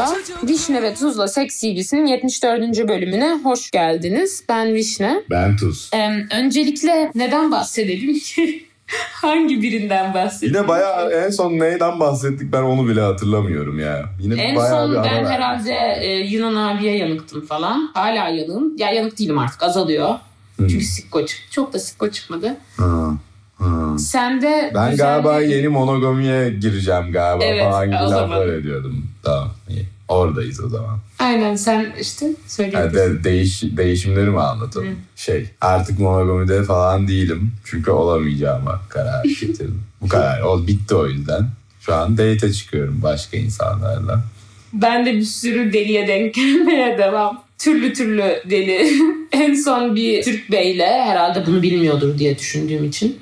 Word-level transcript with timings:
merhaba. 0.00 0.46
Vişne 0.48 0.82
ve 0.82 0.94
Tuzla 0.94 1.28
Seks 1.28 1.60
CV'sinin 1.60 2.06
74. 2.06 2.88
bölümüne 2.88 3.38
hoş 3.44 3.70
geldiniz. 3.70 4.44
Ben 4.48 4.74
Vişne. 4.74 5.22
Ben 5.30 5.56
Tuz. 5.56 5.90
Ee, 5.94 6.10
öncelikle 6.36 7.10
neden 7.14 7.50
bahsedelim 7.50 8.18
ki? 8.18 8.66
Hangi 9.12 9.62
birinden 9.62 10.14
bahsedelim? 10.14 10.54
Yine 10.56 10.68
bayağı 10.68 11.10
en 11.12 11.30
son 11.30 11.52
neyden 11.52 12.00
bahsettik 12.00 12.52
ben 12.52 12.62
onu 12.62 12.88
bile 12.88 13.00
hatırlamıyorum 13.00 13.78
ya. 13.78 14.04
Yine 14.20 14.42
En 14.42 14.56
bayağı 14.56 14.70
son 14.86 14.90
bir 14.90 14.96
ben 14.96 15.04
verdik. 15.04 15.28
herhalde 15.30 15.72
e, 16.00 16.12
Yunan 16.26 16.54
abiye 16.54 16.96
yanıktım 16.96 17.46
falan. 17.46 17.90
Hala 17.94 18.28
yanığım. 18.28 18.76
Ya 18.76 18.90
yanık 18.90 19.18
değilim 19.18 19.38
artık 19.38 19.62
azalıyor. 19.62 20.14
Hmm. 20.56 20.68
Çünkü 20.68 20.84
sikko 20.84 21.26
çıktı. 21.26 21.44
Çok 21.50 21.72
da 21.72 21.78
sikko 21.78 22.10
çıkmadı. 22.10 22.56
Hı, 22.76 23.10
hı. 23.64 23.98
Sen 23.98 24.42
de 24.42 24.70
Ben 24.74 24.90
güzel 24.90 25.06
galiba 25.06 25.40
yeni 25.40 25.68
monogamiye 25.68 26.50
gireceğim 26.50 27.12
galiba 27.12 27.44
Evet, 27.44 27.64
falan 27.64 27.86
gibi 27.86 27.94
laflar 27.94 28.46
ediyordum. 28.48 29.06
Tamam 29.22 29.50
iyi. 29.68 29.86
Oradayız 30.08 30.60
o 30.64 30.68
zaman. 30.68 30.98
Aynen 31.18 31.56
sen 31.56 31.92
işte 32.00 32.26
Yani 32.26 32.36
söyledin. 32.46 32.94
de, 32.94 33.24
değiş, 33.24 33.62
değişimleri 33.62 34.30
mi 34.30 34.40
anlatalım? 34.40 34.88
Hı. 34.88 34.94
Şey 35.16 35.46
artık 35.60 35.98
monogamide 35.98 36.62
falan 36.62 37.08
değilim. 37.08 37.52
Çünkü 37.64 37.90
olamayacağıma 37.90 38.80
karar 38.88 39.24
getirdim. 39.24 39.82
Bu 40.00 40.08
kadar. 40.08 40.40
O 40.40 40.66
bitti 40.66 40.94
o 40.94 41.06
yüzden. 41.06 41.46
Şu 41.80 41.94
an 41.94 42.18
date 42.18 42.52
çıkıyorum 42.52 43.02
başka 43.02 43.36
insanlarla. 43.36 44.22
Ben 44.72 45.06
de 45.06 45.14
bir 45.14 45.22
sürü 45.22 45.72
deliye 45.72 46.08
denk 46.08 46.34
gelmeye 46.34 46.98
devam. 46.98 47.42
Türlü 47.58 47.92
türlü 47.92 48.42
deli. 48.50 48.90
en 49.32 49.54
son 49.54 49.96
bir 49.96 50.22
Türk 50.22 50.50
beyle 50.50 50.86
herhalde 50.86 51.46
bunu 51.46 51.62
bilmiyordur 51.62 52.18
diye 52.18 52.38
düşündüğüm 52.38 52.84
için. 52.84 53.18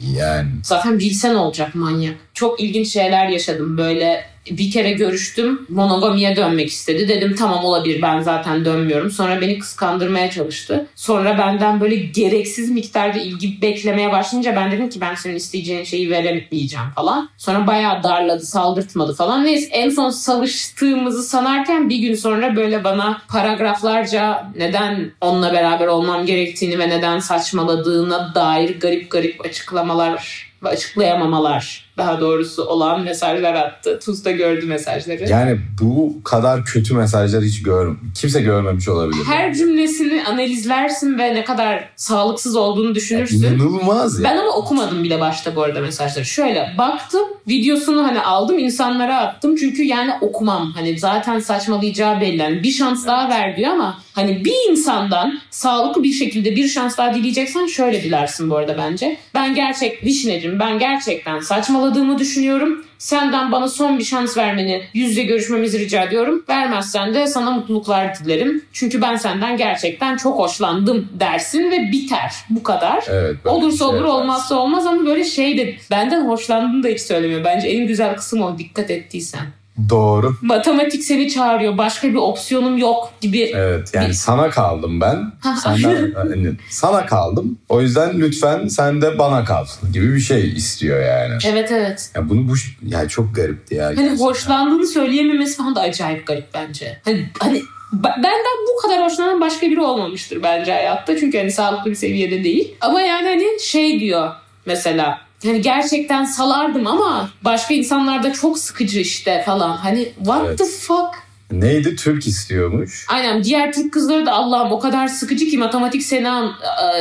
Yani 0.00 0.48
zaten 0.62 0.98
bilsen 0.98 1.34
olacak 1.34 1.74
manyak. 1.74 2.14
Çok 2.34 2.60
ilginç 2.60 2.88
şeyler 2.92 3.28
yaşadım. 3.28 3.78
Böyle 3.78 4.24
bir 4.50 4.70
kere 4.70 4.90
görüştüm. 4.90 5.66
Monogamiye 5.68 6.36
dönmek 6.36 6.68
istedi. 6.68 7.08
Dedim 7.08 7.36
tamam 7.38 7.64
olabilir 7.64 8.02
ben 8.02 8.20
zaten 8.20 8.64
dönmüyorum. 8.64 9.10
Sonra 9.10 9.40
beni 9.40 9.58
kıskandırmaya 9.58 10.30
çalıştı. 10.30 10.86
Sonra 10.94 11.38
benden 11.38 11.80
böyle 11.80 11.96
gereksiz 11.96 12.70
miktarda 12.70 13.18
ilgi 13.18 13.62
beklemeye 13.62 14.12
başlayınca 14.12 14.56
ben 14.56 14.72
dedim 14.72 14.88
ki 14.88 15.00
ben 15.00 15.14
senin 15.14 15.34
isteyeceğin 15.34 15.84
şeyi 15.84 16.10
veremeyeceğim 16.10 16.86
falan. 16.94 17.28
Sonra 17.36 17.66
bayağı 17.66 18.02
darladı, 18.02 18.46
saldırtmadı 18.46 19.14
falan. 19.14 19.44
Neyse 19.44 19.68
en 19.72 19.90
son 19.90 20.10
salıştığımızı 20.10 21.22
sanarken 21.22 21.88
bir 21.88 21.98
gün 21.98 22.14
sonra 22.14 22.56
böyle 22.56 22.84
bana 22.84 23.22
paragraflarca 23.28 24.52
neden 24.56 25.10
onunla 25.20 25.52
beraber 25.52 25.86
olmam 25.86 26.26
gerektiğini 26.26 26.78
ve 26.78 26.88
neden 26.88 27.18
saçmaladığına 27.18 28.34
dair 28.34 28.80
garip 28.80 29.10
garip 29.10 29.44
açıklamalar 29.44 30.52
ve 30.62 30.68
açıklayamamalar 30.68 31.85
daha 31.96 32.20
doğrusu 32.20 32.64
olan 32.64 33.00
mesajlar 33.02 33.54
attı. 33.54 34.00
Tuz 34.04 34.24
da 34.24 34.30
gördü 34.30 34.66
mesajları. 34.66 35.28
yani 35.28 35.58
bu 35.80 36.22
kadar 36.24 36.64
kötü 36.64 36.94
mesajlar 36.94 37.42
hiç 37.42 37.62
gör 37.62 37.94
kimse 38.14 38.40
görmemiş 38.42 38.88
olabilir. 38.88 39.24
Her 39.26 39.54
cümlesini 39.54 40.24
analizlersin 40.24 41.18
ve 41.18 41.34
ne 41.34 41.44
kadar 41.44 41.88
sağlıksız 41.96 42.56
olduğunu 42.56 42.94
düşünürsün. 42.94 43.42
İnanılmaz 43.42 44.20
ya. 44.20 44.24
Ben 44.30 44.36
ama 44.36 44.50
okumadım 44.50 45.04
bile 45.04 45.20
başta 45.20 45.56
bu 45.56 45.62
arada 45.62 45.80
mesajları. 45.80 46.24
Şöyle 46.24 46.74
baktım 46.78 47.22
videosunu 47.48 48.04
hani 48.04 48.20
aldım 48.20 48.58
insanlara 48.58 49.18
attım 49.18 49.56
çünkü 49.56 49.82
yani 49.82 50.12
okumam. 50.20 50.72
Hani 50.72 50.98
zaten 50.98 51.38
saçmalayacağı 51.38 52.20
belli. 52.20 52.42
Hani 52.42 52.62
bir 52.62 52.72
şans 52.72 53.06
daha 53.06 53.28
ver 53.28 53.56
diyor 53.56 53.70
ama 53.72 53.98
hani 54.12 54.44
bir 54.44 54.70
insandan 54.70 55.38
sağlıklı 55.50 56.02
bir 56.02 56.12
şekilde 56.12 56.56
bir 56.56 56.68
şans 56.68 56.98
daha 56.98 57.14
dileyeceksen 57.14 57.66
şöyle 57.66 58.02
dilersin 58.02 58.50
bu 58.50 58.56
arada 58.56 58.76
bence. 58.78 59.16
Ben 59.34 59.54
gerçek 59.54 60.04
Vişneciğim 60.04 60.60
ben 60.60 60.78
gerçekten 60.78 61.40
saçmaladığımı 61.86 62.18
düşünüyorum. 62.18 62.84
Senden 62.98 63.52
bana 63.52 63.68
son 63.68 63.98
bir 63.98 64.04
şans 64.04 64.36
vermeni, 64.36 64.82
yüz 64.94 65.10
yüze 65.10 65.22
görüşmemizi 65.22 65.78
rica 65.78 66.02
ediyorum. 66.02 66.44
Vermezsen 66.48 67.14
de 67.14 67.26
sana 67.26 67.50
mutluluklar 67.50 68.18
dilerim. 68.18 68.64
Çünkü 68.72 69.02
ben 69.02 69.16
senden 69.16 69.56
gerçekten 69.56 70.16
çok 70.16 70.38
hoşlandım 70.38 71.08
dersin 71.20 71.70
ve 71.70 71.92
biter. 71.92 72.32
Bu 72.50 72.62
kadar. 72.62 73.04
Evet. 73.08 73.36
Olursa 73.44 73.78
şey 73.78 73.86
olur 73.86 73.96
yaparsın. 73.96 74.20
olmazsa 74.20 74.54
olmaz 74.54 74.86
ama 74.86 75.06
böyle 75.06 75.24
şey 75.24 75.58
de 75.58 75.76
benden 75.90 76.26
hoşlandığını 76.26 76.82
da 76.82 76.88
hiç 76.88 77.00
söylemiyor. 77.00 77.44
Bence 77.44 77.68
en 77.68 77.86
güzel 77.86 78.16
kısım 78.16 78.42
o 78.42 78.58
dikkat 78.58 78.90
ettiysen. 78.90 79.46
Doğru. 79.90 80.36
Matematik 80.42 81.04
seni 81.04 81.30
çağırıyor 81.30 81.78
başka 81.78 82.08
bir 82.08 82.14
opsiyonum 82.14 82.78
yok 82.78 83.12
gibi. 83.20 83.52
Evet 83.54 83.90
yani 83.94 84.08
Bir- 84.08 84.12
sana 84.12 84.50
kaldım 84.50 85.00
ben. 85.00 85.32
Senden, 85.62 86.12
hani 86.14 86.52
sana 86.70 87.06
kaldım. 87.06 87.58
O 87.68 87.80
yüzden 87.80 88.20
lütfen 88.20 88.68
sen 88.68 89.02
de 89.02 89.18
bana 89.18 89.44
kal 89.44 89.64
gibi 89.92 90.14
bir 90.14 90.20
şey 90.20 90.52
istiyor 90.52 91.00
yani. 91.00 91.38
Evet 91.46 91.72
evet. 91.72 92.10
Ya 92.14 92.28
bunu 92.28 92.48
bu 92.48 92.54
ya 92.86 93.08
çok 93.08 93.34
garipti 93.34 93.74
ya. 93.74 93.86
Hani 93.86 93.96
gerçekten. 93.96 94.24
hoşlandığını 94.24 94.86
söyleyememesi 94.86 95.56
falan 95.56 95.76
da 95.76 95.80
acayip 95.80 96.26
garip 96.26 96.54
bence. 96.54 97.00
Hani, 97.04 97.28
hani 97.38 97.62
benden 97.92 98.56
bu 98.68 98.82
kadar 98.82 99.04
hoşlanan 99.04 99.40
başka 99.40 99.66
biri 99.66 99.80
olmamıştır 99.80 100.42
bence 100.42 100.72
hayatta. 100.72 101.18
Çünkü 101.18 101.38
hani 101.38 101.52
sağlıklı 101.52 101.90
bir 101.90 101.96
seviyede 101.96 102.44
değil. 102.44 102.74
Ama 102.80 103.00
yani 103.00 103.28
hani 103.28 103.46
şey 103.60 104.00
diyor 104.00 104.30
mesela 104.66 105.25
hani 105.44 105.60
gerçekten 105.60 106.24
salardım 106.24 106.86
ama 106.86 107.30
başka 107.44 107.74
insanlarda 107.74 108.32
çok 108.32 108.58
sıkıcı 108.58 109.00
işte 109.00 109.42
falan. 109.46 109.76
Hani 109.76 110.12
what 110.16 110.42
Evet. 110.46 110.58
the 110.58 110.64
fuck? 110.64 111.26
Neydi? 111.52 111.96
Türk 111.96 112.26
istiyormuş. 112.26 113.06
Aynen 113.08 113.44
diğer 113.44 113.72
Türk 113.72 113.92
kızları 113.92 114.26
da 114.26 114.32
Allah'ım 114.32 114.72
o 114.72 114.78
kadar 114.78 115.08
sıkıcı 115.08 115.46
ki 115.46 115.58
matematik 115.58 116.02
seni 116.02 116.28
an- 116.28 116.52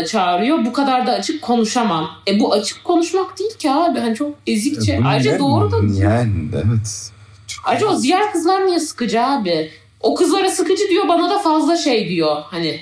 e, 0.02 0.06
çağırıyor. 0.06 0.66
Bu 0.66 0.74
kadar 0.74 1.08
da 1.08 1.12
açık 1.12 1.42
konuşamam. 1.42 2.10
E 2.28 2.40
bu 2.40 2.54
açık 2.54 2.84
konuşmak 2.84 3.40
değil 3.40 3.58
ki 3.58 3.72
abi. 3.72 4.00
Hani 4.00 4.16
çok 4.16 4.36
ezikçe. 4.48 4.94
E, 4.94 5.02
Ayrıca 5.06 5.32
ne- 5.32 5.40
doğru 5.40 5.72
da. 5.72 6.04
Yani 6.04 6.32
evet. 6.54 7.12
Çok- 7.48 7.68
Ayrıca 7.68 7.88
o 7.88 8.02
diğer 8.02 8.32
kızlar 8.32 8.66
niye 8.66 8.80
sıkıcı 8.80 9.22
abi? 9.26 9.72
O 10.02 10.16
kızlara 10.16 10.50
sıkıcı 10.50 10.90
diyor 10.90 11.08
bana 11.08 11.30
da 11.30 11.40
fazla 11.40 11.78
şey 11.78 12.10
diyor. 12.10 12.36
Hani 12.52 12.80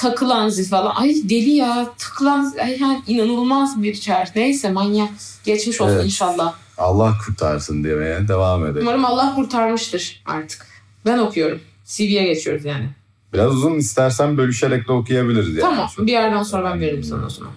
takılan 0.00 0.48
zil 0.48 0.68
falan. 0.70 0.92
Ay 0.96 1.14
deli 1.24 1.50
ya 1.50 1.88
takılan 1.98 2.54
ay 2.62 2.78
yani 2.80 3.02
inanılmaz 3.06 3.82
bir 3.82 4.00
çağrı. 4.00 4.28
Neyse 4.36 4.70
manyak. 4.70 5.10
Geçmiş 5.44 5.80
olsun 5.80 5.94
Evet. 5.94 6.04
inşallah. 6.04 6.54
Allah 6.78 7.14
kurtarsın 7.26 7.84
demeye 7.84 8.28
devam 8.28 8.66
edelim. 8.66 8.82
Umarım 8.82 9.04
Allah 9.04 9.34
kurtarmıştır 9.34 10.22
artık. 10.26 10.66
Ben 11.06 11.18
okuyorum. 11.18 11.60
CV'ye 11.84 12.22
geçiyoruz 12.26 12.64
yani. 12.64 12.88
Biraz 13.32 13.52
uzun 13.56 13.74
istersen 13.74 14.36
bölüşerek 14.36 14.88
de 14.88 14.92
okuyabiliriz 14.92 15.48
yani. 15.48 15.60
Tamam 15.60 15.88
bir 15.98 16.12
yerden 16.12 16.42
sonra 16.42 16.72
ben 16.72 16.80
veririm 16.80 17.04
sana 17.04 17.26
o 17.26 17.30
zaman. 17.30 17.52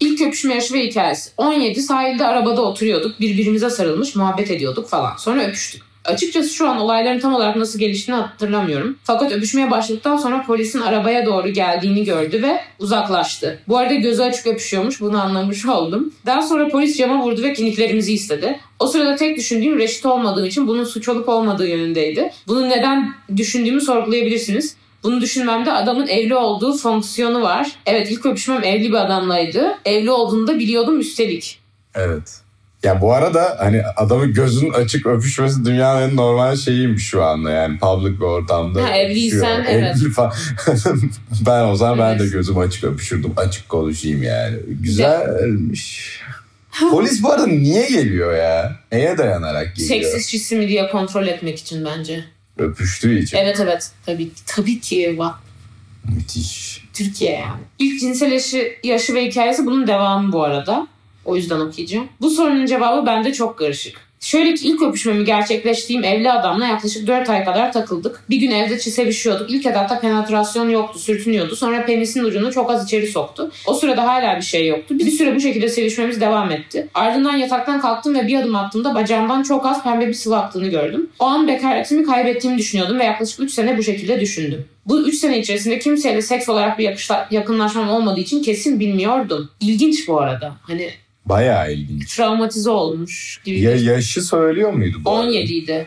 İlk 0.00 0.20
öpüşme 0.20 0.54
yaşı 0.54 0.74
ve 0.74 0.86
hikayesi. 0.86 1.30
17 1.36 1.82
sahilde 1.82 2.26
arabada 2.26 2.62
oturuyorduk. 2.62 3.20
Birbirimize 3.20 3.70
sarılmış 3.70 4.16
muhabbet 4.16 4.50
ediyorduk 4.50 4.88
falan. 4.88 5.16
Sonra 5.16 5.44
öpüştük. 5.44 5.82
Açıkçası 6.04 6.48
şu 6.48 6.68
an 6.68 6.78
olayların 6.78 7.20
tam 7.20 7.34
olarak 7.34 7.56
nasıl 7.56 7.78
geliştiğini 7.78 8.20
hatırlamıyorum. 8.20 8.98
Fakat 9.04 9.32
öpüşmeye 9.32 9.70
başladıktan 9.70 10.16
sonra 10.16 10.42
polisin 10.46 10.80
arabaya 10.80 11.26
doğru 11.26 11.48
geldiğini 11.48 12.04
gördü 12.04 12.42
ve 12.42 12.60
uzaklaştı. 12.78 13.58
Bu 13.68 13.78
arada 13.78 13.94
gözü 13.94 14.22
açık 14.22 14.46
öpüşüyormuş 14.46 15.00
bunu 15.00 15.20
anlamış 15.20 15.66
oldum. 15.66 16.14
Daha 16.26 16.42
sonra 16.42 16.68
polis 16.68 16.98
cama 16.98 17.24
vurdu 17.24 17.42
ve 17.42 17.52
kimliklerimizi 17.52 18.12
istedi. 18.12 18.60
O 18.78 18.86
sırada 18.86 19.16
tek 19.16 19.36
düşündüğüm 19.36 19.78
reşit 19.78 20.06
olmadığı 20.06 20.46
için 20.46 20.66
bunun 20.66 20.84
suç 20.84 21.08
olup 21.08 21.28
olmadığı 21.28 21.68
yönündeydi. 21.68 22.30
Bunu 22.46 22.68
neden 22.68 23.14
düşündüğümü 23.36 23.80
sorgulayabilirsiniz. 23.80 24.76
Bunu 25.02 25.20
düşünmemde 25.20 25.72
adamın 25.72 26.06
evli 26.06 26.34
olduğu 26.34 26.76
fonksiyonu 26.76 27.42
var. 27.42 27.72
Evet 27.86 28.10
ilk 28.10 28.26
öpüşmem 28.26 28.64
evli 28.64 28.88
bir 28.88 29.04
adamlaydı. 29.06 29.78
Evli 29.84 30.10
olduğunu 30.10 30.46
da 30.46 30.58
biliyordum 30.58 31.00
üstelik. 31.00 31.60
Evet. 31.94 32.47
Ya 32.82 33.00
bu 33.00 33.12
arada 33.14 33.56
hani 33.58 33.82
adamın 33.96 34.32
gözünün 34.32 34.72
açık 34.72 35.06
öpüşmesi 35.06 35.64
dünyanın 35.64 36.10
en 36.10 36.16
normal 36.16 36.56
şeyiymiş 36.56 37.04
şu 37.06 37.24
anda 37.24 37.50
yani 37.50 37.78
public 37.78 38.16
bir 38.20 38.24
ortamda. 38.24 38.82
Ha, 38.82 38.88
evliysen, 38.96 39.64
evet. 39.68 39.96
Evli 39.96 40.10
falan. 40.10 40.32
ben 41.46 41.64
o 41.64 41.76
zaman 41.76 41.98
ben 41.98 42.18
de 42.18 42.22
Evet. 42.22 42.32
gözüm 42.32 42.58
açık 42.58 42.84
öpüşürdüm. 42.84 43.32
Açık 43.36 43.68
konuşayım 43.68 44.22
yani. 44.22 44.56
Güzelmiş. 44.68 46.20
Polis 46.90 47.22
bu 47.22 47.32
arada 47.32 47.46
niye 47.46 47.88
geliyor 47.88 48.36
ya? 48.36 48.76
Neye 48.92 49.18
dayanarak 49.18 49.76
geliyor? 49.76 49.88
Seks 50.02 50.20
işçisi 50.24 50.56
mi 50.56 50.68
diye 50.68 50.88
kontrol 50.88 51.26
etmek 51.26 51.58
için 51.58 51.84
bence. 51.84 52.24
Öpüştüğü 52.58 53.18
için. 53.18 53.36
Evet 53.36 53.60
evet 53.60 53.90
tabii 54.06 54.30
tabii 54.46 54.80
ki 54.80 55.16
va- 55.18 55.34
Müthiş. 56.16 56.84
Türkiye 56.94 57.32
yani. 57.32 57.60
İlk 57.78 58.00
cinsel 58.00 58.32
yaşı, 58.32 58.72
yaşı 58.84 59.14
ve 59.14 59.26
hikayesi 59.26 59.66
bunun 59.66 59.86
devamı 59.86 60.32
bu 60.32 60.44
arada. 60.44 60.86
O 61.24 61.36
yüzden 61.36 61.60
okuyacağım. 61.60 62.08
Bu 62.20 62.30
sorunun 62.30 62.66
cevabı 62.66 63.06
bende 63.06 63.32
çok 63.32 63.58
karışık. 63.58 64.08
Şöyle 64.20 64.54
ki 64.54 64.68
ilk 64.68 64.82
öpüşmemi 64.82 65.24
gerçekleştiğim 65.24 66.04
evli 66.04 66.32
adamla 66.32 66.66
yaklaşık 66.66 67.06
4 67.06 67.30
ay 67.30 67.44
kadar 67.44 67.72
takıldık. 67.72 68.24
Bir 68.30 68.36
gün 68.36 68.50
evde 68.50 68.78
sevişiyorduk. 68.78 69.50
İlk 69.50 69.66
etapta 69.66 70.00
penetrasyon 70.00 70.70
yoktu, 70.70 70.98
sürtünüyordu. 70.98 71.56
Sonra 71.56 71.84
penisin 71.84 72.24
ucunu 72.24 72.52
çok 72.52 72.70
az 72.70 72.84
içeri 72.84 73.06
soktu. 73.06 73.50
O 73.66 73.74
sırada 73.74 74.04
hala 74.04 74.36
bir 74.36 74.42
şey 74.42 74.66
yoktu. 74.66 74.98
Bir 74.98 75.10
süre 75.10 75.34
bu 75.34 75.40
şekilde 75.40 75.68
sevişmemiz 75.68 76.20
devam 76.20 76.50
etti. 76.50 76.88
Ardından 76.94 77.36
yataktan 77.36 77.80
kalktım 77.80 78.14
ve 78.14 78.26
bir 78.26 78.38
adım 78.40 78.56
attığımda 78.56 78.94
bacağımdan 78.94 79.42
çok 79.42 79.66
az 79.66 79.84
pembe 79.84 80.08
bir 80.08 80.14
sıvı 80.14 80.36
aktığını 80.36 80.68
gördüm. 80.68 81.10
O 81.18 81.24
an 81.24 81.48
bekaretimi 81.48 82.04
kaybettiğimi 82.06 82.58
düşünüyordum 82.58 82.98
ve 82.98 83.04
yaklaşık 83.04 83.40
3 83.40 83.52
sene 83.52 83.78
bu 83.78 83.82
şekilde 83.82 84.20
düşündüm. 84.20 84.64
Bu 84.86 85.00
3 85.00 85.14
sene 85.14 85.38
içerisinde 85.38 85.78
kimseyle 85.78 86.22
seks 86.22 86.48
olarak 86.48 86.78
bir 86.78 86.96
yakınlaşmam 87.30 87.90
olmadığı 87.90 88.20
için 88.20 88.42
kesin 88.42 88.80
bilmiyordum. 88.80 89.50
İlginç 89.60 90.08
bu 90.08 90.20
arada. 90.20 90.52
Hani 90.62 90.90
Bayağı 91.28 91.72
ilginç. 91.72 92.16
travmatize 92.16 92.70
olmuş 92.70 93.40
gibi. 93.44 93.60
Ya 93.60 93.76
yaşı 93.76 94.22
söylüyor 94.22 94.72
muydu 94.72 94.96
bu? 95.04 95.10
arada? 95.10 95.28
17 95.28 95.52
idi. 95.52 95.86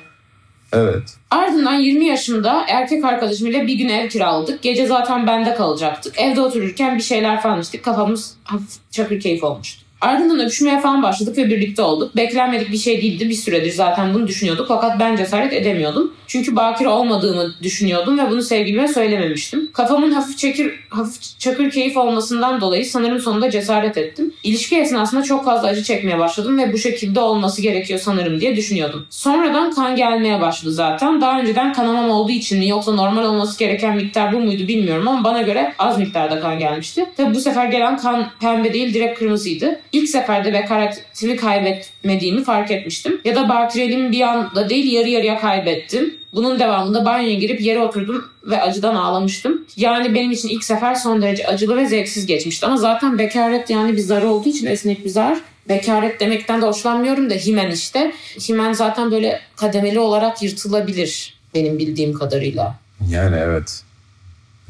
Evet. 0.73 1.03
Ardından 1.31 1.75
20 1.75 2.05
yaşımda 2.05 2.65
erkek 2.67 3.05
arkadaşımla 3.05 3.67
bir 3.67 3.73
gün 3.73 3.89
ev 3.89 4.09
kiraladık. 4.09 4.61
Gece 4.61 4.85
zaten 4.85 5.27
bende 5.27 5.53
kalacaktık. 5.55 6.19
Evde 6.19 6.41
otururken 6.41 6.97
bir 6.97 7.03
şeyler 7.03 7.41
falan 7.41 7.61
içtik. 7.61 7.83
Kafamız 7.83 8.33
hafif 8.43 8.91
çakır 8.91 9.19
keyif 9.19 9.43
olmuştu. 9.43 9.83
Ardından 10.01 10.39
öpüşmeye 10.39 10.80
falan 10.80 11.03
başladık 11.03 11.38
ve 11.38 11.50
birlikte 11.50 11.81
olduk. 11.81 12.15
Beklenmedik 12.15 12.71
bir 12.71 12.77
şey 12.77 13.01
değildi. 13.01 13.30
Bir 13.30 13.33
süredir 13.33 13.71
zaten 13.71 14.13
bunu 14.13 14.27
düşünüyorduk. 14.27 14.68
Fakat 14.68 15.00
ben 15.00 15.15
cesaret 15.15 15.53
edemiyordum. 15.53 16.13
Çünkü 16.27 16.56
bakire 16.56 16.89
olmadığımı 16.89 17.53
düşünüyordum 17.63 18.19
ve 18.19 18.30
bunu 18.30 18.42
sevgilime 18.42 18.88
söylememiştim. 18.88 19.71
Kafamın 19.74 20.12
hafif 20.12 20.38
çakır, 20.38 20.71
hafif 20.89 21.39
çakır 21.39 21.71
keyif 21.71 21.98
olmasından 21.98 22.62
dolayı 22.62 22.86
sanırım 22.86 23.19
sonunda 23.19 23.50
cesaret 23.50 23.98
ettim. 23.98 24.33
İlişki 24.44 24.77
esnasında 24.77 25.24
çok 25.24 25.45
fazla 25.45 25.68
acı 25.68 25.83
çekmeye 25.83 26.19
başladım 26.19 26.57
ve 26.57 26.74
bu 26.74 26.77
şekilde 26.77 27.19
olması 27.19 27.62
gerekiyor 27.62 28.00
sanırım 28.00 28.42
diye 28.42 28.56
düşünüyordum. 28.56 29.06
Sonradan 29.09 29.74
kan 29.74 29.95
gelmeye 29.95 30.42
başladı 30.42 30.74
zaten. 30.74 31.21
Daha 31.21 31.39
önceden 31.39 31.74
kanamam 31.74 32.09
olduğu 32.09 32.31
için 32.31 32.59
mi 32.59 32.68
yoksa 32.68 32.92
normal 32.92 33.24
olması 33.24 33.59
gereken 33.59 33.95
miktar 33.95 34.33
bu 34.33 34.39
muydu 34.39 34.68
bilmiyorum 34.68 35.07
ama 35.07 35.24
bana 35.24 35.42
göre 35.42 35.74
az 35.80 35.98
miktarda 35.98 36.39
kan 36.39 36.59
gelmişti. 36.59 37.06
Tabi 37.18 37.36
bu 37.36 37.39
sefer 37.39 37.65
gelen 37.65 37.98
kan 37.98 38.27
pembe 38.39 38.74
değil 38.74 38.94
direkt 38.94 39.19
kırmızıydı. 39.19 39.80
İlk 39.91 40.09
seferde 40.09 40.53
bekaretimi 40.53 41.35
kaybetmediğimi 41.35 42.43
fark 42.43 42.71
etmiştim. 42.71 43.21
Ya 43.25 43.35
da 43.35 43.49
bakireliğimi 43.49 44.11
bir 44.11 44.21
anda 44.21 44.69
değil 44.69 44.93
yarı 44.93 45.09
yarıya 45.09 45.39
kaybettim. 45.39 46.15
Bunun 46.33 46.59
devamında 46.59 47.05
banyoya 47.05 47.33
girip 47.33 47.61
yere 47.61 47.79
oturdum 47.79 48.25
ve 48.43 48.61
acıdan 48.61 48.95
ağlamıştım. 48.95 49.65
Yani 49.75 50.13
benim 50.15 50.31
için 50.31 50.49
ilk 50.49 50.63
sefer 50.63 50.95
son 50.95 51.21
derece 51.21 51.47
acılı 51.47 51.77
ve 51.77 51.85
zevksiz 51.85 52.25
geçmişti. 52.25 52.65
Ama 52.65 52.77
zaten 52.77 53.19
bekaret 53.19 53.69
yani 53.69 53.93
bir 53.93 54.01
zar 54.01 54.21
olduğu 54.21 54.49
için 54.49 54.67
esnek 54.67 55.05
bir 55.05 55.09
zar. 55.09 55.41
Bekaret 55.69 56.19
demekten 56.19 56.61
de 56.61 56.65
hoşlanmıyorum 56.65 57.29
da 57.29 57.33
himen 57.33 57.71
işte. 57.71 58.13
Himen 58.49 58.73
zaten 58.73 59.11
böyle 59.11 59.39
kademeli 59.55 59.99
olarak 59.99 60.43
yırtılabilir 60.43 61.33
benim 61.55 61.79
bildiğim 61.79 62.13
kadarıyla. 62.13 62.79
Yani 63.09 63.35
evet. 63.39 63.83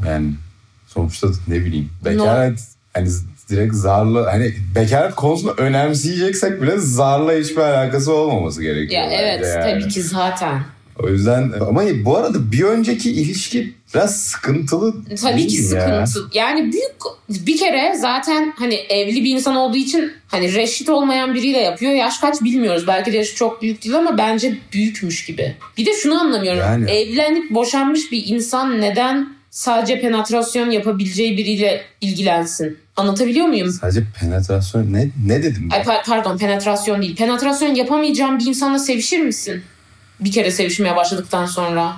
Yani 0.07 0.31
sonuçta 0.88 1.27
ne 1.47 1.65
bileyim. 1.65 1.89
Bekaret 2.06 2.59
hani 2.94 3.09
direkt 3.51 3.75
zarla 3.75 4.33
hani 4.33 4.53
bekaret 4.75 5.15
konusunu 5.15 5.51
önemseyeceksek 5.57 6.62
bile 6.62 6.77
zarla 6.77 7.33
hiçbir 7.33 7.62
alakası 7.62 8.13
olmaması 8.13 8.62
gerekiyor. 8.62 9.01
Ya 9.01 9.12
evet 9.12 9.45
yani. 9.45 9.81
tabii 9.81 9.94
ki 9.94 10.01
zaten. 10.01 10.62
O 11.00 11.09
yüzden 11.09 11.51
ama 11.68 11.83
bu 12.06 12.18
arada 12.18 12.51
bir 12.51 12.63
önceki 12.63 13.12
ilişki 13.12 13.74
biraz 13.94 14.21
sıkıntılı 14.24 14.94
Tabii 15.21 15.48
ki 15.48 15.57
sıkıntı. 15.57 16.19
Ya? 16.33 16.45
Yani 16.45 16.71
büyük 16.74 16.92
bir 17.30 17.57
kere 17.57 17.95
zaten 17.98 18.53
hani 18.57 18.74
evli 18.74 19.24
bir 19.24 19.36
insan 19.36 19.56
olduğu 19.56 19.77
için 19.77 20.12
hani 20.27 20.54
reşit 20.54 20.89
olmayan 20.89 21.33
biriyle 21.33 21.57
yapıyor. 21.57 21.92
Yaş 21.92 22.18
kaç 22.18 22.42
bilmiyoruz. 22.42 22.88
Belki 22.88 23.13
de 23.13 23.18
yaşı 23.18 23.36
çok 23.36 23.62
büyük 23.62 23.83
değil 23.83 23.95
ama 23.97 24.18
bence 24.18 24.57
büyükmüş 24.74 25.25
gibi. 25.25 25.56
Bir 25.77 25.86
de 25.86 25.94
şunu 25.94 26.21
anlamıyorum. 26.21 26.59
Yani. 26.59 26.92
Evlenip 26.92 27.51
boşanmış 27.51 28.12
bir 28.12 28.24
insan 28.25 28.81
neden 28.81 29.40
sadece 29.56 30.01
penetrasyon 30.01 30.69
yapabileceği 30.69 31.38
biriyle 31.38 31.81
ilgilensin? 32.01 32.77
Anlatabiliyor 32.98 33.45
muyum? 33.45 33.71
Sadece 33.71 34.03
penetrasyon 34.19 34.94
ne 34.94 35.09
ne 35.25 35.44
dedim 35.44 35.69
ben? 35.71 35.75
Ay 35.75 35.83
par- 35.83 36.06
pardon 36.06 36.38
penetrasyon 36.38 37.01
değil. 37.01 37.15
Penetrasyon 37.15 37.75
yapamayacağın 37.75 38.39
bir 38.39 38.45
insanla 38.45 38.80
sevişir 38.80 39.19
misin? 39.19 39.62
Bir 40.19 40.31
kere 40.31 40.51
sevişmeye 40.51 40.95
başladıktan 40.95 41.45
sonra. 41.45 41.94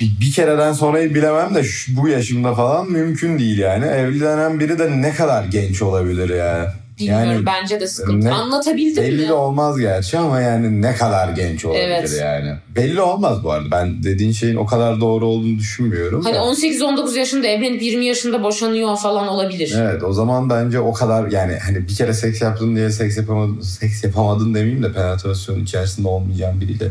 Bir, 0.00 0.20
bir 0.20 0.32
kereden 0.32 0.72
sonrayı 0.72 1.14
bilemem 1.14 1.54
de 1.54 1.64
şu, 1.64 1.96
bu 1.96 2.08
yaşımda 2.08 2.54
falan 2.54 2.90
mümkün 2.90 3.38
değil 3.38 3.58
yani. 3.58 3.84
Evlenen 3.86 4.60
biri 4.60 4.78
de 4.78 5.02
ne 5.02 5.14
kadar 5.14 5.44
genç 5.44 5.82
olabilir 5.82 6.28
ya. 6.36 6.74
Bilmiyorum 6.98 7.26
Yani 7.32 7.46
bence 7.46 7.80
de 7.80 7.86
sıkıntı. 7.86 8.26
ne- 8.26 8.32
Anlatabildim 8.32 9.02
Belli 9.04 9.22
mi? 9.22 9.28
de 9.28 9.32
olmaz 9.32 9.78
gerçi 9.78 10.18
ama 10.18 10.40
yani 10.40 10.82
ne 10.82 10.94
kadar 10.94 11.28
genç 11.28 11.64
olabilir 11.64 11.82
Evet. 11.84 12.16
yani. 12.20 12.54
Belli 12.76 13.00
olmaz 13.00 13.44
bu 13.44 13.52
arada. 13.52 13.70
Ben 13.70 14.02
dediğin 14.02 14.32
şeyin 14.32 14.56
o 14.56 14.66
kadar 14.66 15.00
doğru 15.00 15.26
olduğunu 15.26 15.58
düşünmüyorum. 15.58 16.24
Hani 16.24 16.34
da. 16.34 16.38
18-19 16.38 17.18
yaşında 17.18 17.46
evlenip 17.46 17.82
20 17.82 18.06
yaşında 18.06 18.42
boşanıyor 18.42 18.96
falan 18.96 19.28
olabilir. 19.28 19.74
Evet 19.78 20.02
o 20.02 20.12
zaman 20.12 20.50
bence 20.50 20.80
o 20.80 20.92
kadar 20.92 21.30
yani 21.30 21.58
hani 21.66 21.88
bir 21.88 21.94
kere 21.94 22.14
seks 22.14 22.42
yaptın 22.42 22.76
diye 22.76 22.90
seks 22.90 23.16
yapamadın, 23.16 23.60
seks 23.60 24.04
yapamadın 24.04 24.54
demeyeyim 24.54 24.82
de 24.82 24.92
penetrasyon 24.92 25.60
içerisinde 25.64 26.08
olmayacağım 26.08 26.60
biriyle. 26.60 26.90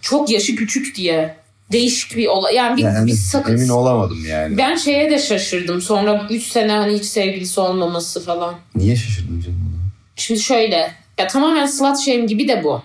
Çok 0.00 0.30
yaşı 0.30 0.56
küçük 0.56 0.96
diye. 0.96 1.34
Değişik 1.72 2.16
bir 2.16 2.26
olay. 2.26 2.54
Yani 2.54 2.76
bir, 2.76 2.82
Yani 2.82 3.06
bir 3.06 3.12
sakın. 3.12 3.52
emin 3.52 3.68
olamadım 3.68 4.18
yani. 4.28 4.58
Ben 4.58 4.76
şeye 4.76 5.10
de 5.10 5.18
şaşırdım. 5.18 5.80
Sonra 5.80 6.26
3 6.30 6.42
sene 6.46 6.72
hani 6.72 6.94
hiç 6.94 7.04
sevgilisi 7.04 7.60
olmaması 7.60 8.24
falan. 8.24 8.54
Niye 8.76 8.96
şaşırdın 8.96 9.40
canım? 9.40 9.80
Şimdi 10.16 10.40
şöyle. 10.40 10.90
Ya 11.18 11.26
tamamen 11.26 11.66
slut 11.66 12.00
shame 12.04 12.24
gibi 12.26 12.48
de 12.48 12.64
bu. 12.64 12.82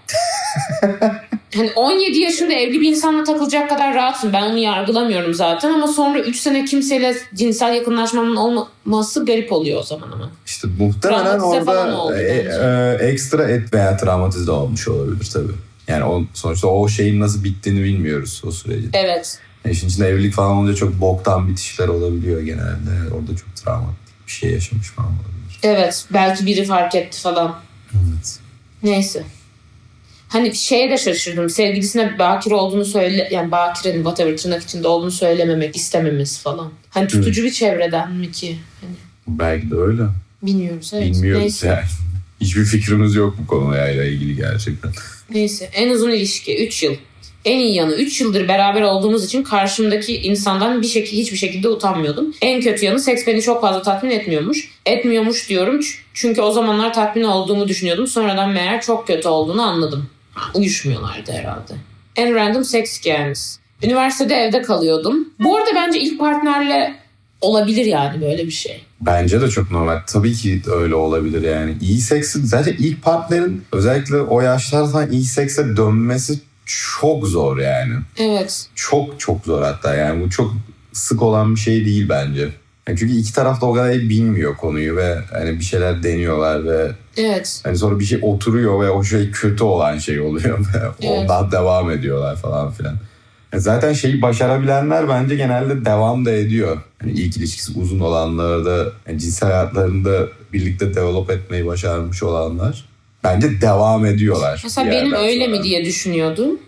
hani 1.55 1.71
17 1.75 2.19
yaşında 2.19 2.53
evli 2.53 2.81
bir 2.81 2.89
insanla 2.89 3.23
takılacak 3.23 3.69
kadar 3.69 3.93
rahatsın. 3.93 4.33
Ben 4.33 4.41
onu 4.41 4.57
yargılamıyorum 4.57 5.33
zaten 5.33 5.73
ama 5.73 5.87
sonra 5.87 6.19
3 6.19 6.39
sene 6.39 6.65
kimseyle 6.65 7.15
cinsel 7.35 7.73
yakınlaşmamın 7.73 8.35
olmaması 8.35 9.25
garip 9.25 9.51
oluyor 9.53 9.79
o 9.79 9.83
zaman 9.83 10.11
ama. 10.11 10.29
İşte 10.45 10.67
muhtemelen 10.79 11.23
Travmatize 11.39 11.71
orada 11.71 12.21
e, 12.21 12.45
bence. 12.45 13.05
e, 13.05 13.07
ekstra 13.11 13.43
et 13.49 13.73
veya 13.73 13.97
travmatize 13.97 14.51
olmuş 14.51 14.87
olabilir 14.87 15.29
tabii. 15.33 15.53
Yani 15.89 16.03
o, 16.03 16.23
sonuçta 16.33 16.67
o 16.67 16.89
şeyin 16.89 17.19
nasıl 17.19 17.43
bittiğini 17.43 17.83
bilmiyoruz 17.83 18.41
o 18.45 18.51
süreci. 18.51 18.87
Evet. 18.93 19.39
Yani 19.65 19.73
işin 19.73 19.87
içinde 19.87 20.07
evlilik 20.07 20.33
falan 20.33 20.57
olunca 20.57 20.75
çok 20.75 21.01
boktan 21.01 21.47
bitişler 21.47 21.87
olabiliyor 21.87 22.41
genelde. 22.41 23.13
Orada 23.13 23.35
çok 23.35 23.55
travmatik 23.55 24.27
bir 24.27 24.31
şey 24.31 24.51
yaşamış 24.51 24.87
falan 24.87 25.09
olabilir. 25.09 25.59
Evet. 25.63 26.05
Belki 26.13 26.45
biri 26.45 26.65
fark 26.65 26.95
etti 26.95 27.21
falan. 27.21 27.59
Evet. 27.93 28.39
Neyse. 28.83 29.23
Hani 30.27 30.55
şeye 30.55 30.91
de 30.91 30.97
şaşırdım. 30.97 31.49
Sevgilisine 31.49 32.19
bakire 32.19 32.55
olduğunu 32.55 32.85
söyle 32.85 33.29
yani 33.31 33.51
bakirenin 33.51 34.03
whatever 34.03 34.37
tırnak 34.37 34.63
içinde 34.63 34.87
olduğunu 34.87 35.11
söylememek 35.11 35.75
istememesi 35.75 36.41
falan. 36.41 36.71
Hani 36.89 37.07
tutucu 37.07 37.43
bir 37.43 37.51
çevreden 37.51 38.11
mi 38.11 38.31
ki? 38.31 38.59
Hani 38.81 38.95
Belki 39.27 39.71
de 39.71 39.75
öyle. 39.75 40.03
bilmiyoruz 40.43 40.91
evet. 40.93 41.13
Bilmiyoruz 41.13 41.41
Neyse. 41.41 41.67
yani. 41.67 41.79
Hiçbir 42.41 42.65
fikrimiz 42.65 43.15
yok 43.15 43.35
bu 43.41 43.47
konuyla 43.47 44.05
ilgili 44.05 44.35
gerçekten. 44.35 44.91
Neyse. 45.31 45.69
En 45.73 45.89
uzun 45.89 46.11
ilişki 46.11 46.65
3 46.65 46.83
yıl. 46.83 46.95
En 47.45 47.57
iyi 47.59 47.75
yanı 47.75 47.95
3 47.95 48.21
yıldır 48.21 48.47
beraber 48.47 48.81
olduğumuz 48.81 49.25
için 49.25 49.43
karşımdaki 49.43 50.17
insandan 50.17 50.81
bir 50.81 50.87
şekilde 50.87 51.21
hiçbir 51.21 51.37
şekilde 51.37 51.69
utanmıyordum. 51.69 52.33
En 52.41 52.61
kötü 52.61 52.85
yanı 52.85 52.99
seks 52.99 53.27
beni 53.27 53.41
çok 53.41 53.61
fazla 53.61 53.81
tatmin 53.81 54.09
etmiyormuş. 54.09 54.71
Etmiyormuş 54.85 55.49
diyorum 55.49 55.79
çünkü 56.13 56.41
o 56.41 56.51
zamanlar 56.51 56.93
tatmin 56.93 57.23
olduğumu 57.23 57.67
düşünüyordum. 57.67 58.07
Sonradan 58.07 58.49
meğer 58.49 58.81
çok 58.81 59.07
kötü 59.07 59.27
olduğunu 59.27 59.61
anladım. 59.61 60.09
Uyuşmuyorlardı 60.53 61.31
herhalde. 61.31 61.73
En 62.15 62.35
random 62.35 62.63
sex 62.63 62.99
hikayemiz. 62.99 63.59
Üniversitede 63.83 64.35
evde 64.35 64.61
kalıyordum. 64.61 65.29
Bu 65.39 65.57
arada 65.57 65.69
bence 65.75 65.99
ilk 65.99 66.19
partnerle 66.19 66.95
olabilir 67.41 67.85
yani 67.85 68.21
böyle 68.21 68.45
bir 68.45 68.51
şey. 68.51 68.85
Bence 69.01 69.41
de 69.41 69.49
çok 69.49 69.71
normal. 69.71 69.99
Tabii 70.07 70.33
ki 70.33 70.61
öyle 70.71 70.95
olabilir 70.95 71.41
yani. 71.41 71.77
İyi 71.81 72.01
seksin 72.01 72.45
zaten 72.45 72.75
ilk 72.79 73.03
partnerin 73.03 73.63
özellikle 73.71 74.21
o 74.21 74.41
yaşlardan 74.41 75.11
iyi 75.11 75.23
sekse 75.23 75.77
dönmesi 75.77 76.39
çok 76.65 77.27
zor 77.27 77.57
yani. 77.57 77.93
Evet. 78.17 78.67
Çok 78.75 79.19
çok 79.19 79.45
zor 79.45 79.61
hatta 79.63 79.95
yani 79.95 80.23
bu 80.23 80.29
çok 80.29 80.53
sık 80.93 81.21
olan 81.21 81.55
bir 81.55 81.59
şey 81.59 81.85
değil 81.85 82.09
bence. 82.09 82.49
Yani 82.87 82.99
çünkü 82.99 83.13
iki 83.13 83.33
taraf 83.33 83.61
da 83.61 83.65
o 83.65 83.73
kadar 83.73 83.89
iyi 83.91 84.09
bilmiyor 84.09 84.57
konuyu 84.57 84.95
ve 84.95 85.19
hani 85.31 85.59
bir 85.59 85.63
şeyler 85.63 86.03
deniyorlar 86.03 86.65
ve 86.65 86.91
Evet. 87.17 87.61
hani 87.63 87.77
sonra 87.77 87.99
bir 87.99 88.05
şey 88.05 88.19
oturuyor 88.21 88.81
ve 88.81 88.89
o 88.89 89.03
şey 89.03 89.31
kötü 89.31 89.63
olan 89.63 89.97
şey 89.97 90.19
oluyor 90.19 90.59
ve 90.73 90.77
Evet. 91.01 91.11
ondan 91.21 91.51
devam 91.51 91.91
ediyorlar 91.91 92.35
falan 92.35 92.71
filan. 92.71 92.95
Yani 93.53 93.61
Zaten 93.61 93.93
şeyi 93.93 94.21
başarabilenler 94.21 95.09
bence 95.09 95.35
genelde 95.35 95.85
devam 95.85 96.25
da 96.25 96.31
ediyor. 96.31 96.77
Yani 97.01 97.11
ilk 97.11 97.37
ilişkisi 97.37 97.79
uzun 97.79 97.99
olanlar 97.99 98.65
da 98.65 98.91
yani 99.07 99.19
cinsel 99.19 99.49
hayatlarında 99.51 100.27
birlikte 100.53 100.95
develop 100.95 101.31
etmeyi 101.31 101.65
başarmış 101.65 102.23
olanlar 102.23 102.85
bence 103.23 103.61
devam 103.61 104.05
ediyorlar. 104.05 104.61
Mesela 104.63 104.91
benim 104.91 105.13
öyle 105.13 105.45
sonra. 105.45 105.57
mi 105.57 105.63
diye 105.63 105.85
düşünüyordum. 105.85 106.59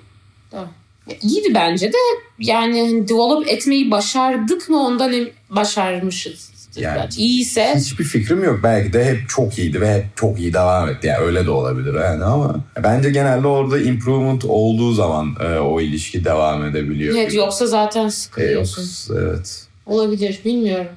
Da. 0.52 0.66
İyiydi 1.22 1.54
bence 1.56 1.94
de 1.94 1.98
yani 2.40 2.82
hani 2.82 3.08
develop 3.08 3.48
etmeyi 3.48 3.92
başardık 3.92 4.70
mı 4.70 4.80
ondan 4.80 5.28
başarmışız. 5.50 6.52
Yani. 6.76 7.10
İyiyse 7.18 7.74
Hiçbir 7.78 8.04
fikrim 8.04 8.44
yok. 8.44 8.60
Belki 8.64 8.94
de 8.94 9.06
hep 9.06 9.30
çok 9.30 9.58
iyiydi 9.60 9.82
ve 9.82 9.94
hep 9.94 10.06
çok 10.18 10.40
iyi 10.40 10.54
devam 10.54 10.90
etti. 10.90 11.08
Yani 11.08 11.20
öyle 11.26 11.46
de 11.46 11.52
olabilir 11.52 11.94
yani 11.94 12.24
ama 12.24 12.56
bence 12.84 13.10
genelde 13.10 13.48
orada 13.48 13.80
improvement 13.80 14.46
olduğu 14.46 14.92
zaman 14.94 15.36
e, 15.40 15.60
o 15.60 15.82
ilişki 15.82 16.26
devam 16.26 16.66
edebiliyor. 16.66 17.16
evet, 17.18 17.34
yoksa 17.34 17.68
zaten 17.68 18.08
E, 18.08 18.12
sıkılıyorsun. 18.12 19.16
evet. 19.18 19.64
Olabilir 19.92 20.40
bilmiyorum. 20.46 20.88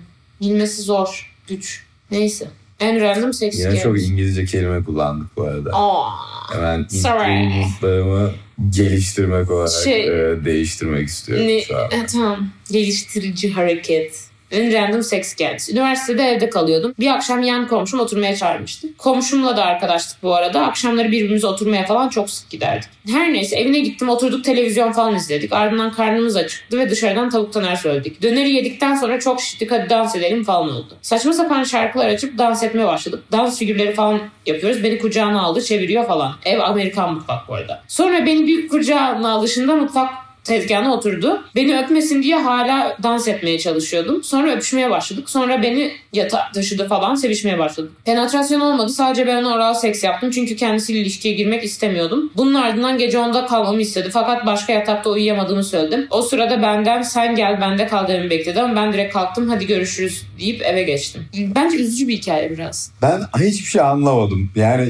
Bilmesi 0.40 0.82
zor. 0.82 1.34
Güç. 1.48 1.82
Neyse. 2.10 2.48
En 2.80 3.00
random 3.00 3.32
sex 3.32 3.58
Yine 3.58 3.80
çok 3.82 4.02
İngilizce 4.02 4.44
kelime 4.44 4.84
kullandık 4.84 5.36
bu 5.36 5.42
arada. 5.42 5.70
Aa, 5.72 6.10
Hemen 6.54 6.86
improvement'larımı 6.92 8.32
geliştirmek 8.70 9.50
olarak 9.50 9.84
Şey- 9.84 10.08
e, 10.32 10.44
değiştirmek 10.44 11.08
istiyorum 11.08 11.46
ne, 11.46 11.62
şu 11.62 11.78
an. 11.78 11.90
e, 11.90 12.06
tamam. 12.12 12.48
Geliştirici 12.70 13.50
hareket. 13.52 14.24
Random 14.54 15.02
sex 15.02 15.34
geldi. 15.34 15.62
Üniversitede 15.72 16.22
evde 16.22 16.50
kalıyordum. 16.50 16.94
Bir 16.98 17.06
akşam 17.08 17.42
yan 17.42 17.68
komşum 17.68 18.00
oturmaya 18.00 18.36
çağırmıştı. 18.36 18.88
Komşumla 18.98 19.56
da 19.56 19.64
arkadaştık 19.64 20.22
bu 20.22 20.34
arada. 20.34 20.66
Akşamları 20.66 21.12
birbirimize 21.12 21.46
oturmaya 21.46 21.86
falan 21.86 22.08
çok 22.08 22.30
sık 22.30 22.50
giderdik. 22.50 22.88
Her 23.08 23.32
neyse 23.32 23.56
evine 23.56 23.78
gittim 23.78 24.08
oturduk 24.08 24.44
televizyon 24.44 24.92
falan 24.92 25.14
izledik. 25.14 25.52
Ardından 25.52 25.92
karnımız 25.92 26.36
acıktı 26.36 26.78
ve 26.78 26.90
dışarıdan 26.90 27.30
tavuk 27.30 27.52
taner 27.52 27.76
söyledik. 27.76 28.22
Döneri 28.22 28.50
yedikten 28.50 28.94
sonra 28.94 29.20
çok 29.20 29.40
şiştik 29.40 29.70
hadi 29.70 29.90
dans 29.90 30.16
edelim 30.16 30.44
falan 30.44 30.68
oldu. 30.68 30.96
Saçma 31.02 31.32
sapan 31.32 31.64
şarkılar 31.64 32.08
açıp 32.08 32.38
dans 32.38 32.62
etmeye 32.62 32.86
başladık. 32.86 33.24
Dans 33.32 33.58
figürleri 33.58 33.94
falan 33.94 34.20
yapıyoruz. 34.46 34.84
Beni 34.84 34.98
kucağına 34.98 35.42
aldı 35.42 35.62
çeviriyor 35.62 36.06
falan. 36.06 36.32
Ev 36.44 36.60
Amerikan 36.60 37.14
mutfak 37.14 37.48
bu 37.48 37.54
arada. 37.54 37.82
Sonra 37.88 38.26
beni 38.26 38.46
bir 38.46 38.68
kucağına 38.68 39.32
alışında 39.32 39.76
mutfak 39.76 40.23
tezgahına 40.44 40.94
oturdu. 40.94 41.44
Beni 41.56 41.78
öpmesin 41.78 42.22
diye 42.22 42.36
hala 42.36 42.96
dans 43.02 43.28
etmeye 43.28 43.58
çalışıyordum. 43.58 44.24
Sonra 44.24 44.52
öpüşmeye 44.52 44.90
başladık. 44.90 45.30
Sonra 45.30 45.62
beni 45.62 45.92
yatağa 46.12 46.52
taşıdı 46.54 46.88
falan 46.88 47.14
sevişmeye 47.14 47.58
başladık. 47.58 47.92
Penetrasyon 48.04 48.60
olmadı. 48.60 48.88
Sadece 48.92 49.26
ben 49.26 49.36
ona 49.36 49.54
oral 49.54 49.74
seks 49.74 50.04
yaptım. 50.04 50.30
Çünkü 50.30 50.56
kendisiyle 50.56 51.00
ilişkiye 51.00 51.34
girmek 51.34 51.64
istemiyordum. 51.64 52.32
Bunun 52.36 52.54
ardından 52.54 52.98
gece 52.98 53.18
onda 53.18 53.46
kalmamı 53.46 53.80
istedi. 53.82 54.08
Fakat 54.12 54.46
başka 54.46 54.72
yatakta 54.72 55.10
uyuyamadığımı 55.10 55.64
söyledim. 55.64 56.06
O 56.10 56.22
sırada 56.22 56.62
benden 56.62 57.02
sen 57.02 57.34
gel 57.34 57.60
bende 57.60 57.86
kal 57.86 58.08
dememi 58.08 58.30
bekledi 58.30 58.60
ama 58.60 58.76
ben 58.76 58.92
direkt 58.92 59.12
kalktım 59.12 59.48
hadi 59.48 59.66
görüşürüz 59.66 60.22
deyip 60.40 60.62
eve 60.62 60.82
geçtim. 60.82 61.24
Bence 61.54 61.76
üzücü 61.76 62.08
bir 62.08 62.16
hikaye 62.16 62.50
biraz. 62.50 62.92
Ben 63.02 63.20
hiçbir 63.40 63.66
şey 63.66 63.80
anlamadım. 63.82 64.50
Yani 64.56 64.88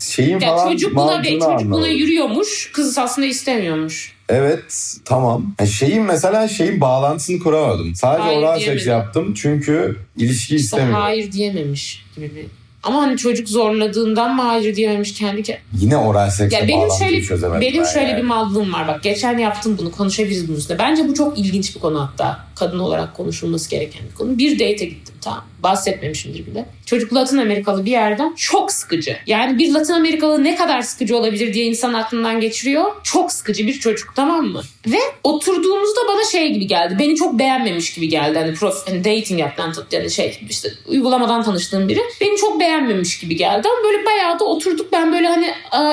şeyin 0.00 0.40
Ya 0.40 0.48
falan 0.56 0.72
çocuk 0.72 0.96
buna, 0.96 1.22
çocuk 1.22 1.40
buna 1.40 1.48
anlamadım. 1.54 1.90
yürüyormuş. 1.90 2.70
Kız 2.72 2.98
aslında 2.98 3.26
istemiyormuş. 3.26 4.11
Evet 4.28 4.96
tamam. 5.04 5.54
Ya 5.60 5.66
şeyin 5.66 6.02
mesela 6.02 6.48
şeyin 6.48 6.80
bağlantısını 6.80 7.38
kuramadım. 7.38 7.94
Sadece 7.94 8.22
Hayır 8.22 8.38
oral 8.38 8.60
seks 8.60 8.86
yaptım 8.86 9.34
çünkü 9.34 9.96
ilişki 10.16 10.56
İşte 10.56 10.64
istemiyorum. 10.64 10.94
hayır 11.02 11.32
diyememiş 11.32 12.04
gibi 12.16 12.34
bir. 12.36 12.46
Ama 12.82 13.02
hani 13.02 13.16
çocuk 13.16 13.48
zorladığından 13.48 14.36
mı 14.36 14.42
hayır 14.42 14.76
diyememiş 14.76 15.14
kendi 15.14 15.40
ke- 15.40 15.58
Yine 15.78 15.96
oral 15.96 16.30
seksle 16.30 16.56
Ya 16.56 16.68
benim 16.68 16.88
şöyle 16.98 17.60
benim 17.60 17.80
ben 17.84 17.88
şöyle 17.88 18.08
yani. 18.08 18.18
bir 18.22 18.26
mallığım 18.26 18.72
var. 18.72 18.88
Bak 18.88 19.02
geçen 19.02 19.38
yaptım 19.38 19.78
bunu 19.78 19.90
konuşabiliriz 19.92 20.48
bunun 20.48 20.56
üstüne. 20.58 20.78
Bence 20.78 21.08
bu 21.08 21.14
çok 21.14 21.38
ilginç 21.38 21.74
bir 21.76 21.80
konu 21.80 22.00
hatta. 22.00 22.44
Kadın 22.62 22.78
olarak 22.78 23.16
konuşulması 23.16 23.70
gereken 23.70 24.02
bir 24.10 24.14
konu. 24.14 24.38
Bir 24.38 24.52
date'e 24.52 24.86
gittim 24.86 25.14
tamam. 25.20 25.44
Bahsetmemişimdir 25.62 26.46
bile. 26.46 26.66
Çocuk 26.86 27.14
Latin 27.14 27.38
Amerikalı 27.38 27.84
bir 27.84 27.90
yerden 27.90 28.34
çok 28.36 28.72
sıkıcı. 28.72 29.16
Yani 29.26 29.58
bir 29.58 29.72
Latin 29.72 29.92
Amerikalı 29.92 30.44
ne 30.44 30.56
kadar 30.56 30.82
sıkıcı 30.82 31.16
olabilir 31.16 31.54
diye 31.54 31.64
insan 31.64 31.94
aklından 31.94 32.40
geçiriyor. 32.40 32.84
Çok 33.02 33.32
sıkıcı 33.32 33.66
bir 33.66 33.72
çocuk 33.72 34.12
tamam 34.16 34.46
mı? 34.46 34.62
Ve 34.86 34.98
oturduğumuzda 35.24 36.00
bana 36.08 36.24
şey 36.32 36.52
gibi 36.52 36.66
geldi. 36.66 36.96
Beni 36.98 37.16
çok 37.16 37.38
beğenmemiş 37.38 37.94
gibi 37.94 38.08
geldi. 38.08 38.38
Hani, 38.38 38.54
prof, 38.54 38.88
hani 38.88 39.04
dating 39.04 39.40
yaptan 39.40 39.74
yani 39.92 40.10
şey 40.10 40.40
işte 40.50 40.68
uygulamadan 40.86 41.42
tanıştığım 41.42 41.88
biri. 41.88 42.00
Beni 42.20 42.36
çok 42.36 42.60
beğenmemiş 42.60 43.18
gibi 43.18 43.36
geldi 43.36 43.68
ama 43.68 43.84
böyle 43.84 44.06
bayağı 44.06 44.38
da 44.38 44.44
oturduk. 44.44 44.92
Ben 44.92 45.12
böyle 45.12 45.28
hani 45.28 45.50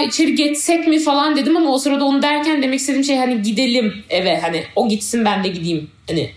içeri 0.07 0.35
geçsek 0.35 0.87
mi 0.87 0.99
falan 0.99 1.35
dedim 1.35 1.57
ama 1.57 1.71
o 1.71 1.77
sırada 1.77 2.05
onu 2.05 2.21
derken 2.21 2.61
demek 2.61 2.79
istediğim 2.79 3.03
şey 3.03 3.17
hani 3.17 3.41
gidelim 3.41 3.93
eve 4.09 4.39
hani 4.39 4.63
o 4.75 4.89
gitsin 4.89 5.25
ben 5.25 5.43
de 5.43 5.47
gideyim. 5.47 5.89
Hani 6.09 6.31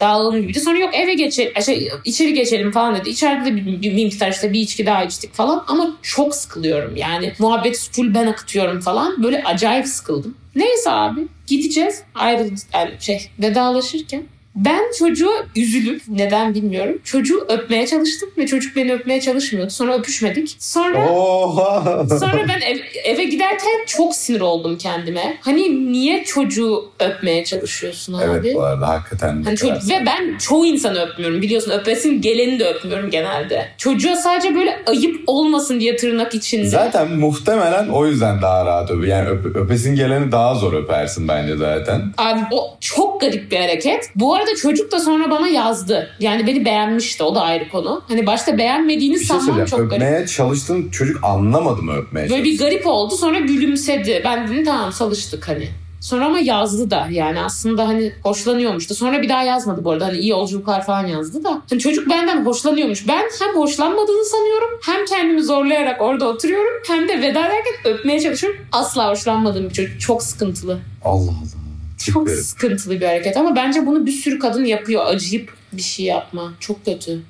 dağılalım 0.00 0.40
gibiydi. 0.40 0.60
Sonra 0.60 0.78
yok 0.78 0.94
eve 0.94 1.14
geçelim, 1.14 1.62
şey, 1.62 1.90
içeri 2.04 2.34
geçelim 2.34 2.72
falan 2.72 2.96
dedi. 2.96 3.08
İçeride 3.08 3.44
de 3.46 3.56
bir, 3.56 3.82
bir 3.82 4.04
miktar 4.04 4.30
işte 4.30 4.52
bir 4.52 4.60
içki 4.60 4.86
daha 4.86 5.04
içtik 5.04 5.34
falan 5.34 5.64
ama 5.68 5.96
çok 6.02 6.34
sıkılıyorum. 6.34 6.96
Yani 6.96 7.32
muhabbet 7.38 7.90
full 7.92 8.14
ben 8.14 8.26
akıtıyorum 8.26 8.80
falan. 8.80 9.22
Böyle 9.22 9.44
acayip 9.44 9.86
sıkıldım. 9.86 10.34
Neyse 10.56 10.90
abi 10.90 11.20
gideceğiz 11.46 12.02
ayrıldık 12.14 12.58
yani 12.74 12.90
şey 13.00 13.30
vedalaşırken 13.38 14.22
ben 14.56 14.82
çocuğa 14.98 15.32
üzülüp 15.56 16.02
neden 16.08 16.54
bilmiyorum 16.54 16.98
çocuğu 17.04 17.46
öpmeye 17.48 17.86
çalıştım 17.86 18.28
ve 18.38 18.46
çocuk 18.46 18.76
beni 18.76 18.92
öpmeye 18.92 19.20
çalışmıyordu. 19.20 19.70
Sonra 19.70 19.98
öpüşmedik. 19.98 20.56
Sonra 20.58 21.10
Oha. 21.10 22.06
Sonra 22.08 22.44
ben 22.48 22.60
ev- 22.60 22.78
eve 23.04 23.24
giderken 23.24 23.84
çok 23.86 24.14
sinir 24.14 24.40
oldum 24.40 24.78
kendime. 24.78 25.36
Hani 25.40 25.92
niye 25.92 26.24
çocuğu 26.24 26.90
öpmeye 27.00 27.44
çalışıyorsun 27.44 28.12
abi? 28.12 28.24
evet 28.24 28.54
bu 28.54 28.62
arada 28.62 28.88
hakikaten. 28.88 29.42
Hani 29.42 29.56
çocuk, 29.56 29.90
ve 29.90 30.02
ben 30.06 30.38
çoğu 30.38 30.66
insanı 30.66 31.00
öpmüyorum 31.00 31.42
biliyorsun. 31.42 31.70
Öpesin 31.70 32.20
geleni 32.20 32.58
de 32.58 32.64
öpmüyorum 32.68 33.10
genelde. 33.10 33.68
Çocuğa 33.78 34.16
sadece 34.16 34.54
böyle 34.54 34.82
ayıp 34.86 35.20
olmasın 35.26 35.80
diye 35.80 35.96
tırnak 35.96 36.34
içinde. 36.34 36.66
Zaten 36.66 37.10
muhtemelen 37.12 37.88
o 37.88 38.06
yüzden 38.06 38.42
daha 38.42 38.66
rahat 38.66 38.90
öpüyor. 38.90 39.16
Yani 39.18 39.28
öp- 39.28 39.58
öpesin 39.58 39.96
geleni 39.96 40.32
daha 40.32 40.54
zor 40.54 40.72
öpersin 40.72 41.28
bence 41.28 41.56
zaten. 41.56 42.02
Abi 42.18 42.40
o 42.52 42.76
çok 42.80 43.20
garip 43.20 43.52
bir 43.52 43.56
hareket. 43.60 44.10
Bu 44.14 44.34
arada 44.34 44.43
çocuk 44.54 44.92
da 44.92 45.00
sonra 45.00 45.30
bana 45.30 45.48
yazdı. 45.48 46.10
Yani 46.20 46.46
beni 46.46 46.64
beğenmişti 46.64 47.22
o 47.22 47.34
da 47.34 47.40
ayrı 47.42 47.68
konu. 47.68 48.02
Hani 48.08 48.26
başta 48.26 48.58
beğenmediğini 48.58 49.14
Bir 49.14 49.24
şey 49.24 49.26
sanmam 49.26 49.64
çok 49.64 49.78
garip. 49.78 49.92
Öpmeye 49.92 50.26
çalıştın 50.26 50.90
çocuk 50.90 51.24
anlamadı 51.24 51.82
mı 51.82 51.92
öpmeye 51.96 52.30
Böyle 52.30 52.44
bir 52.44 52.58
garip 52.58 52.86
oldu 52.86 53.16
sonra 53.16 53.38
gülümsedi. 53.38 54.22
Ben 54.24 54.48
dedim 54.48 54.64
tamam 54.64 54.90
çalıştık 54.98 55.48
hani. 55.48 55.68
Sonra 56.00 56.26
ama 56.26 56.38
yazdı 56.38 56.90
da 56.90 57.08
yani 57.10 57.40
aslında 57.40 57.88
hani 57.88 58.12
hoşlanıyormuştu. 58.22 58.94
Sonra 58.94 59.22
bir 59.22 59.28
daha 59.28 59.42
yazmadı 59.42 59.84
bu 59.84 59.90
arada 59.90 60.06
hani 60.06 60.18
iyi 60.18 60.30
yolculuklar 60.30 60.86
falan 60.86 61.06
yazdı 61.06 61.44
da. 61.44 61.62
Hani 61.70 61.80
çocuk 61.80 62.10
benden 62.10 62.44
hoşlanıyormuş. 62.46 63.08
Ben 63.08 63.22
hem 63.40 63.56
hoşlanmadığını 63.56 64.24
sanıyorum 64.24 64.68
hem 64.82 65.04
kendimi 65.04 65.42
zorlayarak 65.42 66.02
orada 66.02 66.28
oturuyorum 66.28 66.82
hem 66.88 67.08
de 67.08 67.22
veda 67.22 67.46
ederken 67.46 67.72
öpmeye 67.84 68.20
çalışıyorum. 68.20 68.60
Asla 68.72 69.10
hoşlanmadığım 69.10 69.68
bir 69.68 69.74
çocuk. 69.74 70.00
Çok 70.00 70.22
sıkıntılı. 70.22 70.78
Allah 71.04 71.30
Allah. 71.30 71.63
Çok 72.12 72.30
sıkıntılı 72.30 73.00
bir 73.00 73.06
hareket 73.06 73.36
ama 73.36 73.56
bence 73.56 73.86
bunu 73.86 74.06
bir 74.06 74.12
sürü 74.12 74.38
kadın 74.38 74.64
yapıyor. 74.64 75.06
Acıyıp 75.06 75.54
bir 75.72 75.82
şey 75.82 76.06
yapma. 76.06 76.52
Çok 76.60 76.84
kötü. 76.84 77.22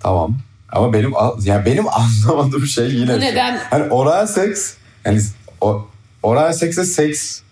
Tamam. 0.00 0.38
Ama 0.72 0.92
benim 0.92 1.12
yani 1.44 1.66
benim 1.66 1.84
anlamadığım 2.28 2.66
şey 2.66 2.90
yine 2.90 3.16
Bu 3.16 3.20
neden? 3.20 3.60
Hani 3.70 3.84
oral 3.92 4.26
seks 4.26 4.74
yani 5.04 5.20
o, 5.60 5.88
oral 6.22 6.52
sekse 6.52 6.84
seksi 6.84 7.42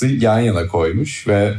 yan 0.00 0.38
yana 0.38 0.66
koymuş 0.66 1.28
ve 1.28 1.54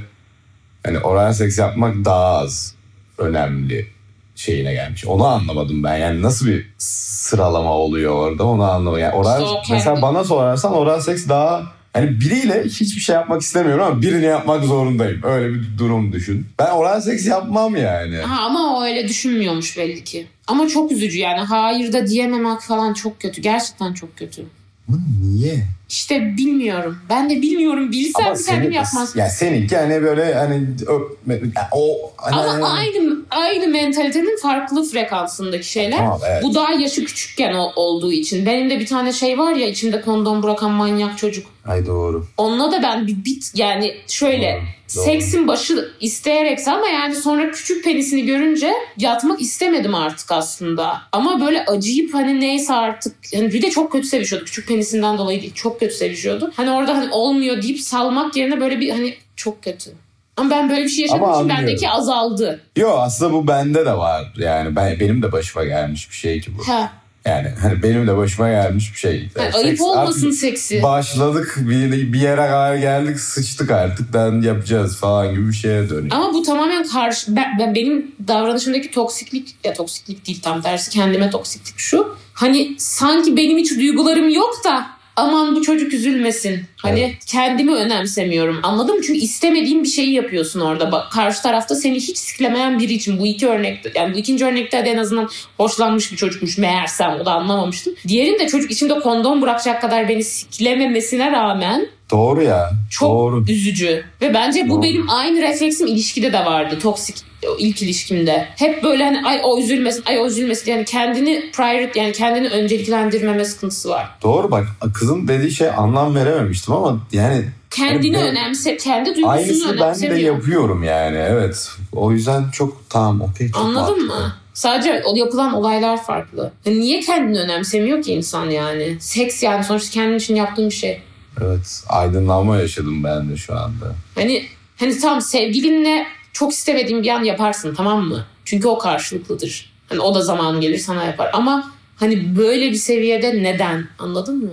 hani 0.85 0.99
oral 0.99 1.33
seks 1.33 1.57
yapmak 1.57 2.05
daha 2.05 2.37
az 2.37 2.75
önemli 3.17 3.87
şeyine 4.35 4.73
gelmiş. 4.73 5.05
Onu 5.05 5.27
anlamadım 5.27 5.83
ben. 5.83 5.97
Yani 5.97 6.21
nasıl 6.21 6.47
bir 6.47 6.69
sıralama 6.77 7.73
oluyor 7.73 8.13
orada 8.13 8.43
onu 8.43 8.63
anlamadım. 8.63 9.03
Yani 9.03 9.15
oral, 9.15 9.55
mesela 9.71 10.01
bana 10.01 10.23
sorarsan 10.23 10.73
oral 10.73 10.99
seks 10.99 11.27
daha 11.29 11.78
hani 11.93 12.19
biriyle 12.21 12.63
hiçbir 12.63 13.01
şey 13.01 13.15
yapmak 13.15 13.41
istemiyorum 13.41 13.85
ama 13.85 14.01
birini 14.01 14.25
yapmak 14.25 14.63
zorundayım. 14.63 15.21
Öyle 15.23 15.53
bir 15.53 15.77
durum 15.77 16.13
düşün. 16.13 16.47
Ben 16.59 16.71
oral 16.71 17.01
seks 17.01 17.27
yapmam 17.27 17.75
yani. 17.75 18.17
Ha, 18.17 18.41
ama 18.45 18.77
o 18.77 18.83
öyle 18.83 19.07
düşünmüyormuş 19.07 19.77
belli 19.77 20.03
ki. 20.03 20.27
Ama 20.47 20.67
çok 20.67 20.91
üzücü 20.91 21.19
yani. 21.19 21.39
Hayır 21.39 21.93
da 21.93 22.07
diyememek 22.07 22.61
falan 22.61 22.93
çok 22.93 23.19
kötü. 23.19 23.41
Gerçekten 23.41 23.93
çok 23.93 24.17
kötü. 24.17 24.45
Bu 24.89 24.97
niye? 25.25 25.63
İşte 25.89 26.37
bilmiyorum. 26.37 26.97
Ben 27.09 27.29
de 27.29 27.41
bilmiyorum. 27.41 27.91
Bilsem 27.91 28.25
Ama 28.25 28.35
kendim 28.35 28.43
senin, 28.63 28.71
yapmaz. 28.71 29.15
ya 29.15 29.29
seninki 29.29 29.77
hani 29.77 30.01
böyle 30.03 30.33
hani 30.33 30.67
öpme, 30.87 31.39
o 31.71 32.11
hani, 32.17 32.35
Ama 32.35 32.69
aynı 32.69 33.15
aynı 33.31 33.67
mentalitenin 33.67 34.37
farklı 34.41 34.83
frekansındaki 34.89 35.71
şeyler. 35.71 35.97
Tamam, 35.97 36.19
evet. 36.29 36.43
Bu 36.43 36.55
daha 36.55 36.73
yaşı 36.73 37.05
küçükken 37.05 37.53
ol- 37.53 37.71
olduğu 37.75 38.11
için. 38.11 38.45
Benim 38.45 38.69
de 38.69 38.79
bir 38.79 38.85
tane 38.85 39.13
şey 39.13 39.37
var 39.37 39.53
ya 39.53 39.67
içinde 39.67 40.01
kondom 40.01 40.43
bırakan 40.43 40.71
manyak 40.71 41.17
çocuk. 41.17 41.47
Ay 41.67 41.85
doğru. 41.85 42.25
Onunla 42.37 42.71
da 42.71 42.83
ben 42.83 43.07
bir 43.07 43.25
bit 43.25 43.51
yani 43.55 43.95
şöyle 44.07 44.53
Doğru, 44.53 44.61
doğru. 44.95 45.05
seksin 45.05 45.47
başı 45.47 45.91
isteyerek 45.99 46.67
ama 46.67 46.87
yani 46.87 47.15
sonra 47.15 47.51
küçük 47.51 47.83
penisini 47.83 48.25
görünce 48.25 48.73
yatmak 48.97 49.41
istemedim 49.41 49.95
artık 49.95 50.31
aslında. 50.31 51.01
Ama 51.11 51.41
böyle 51.41 51.65
acıyıp 51.65 52.13
hani 52.13 52.39
neyse 52.39 52.73
artık 52.73 53.15
hani 53.35 53.53
bir 53.53 53.61
de 53.61 53.69
çok 53.69 53.91
kötü 53.91 54.07
sevişiyordu. 54.07 54.45
Küçük 54.45 54.67
penisinden 54.67 55.17
dolayı 55.17 55.41
değil 55.41 55.53
çok 55.53 55.79
kötü 55.79 55.95
sevişiyordu. 55.95 56.51
Hani 56.55 56.71
orada 56.71 56.97
hani 56.97 57.11
olmuyor 57.11 57.61
deyip 57.61 57.79
salmak 57.79 58.35
yerine 58.35 58.61
böyle 58.61 58.79
bir 58.79 58.89
hani 58.89 59.15
çok 59.35 59.63
kötü. 59.63 59.91
Ama 60.37 60.49
ben 60.49 60.69
böyle 60.69 60.83
bir 60.83 60.89
şey 60.89 61.01
yaşadığım 61.01 61.33
için 61.33 61.49
bendeki 61.49 61.89
azaldı. 61.89 62.59
Yo 62.75 62.89
aslında 62.89 63.33
bu 63.33 63.47
bende 63.47 63.85
de 63.85 63.93
var. 63.93 64.33
Yani 64.37 64.75
ben 64.75 64.99
benim 64.99 65.21
de 65.21 65.31
başıma 65.31 65.65
gelmiş 65.65 66.09
bir 66.09 66.15
şey 66.15 66.41
ki 66.41 66.51
bu. 66.57 66.67
Ha. 66.67 66.91
Yani 67.25 67.47
hani 67.61 67.83
benim 67.83 68.07
de 68.07 68.17
başıma 68.17 68.49
gelmiş 68.49 68.93
bir 68.93 68.97
şey. 68.97 69.29
Yani 69.37 69.53
ayıp 69.53 69.67
seks 69.67 69.81
olmasın 69.81 70.31
seksi. 70.31 70.83
Başladık 70.83 71.55
bir, 71.59 72.13
bir 72.13 72.19
yere 72.19 72.35
kadar 72.35 72.75
geldik 72.75 73.19
sıçtık 73.19 73.71
artık 73.71 74.13
ben 74.13 74.41
yapacağız 74.41 74.97
falan 74.97 75.31
gibi 75.31 75.47
bir 75.47 75.53
şeye 75.53 75.89
dönüyor. 75.89 76.15
Ama 76.15 76.33
bu 76.33 76.43
tamamen 76.43 76.87
karşı 76.87 77.35
ben, 77.35 77.59
ben- 77.59 77.75
benim 77.75 78.11
davranışımdaki 78.27 78.91
toksiklik 78.91 79.55
ya 79.63 79.73
toksiklik 79.73 80.27
değil 80.27 80.41
tam 80.41 80.61
tersi 80.61 80.91
kendime 80.91 81.29
toksiklik 81.29 81.79
şu. 81.79 82.15
Hani 82.33 82.75
sanki 82.77 83.37
benim 83.37 83.57
hiç 83.57 83.75
duygularım 83.79 84.29
yok 84.29 84.61
da 84.65 84.87
aman 85.15 85.55
bu 85.55 85.61
çocuk 85.61 85.93
üzülmesin 85.93 86.65
Hani 86.81 86.99
Evet. 86.99 87.25
kendimi 87.25 87.71
önemsemiyorum. 87.75 88.59
Anladın 88.63 88.95
mı? 88.95 89.01
Çünkü 89.07 89.19
istemediğin 89.19 89.83
bir 89.83 89.89
şeyi 89.89 90.13
yapıyorsun 90.13 90.59
orada. 90.59 90.91
Bak 90.91 91.11
karşı 91.11 91.41
tarafta 91.41 91.75
seni 91.75 91.95
hiç 91.95 92.17
siklemeyen 92.17 92.79
biri 92.79 92.93
için 92.93 93.19
bu 93.19 93.27
iki 93.27 93.47
örnekte 93.47 93.91
yani 93.95 94.13
bu 94.13 94.17
ikinci 94.17 94.45
örnekte 94.45 94.85
de 94.85 94.89
en 94.89 94.97
azından 94.97 95.29
hoşlanmış 95.57 96.11
bir 96.11 96.17
çocukmuş 96.17 96.57
meğersem 96.57 97.17
o 97.21 97.25
da 97.25 97.31
anlamamıştım. 97.31 97.93
Diğerinde 98.07 98.47
çocuk 98.47 98.71
içimde 98.71 98.99
kondom 98.99 99.41
bırakacak 99.41 99.81
kadar 99.81 100.09
beni 100.09 100.23
siklememesine 100.23 101.31
rağmen 101.31 101.87
Doğru 102.11 102.43
ya. 102.43 102.69
çok 102.91 103.09
Doğru. 103.09 103.45
üzücü. 103.49 104.03
Ve 104.21 104.33
bence 104.33 104.69
bu 104.69 104.73
Doğru. 104.73 104.83
benim 104.83 105.09
aynı 105.09 105.41
refleksim 105.41 105.87
ilişkide 105.87 106.33
de 106.33 106.45
vardı. 106.45 106.79
Toksik 106.81 107.15
ilk 107.59 107.81
ilişkimde. 107.81 108.47
Hep 108.55 108.83
böyle 108.83 109.03
hani 109.03 109.21
ay 109.27 109.41
o 109.43 109.59
üzülmesin, 109.59 110.03
ay 110.05 110.19
o 110.19 110.27
üzülmesin. 110.27 110.71
Yani 110.71 110.85
kendini 110.85 111.51
priority 111.53 111.99
yani 111.99 112.11
kendini 112.13 112.47
önceliklendirmeme 112.49 113.45
sıkıntısı 113.45 113.89
var. 113.89 114.07
Doğru 114.23 114.51
bak 114.51 114.67
kızın 114.93 115.27
dediği 115.27 115.51
şey 115.51 115.69
anlam 115.69 116.15
verememiştim 116.15 116.68
ama 116.71 116.99
yani 117.11 117.45
Kendini 117.69 118.17
Evet. 118.17 118.31
önemse, 118.31 118.77
kendi 118.77 119.05
duygusunu 119.09 119.29
aynısını 119.29 119.79
ben 119.79 120.01
de 120.01 120.21
yapıyorum 120.21 120.83
yani 120.83 121.17
evet. 121.17 121.69
O 121.91 122.11
yüzden 122.11 122.49
çok 122.51 122.89
tamam 122.89 123.21
okey 123.21 123.51
Anladın 123.53 123.75
mantıklı. 124.05 124.05
mı? 124.23 124.33
Sadece 124.53 125.01
o 125.05 125.15
yapılan 125.15 125.53
olaylar 125.53 126.03
farklı. 126.03 126.51
Yani 126.65 126.79
niye 126.79 126.99
kendini 126.99 127.39
önemsemiyor 127.39 128.01
ki 128.03 128.13
insan 128.13 128.49
yani? 128.49 128.97
Seks 128.99 129.43
yani 129.43 129.63
sonuçta 129.63 129.91
kendin 129.93 130.17
için 130.17 130.35
yaptığın 130.35 130.69
bir 130.69 130.75
şey. 130.75 131.01
Evet 131.41 131.83
aydınlanma 131.89 132.57
yaşadım 132.57 133.03
ben 133.03 133.29
de 133.29 133.37
şu 133.37 133.53
anda. 133.57 133.95
Hani 134.15 134.45
hani 134.79 134.97
tam 134.99 135.21
sevgilinle 135.21 136.05
çok 136.33 136.51
istemediğin 136.51 137.03
bir 137.03 137.09
an 137.09 137.23
yaparsın 137.23 137.75
tamam 137.75 138.03
mı? 138.03 138.25
Çünkü 138.45 138.67
o 138.67 138.77
karşılıklıdır. 138.77 139.73
Hani 139.89 139.99
o 139.99 140.15
da 140.15 140.21
zaman 140.21 140.61
gelir 140.61 140.77
sana 140.77 141.03
yapar. 141.03 141.29
Ama 141.33 141.71
hani 141.95 142.37
böyle 142.37 142.71
bir 142.71 142.75
seviyede 142.75 143.43
neden? 143.43 143.87
Anladın 143.99 144.37
mı? 144.37 144.49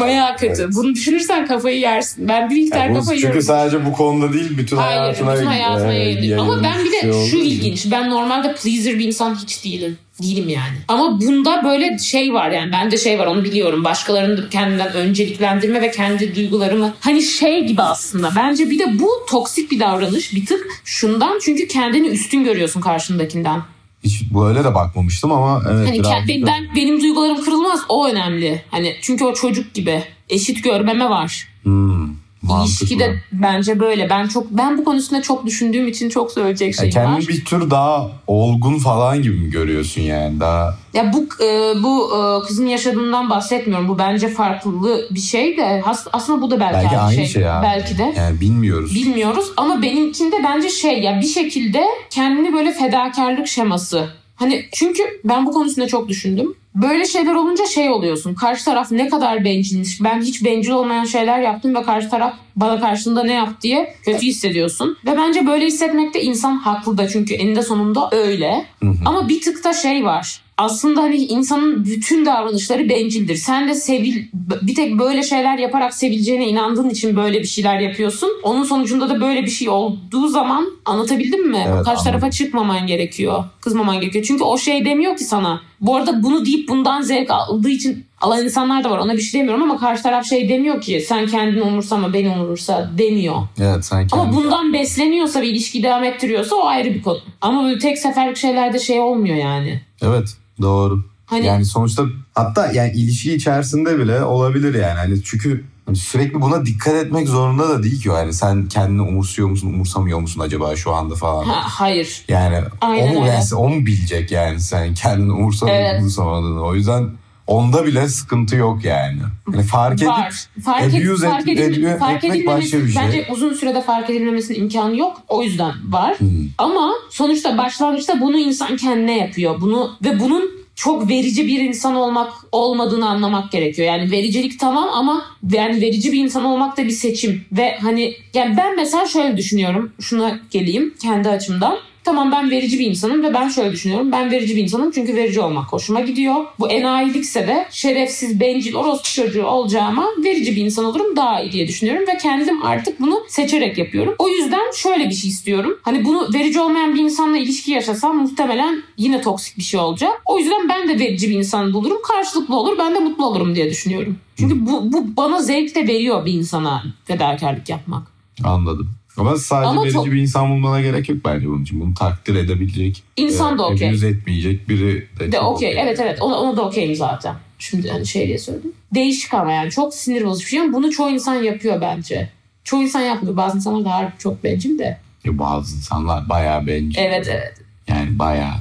Bayağı 0.00 0.36
kötü. 0.36 0.62
Evet. 0.62 0.74
Bunu 0.74 0.94
düşünürsen 0.94 1.46
kafayı 1.46 1.78
yersin. 1.78 2.28
Ben 2.28 2.50
bir 2.50 2.54
miktar 2.62 2.86
Yani 2.86 2.94
kafayı 2.94 3.20
çünkü 3.20 3.26
yiyorum. 3.26 3.42
sadece 3.42 3.86
bu 3.86 3.92
konuda 3.92 4.32
değil 4.32 4.58
bütün 4.58 4.76
Hayır, 4.76 4.98
hayatına, 4.98 5.34
bütün 5.34 5.46
hayatıma 5.46 5.92
e, 5.92 5.98
yayılıyor. 5.98 6.38
Ama 6.38 6.62
ben 6.62 6.84
bir 6.84 6.92
de 6.92 7.00
şey 7.00 7.30
şu 7.30 7.36
ilginç. 7.36 7.86
Ben 7.90 8.10
normalde 8.10 8.54
pleaser 8.54 8.98
bir 8.98 9.04
insan 9.04 9.34
hiç 9.34 9.64
değilim. 9.64 9.98
Değilim 10.22 10.48
yani. 10.48 10.76
Ama 10.88 11.20
bunda 11.20 11.64
böyle 11.64 11.98
şey 11.98 12.34
var 12.34 12.50
yani. 12.50 12.72
Bende 12.72 12.96
şey 12.96 13.18
var 13.18 13.26
onu 13.26 13.44
biliyorum. 13.44 13.84
Başkalarını 13.84 14.48
kendinden 14.50 14.92
önceliklendirme 14.94 15.82
ve 15.82 15.90
kendi 15.90 16.34
duygularımı. 16.36 16.94
Hani 17.00 17.22
şey 17.22 17.66
gibi 17.66 17.82
aslında. 17.82 18.32
Bence 18.36 18.70
bir 18.70 18.78
de 18.78 18.98
bu 18.98 19.10
toksik 19.30 19.70
bir 19.70 19.80
davranış. 19.80 20.34
Bir 20.34 20.46
tık 20.46 20.66
şundan 20.84 21.38
çünkü 21.42 21.68
kendini 21.68 22.08
üstün 22.08 22.44
görüyorsun 22.44 22.80
karşındakinden. 22.80 23.62
Hiç 24.04 24.22
böyle 24.34 24.64
de 24.64 24.74
bakmamıştım 24.74 25.32
ama 25.32 25.62
evet 25.70 25.88
Hani 25.88 25.98
birazcık 25.98 26.28
ke- 26.30 26.42
da- 26.42 26.46
ben, 26.46 26.68
benim 26.76 27.00
duygularım 27.00 27.44
kırılmaz. 27.44 27.80
O 27.88 28.08
önemli. 28.08 28.62
Hani 28.70 28.96
çünkü 29.02 29.24
o 29.24 29.34
çocuk 29.34 29.74
gibi. 29.74 30.02
Eşit 30.28 30.64
görmeme 30.64 31.10
var. 31.10 31.48
Hmm, 31.62 32.08
mantıklı. 32.44 32.86
İlişkide 32.86 33.14
bence 33.32 33.80
böyle. 33.80 34.10
Ben 34.10 34.28
çok 34.28 34.50
ben 34.50 34.78
bu 34.78 34.84
konusunda 34.84 35.22
çok 35.22 35.46
düşündüğüm 35.46 35.88
için 35.88 36.08
çok 36.08 36.32
söyleyecek 36.32 36.68
Ya 36.68 36.72
şeyim 36.72 36.96
var. 36.96 37.04
kendini 37.04 37.28
bir 37.28 37.44
tür 37.44 37.70
daha 37.70 38.10
olgun 38.26 38.78
falan 38.78 39.22
gibi 39.22 39.36
mi 39.36 39.50
görüyorsun 39.50 40.02
yani 40.02 40.40
daha 40.40 40.78
Ya 40.94 41.12
bu 41.12 41.44
e, 41.44 41.82
bu 41.82 42.10
e, 42.16 42.46
kızın 42.46 42.66
yaşadığından 42.66 43.30
bahsetmiyorum. 43.30 43.88
Bu 43.88 43.98
bence 43.98 44.28
farklı 44.28 45.06
bir 45.10 45.20
şey 45.20 45.56
de 45.56 45.82
aslında 46.12 46.42
bu 46.42 46.50
da 46.50 46.60
belki, 46.60 46.74
belki 46.74 46.98
aynı 46.98 47.14
şey. 47.14 47.26
şey. 47.26 47.42
Belki 47.42 47.98
de. 47.98 48.14
Yani 48.16 48.40
bilmiyoruz. 48.40 48.94
Bilmiyoruz 48.94 49.52
ama 49.56 49.82
benimkinde 49.82 50.36
bence 50.44 50.68
şey 50.68 51.02
ya 51.02 51.20
bir 51.20 51.26
şekilde 51.26 51.84
kendini 52.10 52.52
böyle 52.52 52.72
fedakarlık 52.72 53.46
şeması. 53.48 54.08
Hani 54.36 54.64
çünkü 54.72 55.02
ben 55.24 55.46
bu 55.46 55.52
konusunda 55.52 55.86
çok 55.86 56.08
düşündüm. 56.08 56.54
Böyle 56.74 57.04
şeyler 57.04 57.34
olunca 57.34 57.66
şey 57.66 57.90
oluyorsun. 57.90 58.34
Karşı 58.34 58.64
taraf 58.64 58.90
ne 58.90 59.08
kadar 59.08 59.44
bencilmiş. 59.44 60.02
Ben 60.02 60.22
hiç 60.22 60.44
bencil 60.44 60.70
olmayan 60.70 61.04
şeyler 61.04 61.40
yaptım 61.40 61.74
ve 61.74 61.82
karşı 61.82 62.08
taraf 62.08 62.34
bana 62.56 62.80
karşında 62.80 63.24
ne 63.24 63.32
yaptı 63.32 63.56
diye 63.62 63.94
kötü 64.02 64.26
hissediyorsun. 64.26 64.96
Ve 65.06 65.16
bence 65.16 65.46
böyle 65.46 65.66
hissetmekte 65.66 66.22
insan 66.22 66.56
haklı 66.56 66.98
da 66.98 67.08
çünkü 67.08 67.34
eninde 67.34 67.62
sonunda 67.62 68.08
öyle. 68.12 68.66
Hı 68.82 68.88
hı. 68.88 68.94
Ama 69.04 69.28
bir 69.28 69.40
tık 69.40 69.64
da 69.64 69.72
şey 69.72 70.04
var. 70.04 70.43
Aslında 70.58 71.02
hani 71.02 71.16
insanın 71.16 71.84
bütün 71.84 72.26
davranışları 72.26 72.88
bencildir. 72.88 73.36
Sen 73.36 73.68
de 73.68 73.74
sevil 73.74 74.22
bir 74.62 74.74
tek 74.74 74.98
böyle 74.98 75.22
şeyler 75.22 75.58
yaparak 75.58 75.94
sevileceğine 75.94 76.48
inandığın 76.48 76.90
için 76.90 77.16
böyle 77.16 77.40
bir 77.40 77.46
şeyler 77.46 77.80
yapıyorsun. 77.80 78.30
Onun 78.42 78.64
sonucunda 78.64 79.08
da 79.08 79.20
böyle 79.20 79.42
bir 79.42 79.50
şey 79.50 79.68
olduğu 79.68 80.28
zaman 80.28 80.66
anlatabildim 80.84 81.50
mi? 81.50 81.64
Evet, 81.68 81.84
Karşı 81.84 82.04
tarafa 82.04 82.30
çıkmaman 82.30 82.86
gerekiyor. 82.86 83.44
Kızmaman 83.60 84.00
gerekiyor. 84.00 84.24
Çünkü 84.28 84.44
o 84.44 84.58
şey 84.58 84.84
demiyor 84.84 85.16
ki 85.16 85.24
sana. 85.24 85.60
Bu 85.80 85.96
arada 85.96 86.22
bunu 86.22 86.46
deyip 86.46 86.68
bundan 86.68 87.02
zevk 87.02 87.30
aldığı 87.30 87.70
için 87.70 88.04
alan 88.20 88.44
insanlar 88.44 88.84
da 88.84 88.90
var. 88.90 88.98
Ona 88.98 89.16
bir 89.16 89.22
şey 89.22 89.40
demiyorum 89.40 89.62
ama 89.62 89.78
karşı 89.78 90.02
taraf 90.02 90.26
şey 90.26 90.48
demiyor 90.48 90.80
ki 90.80 91.04
sen 91.08 91.26
kendini 91.26 91.62
umursama 91.62 92.12
beni 92.12 92.30
umursa 92.30 92.90
demiyor. 92.98 93.36
Evet 93.60 93.84
sen 93.84 94.08
Ama 94.12 94.24
kendi- 94.24 94.36
bundan 94.36 94.72
besleniyorsa 94.72 95.40
ve 95.40 95.46
ilişkiyi 95.46 95.82
devam 95.84 96.04
ettiriyorsa 96.04 96.56
o 96.56 96.66
ayrı 96.66 96.94
bir 96.94 97.02
konu. 97.02 97.18
Ama 97.40 97.64
böyle 97.64 97.78
tek 97.78 97.98
seferlik 97.98 98.36
şeylerde 98.36 98.78
şey 98.78 99.00
olmuyor 99.00 99.36
yani. 99.36 99.80
Evet 100.06 100.34
doğru. 100.62 101.04
Hani 101.26 101.46
Yani 101.46 101.64
sonuçta 101.64 102.04
hatta 102.34 102.72
yani 102.72 102.92
ilişki 102.92 103.34
içerisinde 103.34 103.98
bile 103.98 104.22
olabilir 104.24 104.74
yani. 104.74 104.98
Hani 104.98 105.22
çünkü 105.24 105.64
hani 105.86 105.96
sürekli 105.96 106.40
buna 106.40 106.66
dikkat 106.66 106.94
etmek 106.94 107.28
zorunda 107.28 107.68
da 107.68 107.82
değil 107.82 108.02
ki. 108.02 108.08
Yani 108.08 108.32
sen 108.32 108.66
kendini 108.68 109.02
umursuyor 109.02 109.48
musun, 109.48 109.68
umursamıyor 109.68 110.18
musun 110.18 110.40
acaba 110.40 110.76
şu 110.76 110.94
anda 110.94 111.14
falan. 111.14 111.44
ha, 111.44 111.62
hayır. 111.66 112.24
Yani 112.28 112.60
Aynen 112.80 113.08
o 113.08 113.12
mu, 113.14 113.20
öyle. 113.24 113.32
yani 113.34 113.44
o 113.56 113.68
mu 113.68 113.86
bilecek 113.86 114.30
yani 114.30 114.60
sen 114.60 114.94
kendini 114.94 115.32
umursamayıp 115.32 115.80
Evet. 115.90 116.00
umursamadığını. 116.00 116.62
O 116.64 116.74
yüzden 116.74 117.10
onda 117.46 117.86
bile 117.86 118.08
sıkıntı 118.08 118.56
yok 118.56 118.84
yani. 118.84 119.18
Yani 119.52 119.62
fark 119.62 119.94
edip 119.94 120.08
Var. 120.08 120.46
Fark, 120.64 120.82
ed- 120.94 121.08
abuse 121.10 121.28
fark, 121.28 121.48
edilme- 121.48 121.64
ediyor- 121.64 121.98
fark 121.98 122.24
etmek 122.24 122.46
başka 122.46 122.78
bir 122.78 122.88
şey. 122.88 123.02
bence 123.02 123.26
uzun 123.32 123.54
sürede 123.54 123.82
fark 123.82 124.10
edilmemesinin 124.10 124.58
imkanı 124.60 124.96
yok. 124.96 125.22
O 125.28 125.42
yüzden 125.42 125.72
var. 125.88 126.18
Hmm. 126.18 126.28
Ama 126.58 126.92
sonuçta 127.10 127.58
başlangıçta 127.58 128.20
bunu 128.20 128.38
insan 128.38 128.76
kendine 128.76 129.18
yapıyor. 129.18 129.60
Bunu 129.60 129.96
ve 130.04 130.20
bunun 130.20 130.50
çok 130.74 131.08
verici 131.10 131.46
bir 131.46 131.60
insan 131.60 131.94
olmak 131.94 132.32
olmadığını 132.52 133.08
anlamak 133.08 133.52
gerekiyor. 133.52 133.88
Yani 133.88 134.10
vericilik 134.10 134.60
tamam 134.60 134.88
ama 134.92 135.24
yani 135.52 135.80
verici 135.80 136.12
bir 136.12 136.18
insan 136.24 136.44
olmak 136.44 136.76
da 136.76 136.84
bir 136.84 136.90
seçim. 136.90 137.44
Ve 137.52 137.78
hani 137.82 138.14
yani 138.34 138.56
ben 138.56 138.76
mesela 138.76 139.06
şöyle 139.06 139.36
düşünüyorum. 139.36 139.92
Şuna 140.00 140.38
geleyim 140.50 140.94
kendi 141.02 141.28
açımdan. 141.28 141.76
Tamam 142.04 142.32
ben 142.32 142.50
verici 142.50 142.78
bir 142.78 142.86
insanım 142.86 143.22
ve 143.22 143.34
ben 143.34 143.48
şöyle 143.48 143.72
düşünüyorum. 143.72 144.12
Ben 144.12 144.30
verici 144.30 144.56
bir 144.56 144.62
insanım 144.62 144.90
çünkü 144.90 145.14
verici 145.16 145.40
olmak 145.40 145.72
hoşuma 145.72 146.00
gidiyor. 146.00 146.34
Bu 146.58 146.70
enayilikse 146.70 147.46
de 147.46 147.66
şerefsiz, 147.70 148.40
bencil, 148.40 148.74
orospu 148.74 149.08
çocuğu 149.14 149.44
olacağıma 149.46 150.06
verici 150.24 150.56
bir 150.56 150.64
insan 150.64 150.84
olurum 150.84 151.16
daha 151.16 151.40
iyi 151.42 151.52
diye 151.52 151.68
düşünüyorum. 151.68 152.04
Ve 152.08 152.18
kendim 152.18 152.62
artık 152.66 153.00
bunu 153.00 153.22
seçerek 153.28 153.78
yapıyorum. 153.78 154.14
O 154.18 154.28
yüzden 154.28 154.70
şöyle 154.74 155.08
bir 155.08 155.14
şey 155.14 155.30
istiyorum. 155.30 155.78
Hani 155.82 156.04
bunu 156.04 156.28
verici 156.34 156.60
olmayan 156.60 156.94
bir 156.94 157.00
insanla 157.00 157.38
ilişki 157.38 157.70
yaşasam 157.70 158.16
muhtemelen 158.16 158.82
yine 158.96 159.20
toksik 159.20 159.58
bir 159.58 159.62
şey 159.62 159.80
olacak. 159.80 160.22
O 160.26 160.38
yüzden 160.38 160.68
ben 160.68 160.88
de 160.88 160.98
verici 160.98 161.30
bir 161.30 161.34
insan 161.34 161.72
bulurum. 161.72 161.98
Karşılıklı 162.02 162.56
olur. 162.56 162.78
Ben 162.78 162.94
de 162.94 162.98
mutlu 162.98 163.26
olurum 163.26 163.54
diye 163.54 163.70
düşünüyorum. 163.70 164.18
Çünkü 164.38 164.66
bu, 164.66 164.92
bu 164.92 165.16
bana 165.16 165.42
zevk 165.42 165.74
de 165.74 165.88
veriyor 165.88 166.26
bir 166.26 166.32
insana 166.32 166.84
fedakarlık 167.04 167.68
yapmak. 167.68 168.02
anladım. 168.44 168.90
Ama 169.16 169.36
sadece 169.36 169.68
Ama 169.68 169.82
verici 169.82 169.94
çok- 169.94 170.06
bir 170.06 170.12
insan 170.20 170.50
bulmana 170.50 170.80
gerek 170.80 171.08
yok 171.08 171.18
bence 171.24 171.46
bunun 171.46 171.62
için. 171.62 171.80
Bunu 171.80 171.94
takdir 171.94 172.34
edebilecek, 172.34 173.02
İnsan 173.16 173.54
e, 173.54 173.58
da 173.58 173.66
okey. 173.68 173.88
abuse 173.88 174.08
etmeyecek 174.08 174.68
biri 174.68 175.08
de, 175.20 175.32
De 175.32 175.40
okey. 175.40 175.74
Evet 175.80 176.00
evet. 176.02 176.22
Ona, 176.22 176.34
ona 176.34 176.56
da 176.56 176.62
okeyim 176.66 176.94
zaten. 176.94 177.34
Şimdi 177.58 177.88
hani 177.90 178.06
şey 178.06 178.26
diye 178.26 178.38
söyledim. 178.38 178.72
Değişik 178.94 179.34
ama 179.34 179.52
yani 179.52 179.70
çok 179.70 179.94
sinir 179.94 180.24
bozucu 180.24 180.44
bir 180.46 180.50
şey 180.50 180.60
ama 180.60 180.72
bunu 180.72 180.90
çoğu 180.90 181.10
insan 181.10 181.34
yapıyor 181.34 181.80
bence. 181.80 182.30
Çoğu 182.64 182.82
insan 182.82 183.00
yapmıyor. 183.00 183.36
Bazı 183.36 183.56
insanlar 183.56 183.84
da 183.84 183.90
harbi 183.94 184.12
çok 184.18 184.44
bencil 184.44 184.78
de. 184.78 184.98
Ya 185.24 185.38
bazı 185.38 185.76
insanlar 185.76 186.28
bayağı 186.28 186.66
bencil. 186.66 186.98
Evet 186.98 187.26
evet. 187.30 187.54
Yani 187.88 188.18
bayağı 188.18 188.54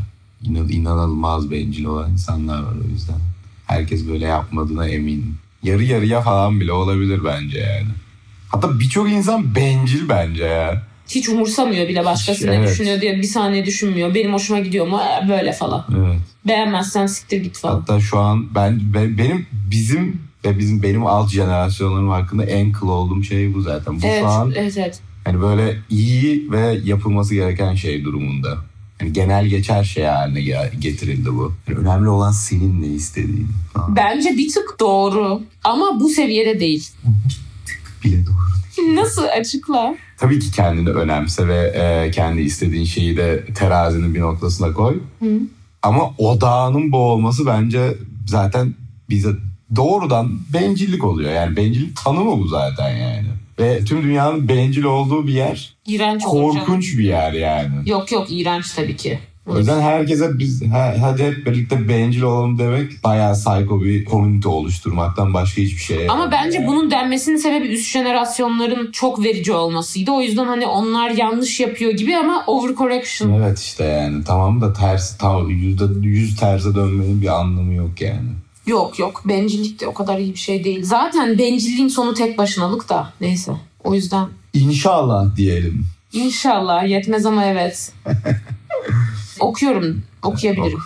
inan- 0.43 0.69
inanılmaz 0.69 1.51
bencil 1.51 1.85
olan 1.85 2.11
insanlar 2.11 2.63
var 2.63 2.73
o 2.85 2.89
yüzden. 2.93 3.19
Herkes 3.65 4.07
böyle 4.07 4.25
yapmadığına 4.25 4.87
eminim. 4.87 5.37
Yarı 5.63 5.83
yarıya 5.83 6.21
falan 6.21 6.59
bile 6.59 6.71
olabilir 6.71 7.21
bence 7.25 7.59
yani. 7.59 7.87
Hatta 8.53 8.79
birçok 8.79 9.09
insan 9.11 9.55
bencil 9.55 10.09
bence 10.09 10.43
ya. 10.43 10.83
Hiç 11.09 11.29
umursamıyor 11.29 11.87
bile 11.87 12.05
başkası 12.05 12.47
ne 12.47 12.55
Evet. 12.55 12.69
düşünüyor 12.69 13.01
diye 13.01 13.17
bir 13.17 13.23
saniye 13.23 13.65
düşünmüyor. 13.65 14.15
Benim 14.15 14.33
hoşuma 14.33 14.59
gidiyor 14.59 14.87
mu? 14.87 14.99
Ee, 15.25 15.29
Böyle 15.29 15.53
falan. 15.53 15.85
Evet. 15.97 16.19
Beğenmezsen 16.47 17.05
siktir 17.07 17.43
git 17.43 17.57
falan. 17.57 17.79
Hatta 17.79 17.99
şu 17.99 18.19
an 18.19 18.55
ben, 18.55 18.79
ben- 18.93 19.17
benim 19.17 19.45
bizim 19.71 20.21
ve 20.45 20.59
bizim 20.59 20.83
benim 20.83 21.05
alt 21.05 21.29
jenerasyonlarım 21.31 22.09
hakkında 22.09 22.45
en 22.45 22.71
kıl 22.71 22.87
olduğum 22.87 23.23
şey 23.23 23.53
bu 23.53 23.61
zaten. 23.61 24.01
Bu 24.01 24.05
Evet, 24.05 24.19
şu 24.21 24.27
an 24.27 24.53
evet 24.55 24.77
evet. 24.77 24.99
hani 25.25 25.41
böyle 25.41 25.77
iyi 25.89 26.51
ve 26.51 26.79
yapılması 26.83 27.35
gereken 27.35 27.75
şey 27.75 28.03
durumunda. 28.03 28.57
Yani 29.01 29.13
genel 29.13 29.45
geçer 29.45 29.83
şey 29.83 30.03
haline 30.03 30.39
ge- 30.39 30.79
getirildi 30.79 31.33
bu. 31.33 31.53
Yani 31.69 31.79
önemli 31.79 32.09
olan 32.09 32.31
senin 32.31 32.81
ne 32.81 32.87
istediğin 32.87 33.47
falan. 33.73 33.95
Bence 33.95 34.29
bir 34.37 34.49
tık 34.53 34.75
doğru. 34.79 35.41
Ama 35.63 35.99
bu 35.99 36.09
seviyede 36.09 36.59
değil. 36.59 36.87
Bile 38.03 38.25
doğru. 38.25 38.95
Nasıl 38.95 39.23
açıkla? 39.23 39.95
Tabii 40.17 40.39
ki 40.39 40.51
kendini 40.51 40.89
önemse 40.89 41.47
ve 41.47 41.57
e, 41.57 42.11
kendi 42.11 42.41
istediğin 42.41 42.85
şeyi 42.85 43.17
de 43.17 43.45
terazinin 43.45 44.15
bir 44.15 44.21
noktasına 44.21 44.73
koy. 44.73 44.99
Hı. 45.19 45.39
Ama 45.81 46.13
odağının 46.17 46.91
bu 46.91 46.97
olması 46.97 47.45
bence 47.45 47.97
zaten 48.27 48.73
bize 49.09 49.29
doğrudan 49.75 50.39
bencillik 50.53 51.03
oluyor. 51.03 51.31
Yani 51.31 51.55
bencillik 51.55 51.97
tanımı 52.03 52.39
bu 52.39 52.47
zaten 52.47 52.89
yani. 52.97 53.27
Ve 53.59 53.85
tüm 53.85 54.03
dünyanın 54.03 54.47
bencil 54.47 54.83
olduğu 54.83 55.27
bir 55.27 55.33
yer 55.33 55.75
İğrenç 55.87 56.23
korkunç 56.23 56.97
bir 56.97 57.03
yer 57.03 57.33
yani. 57.33 57.89
Yok 57.89 58.11
yok 58.11 58.27
iğrenç 58.29 58.71
tabii 58.71 58.95
ki. 58.95 59.19
O 59.47 59.57
yüzden 59.57 59.81
herkese 59.81 60.39
biz 60.39 60.63
ha- 60.71 60.95
hadi 61.01 61.23
hep 61.23 61.45
birlikte 61.45 61.87
bencil 61.89 62.21
olalım 62.21 62.59
demek 62.59 63.03
bayağı 63.03 63.33
psycho 63.33 63.81
bir 63.81 64.05
komünite 64.05 64.49
oluşturmaktan 64.49 65.33
başka 65.33 65.61
hiçbir 65.61 65.81
şey. 65.81 66.09
Ama 66.09 66.31
bence 66.31 66.65
bunun 66.67 66.91
denmesinin 66.91 67.37
sebebi 67.37 67.67
üst 67.67 67.91
jenerasyonların 67.91 68.91
çok 68.91 69.23
verici 69.23 69.53
olmasıydı. 69.53 70.11
O 70.11 70.21
yüzden 70.21 70.45
hani 70.45 70.67
onlar 70.67 71.09
yanlış 71.09 71.59
yapıyor 71.59 71.91
gibi 71.91 72.17
ama 72.17 72.43
overcorrection. 72.47 73.33
Evet 73.33 73.59
işte 73.59 73.83
yani 73.83 74.23
tamam 74.23 74.61
da 74.61 74.73
tersi 74.73 75.17
tam 75.17 75.49
yüzde 75.49 76.07
yüz 76.07 76.35
terse 76.35 76.75
dönmenin 76.75 77.21
bir 77.21 77.39
anlamı 77.39 77.73
yok 77.73 78.01
yani. 78.01 78.29
Yok 78.67 78.99
yok 78.99 79.21
bencillik 79.25 79.79
de 79.81 79.87
o 79.87 79.93
kadar 79.93 80.17
iyi 80.19 80.33
bir 80.33 80.39
şey 80.39 80.63
değil. 80.63 80.83
Zaten 80.83 81.37
bencilliğin 81.37 81.87
sonu 81.87 82.13
tek 82.13 82.37
başınalık 82.37 82.89
da 82.89 83.13
neyse. 83.21 83.51
O 83.83 83.93
yüzden 83.95 84.27
İnşallah 84.53 85.35
diyelim. 85.35 85.85
inşallah 86.13 86.87
yetmez 86.89 87.25
ama 87.25 87.45
evet. 87.45 87.91
Okuyorum 89.39 90.03
okuyabilirim. 90.23 90.79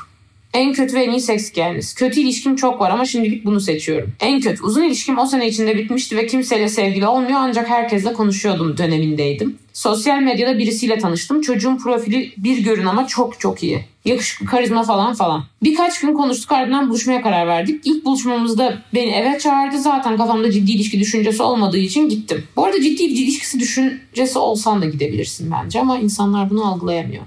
En 0.54 0.74
kötü 0.74 0.96
ve 0.96 1.04
en 1.04 1.12
iyi 1.12 1.22
seks 1.22 1.52
hikayeniz. 1.52 1.94
Kötü 1.96 2.20
ilişkim 2.20 2.56
çok 2.56 2.82
var 2.82 2.92
ama 2.92 3.06
şimdilik 3.06 3.46
bunu 3.46 3.60
seçiyorum. 3.60 4.14
En 4.20 4.42
kötü. 4.42 4.64
Uzun 4.64 4.84
ilişkim 4.84 5.18
o 5.18 5.26
sene 5.26 5.48
içinde 5.48 5.78
bitmişti 5.78 6.18
ve 6.18 6.28
kimseyle 6.28 6.70
sevgili 6.70 7.08
olmuyor 7.08 7.40
ancak 7.40 7.70
herkesle 7.70 8.14
konuşuyordum 8.14 8.78
dönemindeydim. 8.78 9.58
Sosyal 9.74 10.20
medyada 10.20 10.60
birisiyle 10.60 10.98
tanıştım. 10.98 11.42
Çocuğun 11.42 11.78
profili 11.78 12.34
bir 12.38 12.58
görün 12.58 12.86
ama 12.86 13.08
çok 13.08 13.40
çok 13.40 13.64
iyi. 13.64 13.86
Yakışıklı, 14.06 14.46
karizma 14.46 14.84
falan 14.84 15.14
falan. 15.14 15.44
Birkaç 15.64 16.00
gün 16.00 16.14
konuştuk 16.14 16.52
ardından 16.52 16.90
buluşmaya 16.90 17.22
karar 17.22 17.48
verdik. 17.48 17.82
İlk 17.86 18.06
buluşmamızda 18.06 18.78
beni 18.94 19.12
eve 19.12 19.40
çağırdı. 19.40 19.80
Zaten 19.80 20.18
kafamda 20.18 20.52
ciddi 20.52 20.72
ilişki 20.72 21.00
düşüncesi 21.00 21.44
olmadığı 21.44 21.78
için 21.78 22.10
gittim. 22.10 22.44
Bu 22.56 22.66
arada 22.66 22.82
ciddi 22.82 23.04
bir 23.04 23.16
ilişkisi 23.16 23.60
düşüncesi 23.60 24.40
olsan 24.40 24.82
da 24.82 24.86
gidebilirsin 24.86 25.52
bence 25.52 25.80
ama 25.80 25.98
insanlar 25.98 26.50
bunu 26.50 26.66
algılayamıyor. 26.66 27.24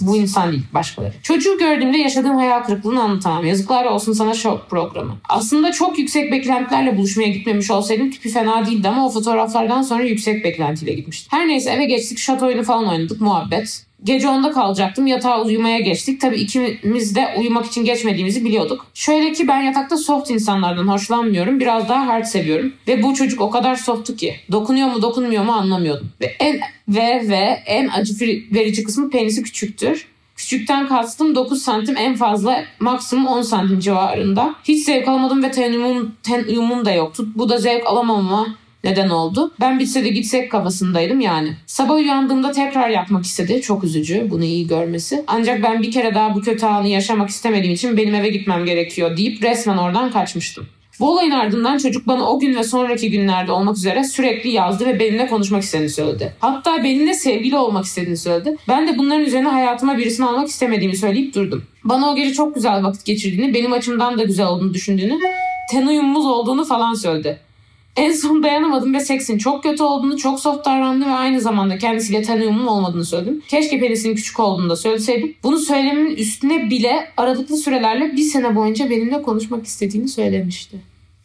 Bu 0.00 0.16
insan 0.16 0.52
değil 0.52 0.62
başkaları. 0.74 1.12
Çocuğu 1.22 1.58
gördüğümde 1.58 1.98
yaşadığım 1.98 2.36
hayal 2.36 2.62
kırıklığını 2.62 3.02
anlatamam. 3.02 3.46
Yazıklar 3.46 3.84
olsun 3.84 4.12
sana 4.12 4.34
şok 4.34 4.70
programı. 4.70 5.16
Aslında 5.28 5.72
çok 5.72 5.98
yüksek 5.98 6.32
beklentilerle 6.32 6.96
buluşmaya 6.96 7.28
gitmemiş 7.28 7.70
olsaydım 7.70 8.10
tipi 8.10 8.28
fena 8.28 8.66
değildi 8.66 8.88
ama 8.88 9.06
o 9.06 9.10
fotoğraflardan 9.10 9.82
sonra 9.82 10.02
yüksek 10.02 10.44
beklentiyle 10.44 10.92
gitmiştim. 10.92 11.38
Her 11.38 11.48
neyse 11.48 11.70
eve 11.70 11.84
geçtik 11.84 12.18
şat 12.18 12.42
oyunu 12.42 12.62
falan 12.62 12.88
oynadık 12.88 13.20
muhabbet. 13.20 13.86
Gece 14.04 14.28
onda 14.28 14.52
kalacaktım. 14.52 15.06
Yatağa 15.06 15.42
uyumaya 15.42 15.78
geçtik. 15.78 16.20
Tabii 16.20 16.36
ikimiz 16.36 17.14
de 17.14 17.34
uyumak 17.38 17.66
için 17.66 17.84
geçmediğimizi 17.84 18.44
biliyorduk. 18.44 18.86
Şöyle 18.94 19.32
ki 19.32 19.48
ben 19.48 19.62
yatakta 19.62 19.96
soft 19.96 20.30
insanlardan 20.30 20.88
hoşlanmıyorum. 20.88 21.60
Biraz 21.60 21.88
daha 21.88 22.06
hard 22.06 22.24
seviyorum. 22.24 22.72
Ve 22.88 23.02
bu 23.02 23.14
çocuk 23.14 23.40
o 23.40 23.50
kadar 23.50 23.76
softtu 23.76 24.16
ki. 24.16 24.36
Dokunuyor 24.52 24.88
mu 24.88 25.02
dokunmuyor 25.02 25.44
mu 25.44 25.52
anlamıyordum. 25.52 26.08
Ve 26.20 26.26
en 26.40 26.60
ve 26.88 27.28
ve 27.28 27.62
en 27.66 27.88
acı 27.88 28.14
verici 28.54 28.84
kısmı 28.84 29.10
penisi 29.10 29.42
küçüktür. 29.42 30.06
Küçükten 30.36 30.88
kastım 30.88 31.34
9 31.34 31.62
santim 31.62 31.96
en 31.96 32.14
fazla 32.14 32.64
maksimum 32.80 33.26
10 33.26 33.42
santim 33.42 33.80
civarında. 33.80 34.54
Hiç 34.64 34.84
zevk 34.84 35.08
alamadım 35.08 35.42
ve 35.42 35.50
ten 35.50 35.72
uyumum, 35.72 36.14
ten 36.22 36.44
uyumum 36.44 36.84
da 36.84 36.92
yoktu. 36.92 37.28
Bu 37.34 37.48
da 37.48 37.58
zevk 37.58 37.86
alamama 37.86 38.46
neden 38.84 39.08
oldu. 39.08 39.52
Ben 39.60 39.78
bitse 39.78 40.04
de 40.04 40.08
gitsek 40.08 40.50
kafasındaydım 40.50 41.20
yani. 41.20 41.56
Sabah 41.66 41.94
uyandığımda 41.94 42.52
tekrar 42.52 42.88
yapmak 42.88 43.24
istedi. 43.24 43.60
Çok 43.60 43.84
üzücü 43.84 44.26
bunu 44.30 44.44
iyi 44.44 44.66
görmesi. 44.66 45.24
Ancak 45.26 45.62
ben 45.62 45.82
bir 45.82 45.92
kere 45.92 46.14
daha 46.14 46.34
bu 46.34 46.40
kötü 46.40 46.66
anı 46.66 46.88
yaşamak 46.88 47.28
istemediğim 47.28 47.74
için 47.74 47.96
benim 47.96 48.14
eve 48.14 48.28
gitmem 48.28 48.64
gerekiyor 48.64 49.16
deyip 49.16 49.42
resmen 49.42 49.76
oradan 49.76 50.10
kaçmıştım. 50.10 50.66
Bu 51.00 51.10
olayın 51.10 51.30
ardından 51.30 51.78
çocuk 51.78 52.06
bana 52.06 52.30
o 52.30 52.40
gün 52.40 52.56
ve 52.56 52.64
sonraki 52.64 53.10
günlerde 53.10 53.52
olmak 53.52 53.76
üzere 53.76 54.04
sürekli 54.04 54.50
yazdı 54.50 54.86
ve 54.86 55.00
benimle 55.00 55.26
konuşmak 55.26 55.62
istediğini 55.62 55.90
söyledi. 55.90 56.34
Hatta 56.38 56.84
benimle 56.84 57.14
sevgili 57.14 57.56
olmak 57.56 57.84
istediğini 57.84 58.16
söyledi. 58.16 58.56
Ben 58.68 58.88
de 58.88 58.98
bunların 58.98 59.24
üzerine 59.24 59.48
hayatıma 59.48 59.98
birisini 59.98 60.26
almak 60.26 60.48
istemediğimi 60.48 60.96
söyleyip 60.96 61.34
durdum. 61.34 61.64
Bana 61.84 62.10
o 62.10 62.16
gece 62.16 62.32
çok 62.32 62.54
güzel 62.54 62.84
vakit 62.84 63.04
geçirdiğini, 63.04 63.54
benim 63.54 63.72
açımdan 63.72 64.18
da 64.18 64.24
güzel 64.24 64.46
olduğunu 64.46 64.74
düşündüğünü, 64.74 65.18
ten 65.70 65.86
uyumumuz 65.86 66.26
olduğunu 66.26 66.64
falan 66.64 66.94
söyledi. 66.94 67.38
En 67.96 68.12
son 68.12 68.42
dayanamadım 68.42 68.94
ve 68.94 69.00
seksin 69.00 69.38
çok 69.38 69.62
kötü 69.62 69.82
olduğunu, 69.82 70.16
çok 70.16 70.40
soft 70.40 70.66
davrandı 70.66 71.06
ve 71.06 71.10
aynı 71.10 71.40
zamanda 71.40 71.78
kendisiyle 71.78 72.34
uyumum 72.34 72.68
olmadığını 72.68 73.04
söyledim. 73.04 73.42
Keşke 73.48 73.80
penisinin 73.80 74.14
küçük 74.14 74.40
olduğunu 74.40 74.70
da 74.70 74.76
söyleseydim. 74.76 75.34
Bunu 75.42 75.58
söylememin 75.58 76.16
üstüne 76.16 76.70
bile 76.70 77.12
aralıklı 77.16 77.56
sürelerle 77.56 78.12
bir 78.16 78.22
sene 78.22 78.56
boyunca 78.56 78.90
benimle 78.90 79.22
konuşmak 79.22 79.66
istediğini 79.66 80.08
söylemişti. 80.08 80.76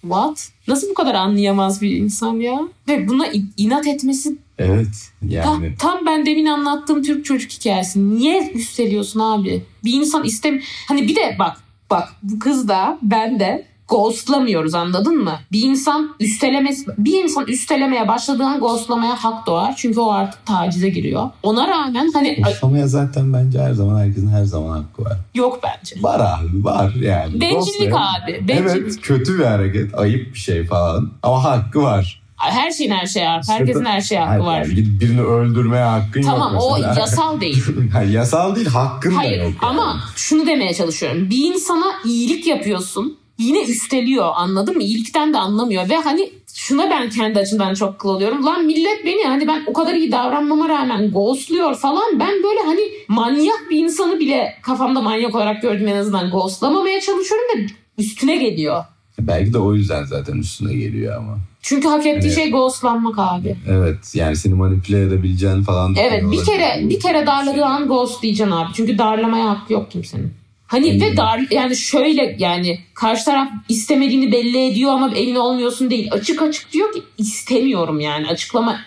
What? 0.01 0.49
Nasıl 0.67 0.89
bu 0.89 0.93
kadar 0.93 1.15
anlayamaz 1.15 1.82
bir 1.82 1.91
insan 1.91 2.39
ya? 2.39 2.60
Ve 2.88 3.08
buna 3.08 3.25
inat 3.58 3.88
etmesi 3.88 4.38
Evet 4.58 5.12
tam, 5.43 5.63
yani. 5.63 5.75
tam 5.79 6.05
ben 6.05 6.25
demin 6.25 6.45
anlattığım 6.45 7.03
Türk 7.03 7.25
çocuk 7.25 7.51
hikayesi. 7.51 8.10
Niye 8.10 8.51
üsteliyorsun 8.51 9.19
abi? 9.19 9.63
Bir 9.84 9.93
insan 9.93 10.23
istem... 10.23 10.62
Hani 10.88 11.08
bir 11.08 11.15
de 11.15 11.36
bak 11.39 11.58
bak 11.89 12.10
bu 12.23 12.39
kız 12.39 12.67
da 12.67 12.99
ben 13.01 13.39
de 13.39 13.65
ghostlamıyoruz 13.89 14.73
anladın 14.75 15.23
mı? 15.23 15.34
Bir 15.52 15.62
insan 15.63 16.15
üstelemesi, 16.19 16.86
bir 16.97 17.23
insan 17.23 17.47
üstelemeye 17.47 18.08
başladığı 18.08 18.43
an 18.43 18.60
ghostlamaya 18.60 19.15
hak 19.23 19.47
doğar. 19.47 19.73
Çünkü 19.78 19.99
o 19.99 20.12
artık 20.12 20.45
tacize 20.45 20.89
giriyor. 20.89 21.30
Ona 21.43 21.67
rağmen 21.67 22.12
hani 22.13 22.41
ay, 22.45 22.54
Boşlamaya 22.54 22.88
zaten 22.88 23.34
bence 23.34 23.60
her 23.60 23.73
zaman 23.73 23.99
herkesin 23.99 24.30
her 24.30 24.43
zaman 24.43 24.78
hakkı 24.78 25.04
var. 25.04 25.17
yok 25.36 25.60
bence. 25.63 25.95
Var 26.04 26.19
abi 26.19 26.63
var 26.63 26.93
yani. 27.02 27.41
Bencillik 27.41 27.93
abi. 27.93 28.47
Bencillik. 28.47 28.69
Evet 28.71 29.02
kötü 29.02 29.39
bir 29.39 29.45
hareket. 29.45 29.99
Ayıp 29.99 30.34
bir 30.34 30.39
şey 30.39 30.65
falan. 30.65 31.12
Ama 31.23 31.43
hakkı 31.43 31.82
var. 31.84 32.21
Her 32.39 32.71
şeyin 32.71 32.91
her 32.91 33.06
şeye 33.08 33.28
hakkı. 33.28 33.52
Herkesin 33.52 33.86
her 33.86 34.02
şeye 34.02 34.19
hakkı 34.21 34.43
Hayır, 34.43 34.62
var. 34.62 34.65
yani 34.65 34.99
birini 34.99 35.21
öldürmeye 35.21 35.84
hakkın 35.84 36.21
Tamam 36.21 36.54
yok 36.54 36.63
o 36.63 36.73
mesela. 36.78 36.95
yasal 36.99 37.41
değil. 37.41 37.63
Hayır, 37.93 38.10
yasal 38.10 38.56
değil 38.56 38.67
hakkın 38.67 39.12
da 39.12 39.17
Hayır 39.17 39.38
yok. 39.43 39.54
yani. 39.63 39.71
ama 39.71 39.99
şunu 40.15 40.47
demeye 40.47 40.73
çalışıyorum. 40.73 41.30
Bir 41.30 41.54
insana 41.54 41.86
iyilik 42.06 42.47
yapıyorsun. 42.47 43.17
Yine 43.39 43.63
üsteliyor 43.63 44.30
anladın 44.36 44.75
mı? 44.75 44.84
İyilikten 44.84 45.34
de 45.34 45.38
anlamıyor 45.38 45.89
ve 45.89 45.95
hani 45.95 46.30
şuna 46.54 46.89
ben 46.89 47.10
kendi 47.10 47.39
açımdan 47.39 47.73
çok 47.73 47.99
kıl 47.99 48.10
oluyorum. 48.10 48.45
Lan 48.45 48.65
millet 48.65 49.06
beni 49.06 49.23
hani 49.23 49.47
ben 49.47 49.63
o 49.67 49.73
kadar 49.73 49.93
iyi 49.93 50.12
davranmama 50.12 50.69
rağmen 50.69 51.12
ghostluyor 51.12 51.75
falan. 51.75 52.19
Ben 52.19 52.43
böyle 52.43 52.60
hani 52.65 52.82
manyak 53.08 53.67
bir 53.69 53.78
insanı 53.84 54.19
bile 54.19 54.54
kafamda 54.62 55.02
manyak 55.02 55.36
olarak 55.36 55.62
gördüm 55.62 55.88
en 55.88 55.95
azından 55.95 56.32
ghostlamamaya 56.32 57.02
çalışıyorum 57.02 57.45
da 57.58 57.73
üstüne 57.97 58.36
geliyor. 58.36 58.84
Belki 59.19 59.54
de 59.54 59.58
o 59.58 59.73
yüzden 59.73 60.04
zaten 60.04 60.38
üstüne 60.38 60.73
geliyor 60.73 61.15
ama. 61.17 61.38
Çünkü 61.62 61.88
hak 61.88 62.06
ettiği 62.06 62.28
Evet. 62.28 62.36
şey 62.36 62.52
ghostlanmak 62.52 63.15
abi. 63.19 63.56
Evet 63.69 64.15
yani 64.15 64.36
seni 64.36 64.54
manipüle 64.54 65.02
edebileceğin 65.04 65.62
falan. 65.63 65.95
Evet 65.99 66.23
bir 66.32 66.43
kere 66.45 66.89
bir 66.89 66.99
kere 66.99 67.28
darladığı 67.28 67.65
an 67.65 67.88
ghost 67.88 68.23
diyeceksin 68.23 68.52
abi. 68.52 68.69
Çünkü 68.73 68.97
darlamaya 68.97 69.49
hakkı 69.49 69.73
yok 69.73 69.91
kimsenin. 69.91 70.38
Hani 70.69 71.01
ve 71.01 71.17
dar 71.17 71.41
yani 71.51 71.75
şöyle 71.75 72.36
yani 72.39 72.79
karşı 72.93 73.25
taraf 73.25 73.49
istemediğini 73.69 74.32
belli 74.32 74.71
ediyor 74.71 74.91
ama 74.91 75.15
emin 75.15 75.36
olmuyorsun 75.36 75.89
değil. 75.89 76.08
Açık 76.12 76.41
açık 76.41 76.73
diyor 76.73 76.93
ki 76.93 77.01
istemiyorum 77.17 77.99
yani 77.99 78.27
açıklama. 78.27 78.79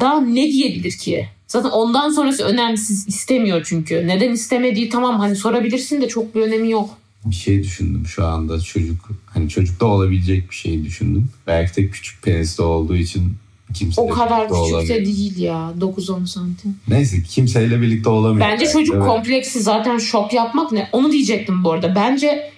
Daha 0.00 0.20
ne 0.20 0.52
diyebilir 0.52 0.92
ki? 0.92 1.28
Zaten 1.46 1.70
ondan 1.70 2.10
sonrası 2.10 2.44
önemsiz 2.44 3.08
istemiyor 3.08 3.62
çünkü. 3.64 4.06
Neden 4.06 4.32
istemediği 4.32 4.88
tamam 4.88 5.18
hani 5.18 5.36
sorabilirsin 5.36 6.00
de 6.00 6.08
çok 6.08 6.34
bir 6.34 6.40
önemi 6.40 6.70
yok. 6.70 6.90
Bir 7.24 7.34
şey 7.34 7.62
düşündüm 7.62 8.06
şu 8.06 8.26
anda 8.26 8.60
çocuk 8.60 9.10
hani 9.26 9.48
çocukta 9.48 9.86
olabilecek 9.86 10.50
bir 10.50 10.56
şey 10.56 10.84
düşündüm. 10.84 11.28
Belki 11.46 11.76
de 11.76 11.88
küçük 11.90 12.22
penisli 12.22 12.62
olduğu 12.62 12.96
için 12.96 13.32
kimse 13.74 14.00
O 14.00 14.08
kadar 14.08 14.48
küçük 14.48 14.88
de 14.88 15.04
değil 15.04 15.38
ya 15.38 15.72
9-10 15.80 16.26
santim. 16.26 16.76
Neyse 16.88 17.22
kimseyle 17.22 17.80
birlikte 17.80 18.08
olamıyor. 18.08 18.48
Bence 18.48 18.66
çocuk 18.68 18.94
de. 18.94 19.00
kompleksi 19.00 19.60
zaten 19.60 19.98
şok 19.98 20.32
yapmak 20.32 20.72
ne? 20.72 20.88
Onu 20.92 21.12
diyecektim 21.12 21.64
bu 21.64 21.72
arada. 21.72 21.94
Bence 21.94 22.50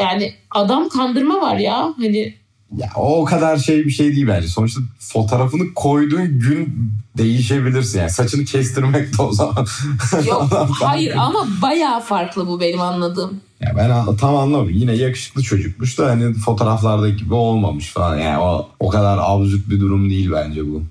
yani 0.00 0.34
adam 0.50 0.88
kandırma 0.88 1.40
var 1.40 1.56
ya. 1.56 1.94
Hani 1.98 2.34
Ya 2.76 2.90
o 2.96 3.24
kadar 3.24 3.56
şey 3.56 3.84
bir 3.84 3.90
şey 3.90 4.16
değil 4.16 4.26
bence. 4.28 4.48
Sonuçta 4.48 4.80
fotoğrafını 4.98 5.74
koyduğun 5.74 6.38
gün 6.38 6.92
değişebilirsin. 7.18 7.98
Yani 7.98 8.10
saçını 8.10 8.44
kestirmek 8.44 9.18
de 9.18 9.22
o 9.22 9.32
zaman. 9.32 9.66
yok 10.26 10.48
hayır 10.82 11.14
ama 11.16 11.46
bayağı 11.62 12.00
farklı 12.00 12.46
bu 12.46 12.60
benim 12.60 12.80
anladığım. 12.80 13.40
Ya 13.60 13.72
ben 13.76 14.16
tam 14.16 14.36
anlamadım. 14.36 14.72
Yine 14.74 14.92
yakışıklı 14.92 15.42
çocukmuş 15.42 15.98
da 15.98 16.06
hani 16.10 16.34
fotoğraflardaki 16.34 17.16
gibi 17.16 17.34
olmamış 17.34 17.90
falan. 17.90 18.18
Yani 18.18 18.38
o, 18.38 18.68
o 18.80 18.88
kadar 18.88 19.18
absürt 19.20 19.70
bir 19.70 19.80
durum 19.80 20.10
değil 20.10 20.30
bence 20.32 20.66
bu. 20.66 20.82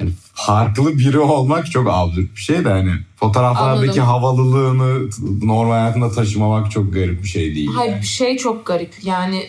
Yani 0.00 0.12
farklı 0.34 0.98
biri 0.98 1.18
olmak 1.18 1.70
çok 1.70 1.88
absürt 1.90 2.36
bir 2.36 2.40
şey 2.40 2.64
de 2.64 2.68
hani 2.68 2.92
fotoğraflardaki 3.16 4.02
Anladım. 4.02 4.04
havalılığını 4.04 5.10
normal 5.42 5.72
hayatında 5.72 6.10
taşımamak 6.12 6.70
çok 6.70 6.94
garip 6.94 7.22
bir 7.22 7.28
şey 7.28 7.54
değil. 7.54 7.70
Hayır 7.74 7.92
yani. 7.92 8.04
şey 8.04 8.36
çok 8.36 8.66
garip 8.66 8.94
yani 9.02 9.46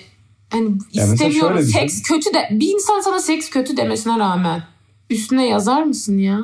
hani 0.54 0.70
mesela 0.96 1.13
istemiyorum 1.13 1.50
şöyle 1.58 1.68
düşün. 1.68 1.80
seks 1.80 2.02
kötü 2.02 2.34
de 2.34 2.48
bir 2.52 2.68
insan 2.74 3.02
sana 3.02 3.20
seks 3.20 3.50
kötü 3.50 3.78
demesine 3.78 4.20
rağmen 4.20 4.63
üstüne 5.10 5.48
yazar 5.48 5.84
mısın 5.84 6.18
ya? 6.18 6.39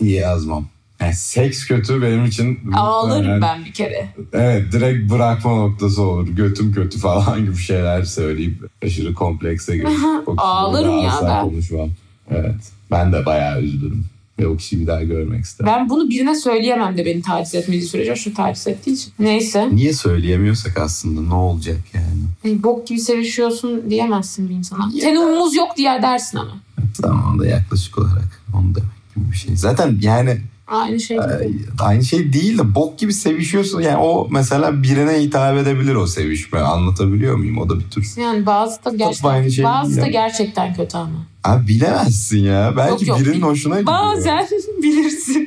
İyi 0.00 0.12
yazmam. 0.12 0.66
Yani 1.00 1.14
seks 1.14 1.66
kötü 1.66 2.02
benim 2.02 2.24
için. 2.24 2.58
Ağlarım 2.74 3.28
Yani- 3.30 3.42
ben 3.42 3.64
bir 3.64 3.72
kere. 3.72 4.08
Evet 4.32 4.72
direkt 4.72 5.10
bırakma 5.12 5.50
noktası 5.56 6.02
olur. 6.02 6.28
Götüm 6.28 6.72
kötü 6.72 6.98
falan 6.98 7.40
gibi 7.44 7.56
şeyler 7.56 8.02
söyleyip 8.04 8.54
aşırı 8.84 9.14
komplekse 9.14 9.76
girip 9.76 9.88
Ağlarım 10.36 10.98
ya 10.98 11.14
ben. 11.22 11.42
konuşmam. 11.44 11.90
Evet. 12.30 12.54
Ben 12.90 13.12
de 13.12 13.26
bayağı 13.26 13.62
üzülürüm. 13.62 14.04
Ve 14.38 14.46
o 14.46 14.56
kişiyi 14.56 14.80
bir 14.80 14.86
daha 14.86 15.02
görmek 15.02 15.44
isterim. 15.44 15.72
Ben 15.76 15.90
bunu 15.90 16.10
birine 16.10 16.34
söyleyemem 16.34 16.96
de 16.96 17.04
beni 17.06 17.22
taciz 17.22 17.54
etmediği 17.54 17.82
sürece 17.82 18.16
şu 18.16 18.34
taciz 18.34 18.66
ettiği 18.66 18.90
için. 18.90 19.12
Neyse. 19.18 19.68
Niye 19.72 19.92
söyleyemiyorsak 19.92 20.78
aslında 20.78 21.20
ne 21.20 21.34
olacak 21.34 21.80
yani? 21.94 22.22
Hani 22.42 22.62
bok 22.62 22.86
gibi 22.86 22.98
sevişiyorsun 23.00 23.90
diyemezsin 23.90 24.48
bir 24.48 24.54
insana. 24.54 24.90
Ya. 24.94 25.00
Senin 25.00 25.16
umumuz 25.16 25.56
yok 25.56 25.76
diye 25.76 26.02
dersin 26.02 26.38
ama. 26.38 26.56
Tamam 27.02 27.38
da 27.38 27.46
yaklaşık 27.46 27.98
olarak 27.98 28.42
onu 28.54 28.74
demek 28.74 29.14
gibi 29.16 29.30
bir 29.32 29.36
şey. 29.36 29.56
Zaten 29.56 29.98
yani 30.02 30.40
Aynı 30.66 31.00
şey 31.00 31.18
değil. 31.18 31.66
aynı 31.80 32.04
şey 32.04 32.32
değil 32.32 32.58
de 32.58 32.74
bok 32.74 32.98
gibi 32.98 33.12
sevişiyorsun. 33.12 33.80
Yani 33.80 33.96
o 33.96 34.28
mesela 34.30 34.82
birine 34.82 35.22
hitap 35.22 35.56
edebilir 35.58 35.94
o 35.94 36.06
sevişme. 36.06 36.58
Anlatabiliyor 36.58 37.36
muyum? 37.36 37.58
O 37.58 37.68
da 37.68 37.78
bir 37.80 37.90
tür. 37.90 38.10
Yani 38.16 38.46
bazı 38.46 38.84
da 38.84 38.90
gerçekten, 38.90 39.48
şey 39.48 39.64
bazı 39.64 40.00
da 40.00 40.06
gerçekten 40.06 40.74
kötü 40.74 40.96
ama. 40.96 41.26
Abi 41.44 41.68
bilemezsin 41.68 42.38
ya. 42.38 42.74
Belki 42.76 42.90
Yok, 42.92 43.06
yok. 43.06 43.20
birinin 43.20 43.42
hoşuna 43.42 43.80
gidiyor. 43.80 43.98
Bazen 43.98 44.46
bilirsin. 44.82 45.43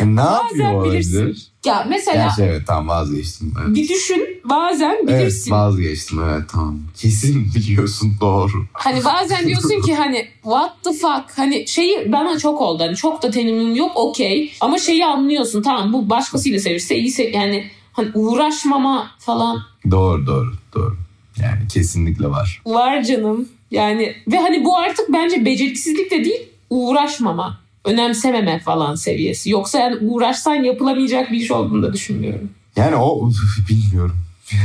Yani 0.00 0.16
ne 0.16 0.20
bazen 0.20 0.40
yapıyor 0.42 0.72
olabilir? 0.72 0.92
bilirsin. 0.94 1.36
Ya 1.64 1.86
mesela 1.88 2.24
Gerçi 2.24 2.42
evet 2.42 2.66
tamam 2.66 2.88
vazgeçtim. 2.88 3.52
Evet. 3.64 3.76
bir 3.76 3.88
düşün 3.88 4.40
bazen 4.44 4.96
Evet 5.08 5.20
bilirsin. 5.20 5.50
vazgeçtim 5.50 6.22
evet 6.22 6.42
tamam. 6.52 6.78
Kesin 6.96 7.46
biliyorsun 7.54 8.12
doğru. 8.20 8.66
Hani 8.72 9.04
bazen 9.04 9.46
diyorsun 9.48 9.80
ki 9.82 9.94
hani 9.94 10.28
what 10.42 10.84
the 10.84 10.92
fuck 10.92 11.24
hani 11.38 11.68
şeyi 11.68 12.12
bana 12.12 12.38
çok 12.38 12.60
oldu 12.60 12.82
hani 12.82 12.96
çok 12.96 13.22
da 13.22 13.30
tenimim 13.30 13.74
yok 13.74 13.92
okey 13.96 14.52
ama 14.60 14.78
şeyi 14.78 15.06
anlıyorsun 15.06 15.62
tamam 15.62 15.92
bu 15.92 16.10
başkasıyla 16.10 16.58
sevişse 16.58 16.96
iyi 16.96 17.08
se- 17.10 17.36
yani 17.36 17.70
hani 17.92 18.08
uğraşmama 18.14 19.10
falan 19.18 19.62
Doğru 19.90 20.26
doğru 20.26 20.52
doğru. 20.74 20.96
Yani 21.42 21.68
kesinlikle 21.72 22.26
var. 22.30 22.62
var 22.66 23.02
canım 23.02 23.48
yani 23.70 24.14
ve 24.28 24.36
hani 24.38 24.64
bu 24.64 24.76
artık 24.78 25.12
bence 25.12 25.44
beceriksizlik 25.44 26.10
de 26.10 26.24
değil 26.24 26.40
uğraşmama 26.70 27.58
önemsememe 27.84 28.58
falan 28.58 28.94
seviyesi 28.94 29.50
yoksa 29.50 29.78
yani 29.78 29.96
uğraşsan 30.00 30.54
yapılamayacak 30.54 31.30
bir 31.30 31.36
iş 31.36 31.50
olduğunu 31.50 31.82
da 31.82 31.92
düşünmüyorum. 31.92 32.50
Yani 32.76 32.96
o 32.96 33.30
bilmiyorum. 33.68 34.16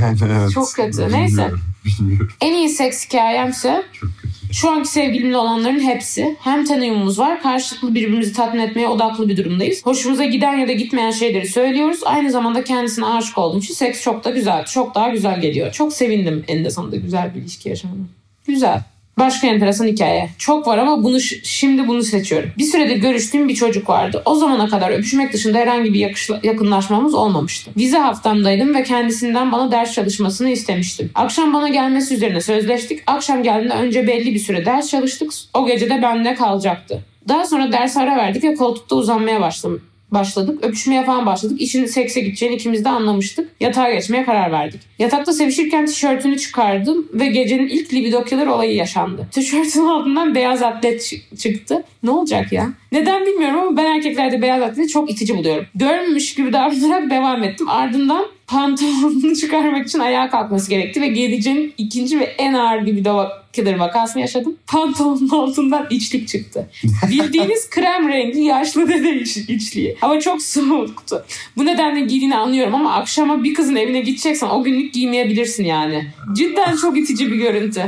Yani 0.02 0.18
evet. 0.40 0.52
Çok 0.52 0.74
kötü. 0.74 0.92
Bilmiyorum, 0.92 1.14
Neyse. 1.14 1.52
Bilmiyorum. 1.86 2.30
En 2.42 2.54
iyi 2.54 2.70
seks 2.70 3.06
hikayemse 3.06 3.84
Çok 3.94 4.10
kötü. 4.18 4.54
Şu 4.54 4.70
anki 4.72 4.90
sevgilimle 4.90 5.38
olanların 5.38 5.80
hepsi. 5.80 6.38
Hem 6.40 6.66
tanıyumumuz 6.66 7.20
var, 7.20 7.42
karşılıklı 7.42 7.96
birbirimizi 7.96 8.34
tatmin 8.34 8.62
etmeye 8.62 8.88
odaklı 8.88 9.30
bir 9.30 9.38
durumdayız. 9.38 9.86
Hoşumuza 9.86 10.26
giden 10.26 10.58
ya 10.58 10.68
da 10.68 10.72
gitmeyen 10.72 11.12
şeyleri 11.12 11.48
söylüyoruz. 11.48 12.00
Aynı 12.06 12.32
zamanda 12.32 12.64
kendisine 12.64 13.06
aşık 13.06 13.38
olduğum 13.38 13.60
için 13.60 13.74
seks 13.74 14.02
çok 14.02 14.24
da 14.24 14.30
güzel, 14.30 14.66
çok 14.66 14.96
daha 14.96 15.10
güzel 15.10 15.42
geliyor. 15.42 15.72
Çok 15.72 15.94
sevindim 15.94 16.44
en 16.48 16.70
sonunda 16.70 16.96
güzel 16.96 17.36
bir 17.36 17.42
ilişki 17.42 17.70
yaşamama. 17.70 18.04
Güzel. 18.48 18.84
Başka 19.20 19.48
enteresan 19.48 19.88
hikaye. 19.88 20.30
Çok 20.38 20.68
var 20.68 20.78
ama 20.78 21.04
bunu 21.04 21.20
şimdi 21.44 21.88
bunu 21.88 22.04
seçiyorum. 22.04 22.50
Bir 22.58 22.64
süredir 22.64 22.96
görüştüğüm 22.96 23.50
bir 23.50 23.56
çocuk 23.56 23.90
vardı. 23.90 24.22
O 24.26 24.36
zamana 24.36 24.70
kadar 24.70 24.92
öpüşmek 24.92 25.34
dışında 25.34 25.58
herhangi 25.58 25.94
bir 25.94 26.00
yakışla- 26.00 26.40
yakınlaşmamız 26.44 27.14
olmamıştı. 27.14 27.72
Vize 27.78 27.98
haftamdaydım 27.98 28.76
ve 28.76 28.84
kendisinden 28.84 29.52
bana 29.52 29.72
ders 29.72 29.94
çalışmasını 29.94 30.50
istemiştim. 30.50 31.12
Akşam 31.16 31.54
bana 31.54 31.70
gelmesi 31.70 32.14
üzerine 32.16 32.42
sözleştik. 32.42 33.00
Akşam 33.08 33.44
geldiğinde 33.44 33.74
önce 33.74 34.08
belli 34.08 34.34
bir 34.34 34.40
süre 34.40 34.66
ders 34.66 34.90
çalıştık. 34.90 35.32
O 35.54 35.68
gece 35.68 35.90
de 35.90 36.02
bende 36.02 36.36
kalacaktı. 36.36 37.02
Daha 37.28 37.46
sonra 37.48 37.72
ders 37.72 37.98
ara 37.98 38.18
verdik 38.18 38.44
ve 38.44 38.56
koltukta 38.56 38.96
uzanmaya 38.96 39.42
başladım 39.42 39.82
başladık. 40.12 40.60
Öpüşmeye 40.66 41.06
falan 41.06 41.26
başladık. 41.26 41.62
İşin 41.62 41.86
sekse 41.86 42.22
gideceğini 42.22 42.56
ikimiz 42.56 42.86
de 42.86 42.90
anlamıştık. 42.90 43.50
Yatağa 43.60 43.92
geçmeye 43.92 44.26
karar 44.26 44.52
verdik. 44.52 44.82
Yatakta 45.00 45.34
sevişirken 45.34 45.86
tişörtünü 45.86 46.38
çıkardım 46.38 47.08
ve 47.14 47.28
gecenin 47.28 47.68
ilk 47.68 47.94
libido 47.94 48.24
killer 48.24 48.48
olayı 48.48 48.76
yaşandı. 48.76 49.28
Tişörtün 49.32 49.86
altından 49.86 50.36
beyaz 50.36 50.62
atlet 50.64 51.02
çı- 51.02 51.38
çıktı. 51.38 51.84
Ne 52.04 52.12
olacak 52.12 52.52
ya? 52.52 52.70
Neden 52.92 53.26
bilmiyorum 53.26 53.60
ama 53.60 53.78
ben 53.78 53.86
erkeklerde 53.86 54.42
beyaz 54.42 54.62
atleti 54.62 54.88
çok 54.88 55.12
itici 55.12 55.38
buluyorum. 55.38 55.66
Görmemiş 55.76 56.36
gibi 56.36 56.54
davranarak 56.54 57.10
devam 57.12 57.44
ettim. 57.44 57.70
Ardından 57.70 58.26
pantolonunu 58.50 59.36
çıkarmak 59.42 59.88
için 59.88 60.00
ayağa 60.00 60.30
kalkması 60.30 60.70
gerekti 60.70 61.02
ve 61.02 61.08
gecenin 61.08 61.74
ikinci 61.78 62.20
ve 62.20 62.24
en 62.24 62.54
ağır 62.54 62.86
libido 62.86 63.28
killer 63.54 63.76
vakasını 63.76 64.22
yaşadım. 64.22 64.56
Pantolonun 64.68 65.30
altından 65.30 65.88
içlik 65.90 66.28
çıktı. 66.28 66.70
Bildiğiniz 67.10 67.70
krem 67.70 68.10
rengi 68.10 68.42
yaşlı 68.42 68.88
dede 68.88 69.22
iç, 69.22 69.38
içliği. 69.38 69.98
Ama 70.02 70.20
çok 70.20 70.42
soğuktu. 70.42 71.26
Bu 71.58 71.66
nedenle 71.66 72.02
giydiğini 72.02 72.36
anlıyorum 72.36 72.76
ama 72.76 72.94
akşama 72.94 73.44
bir 73.44 73.54
kızın 73.54 73.76
evine 73.76 74.02
gideceksen 74.02 74.50
o 74.50 74.64
günlük 74.64 74.94
giymeyebilirsin 74.94 75.64
yani. 75.64 76.08
Cidden 76.34 76.76
çok 76.76 76.98
itici 76.98 77.32
bir 77.32 77.38
görüntü. 77.38 77.82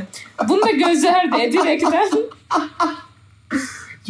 Bunu 0.50 0.62
da 0.62 0.72
göz 0.72 1.06
ardı 1.06 1.38
ederekten 1.42 2.10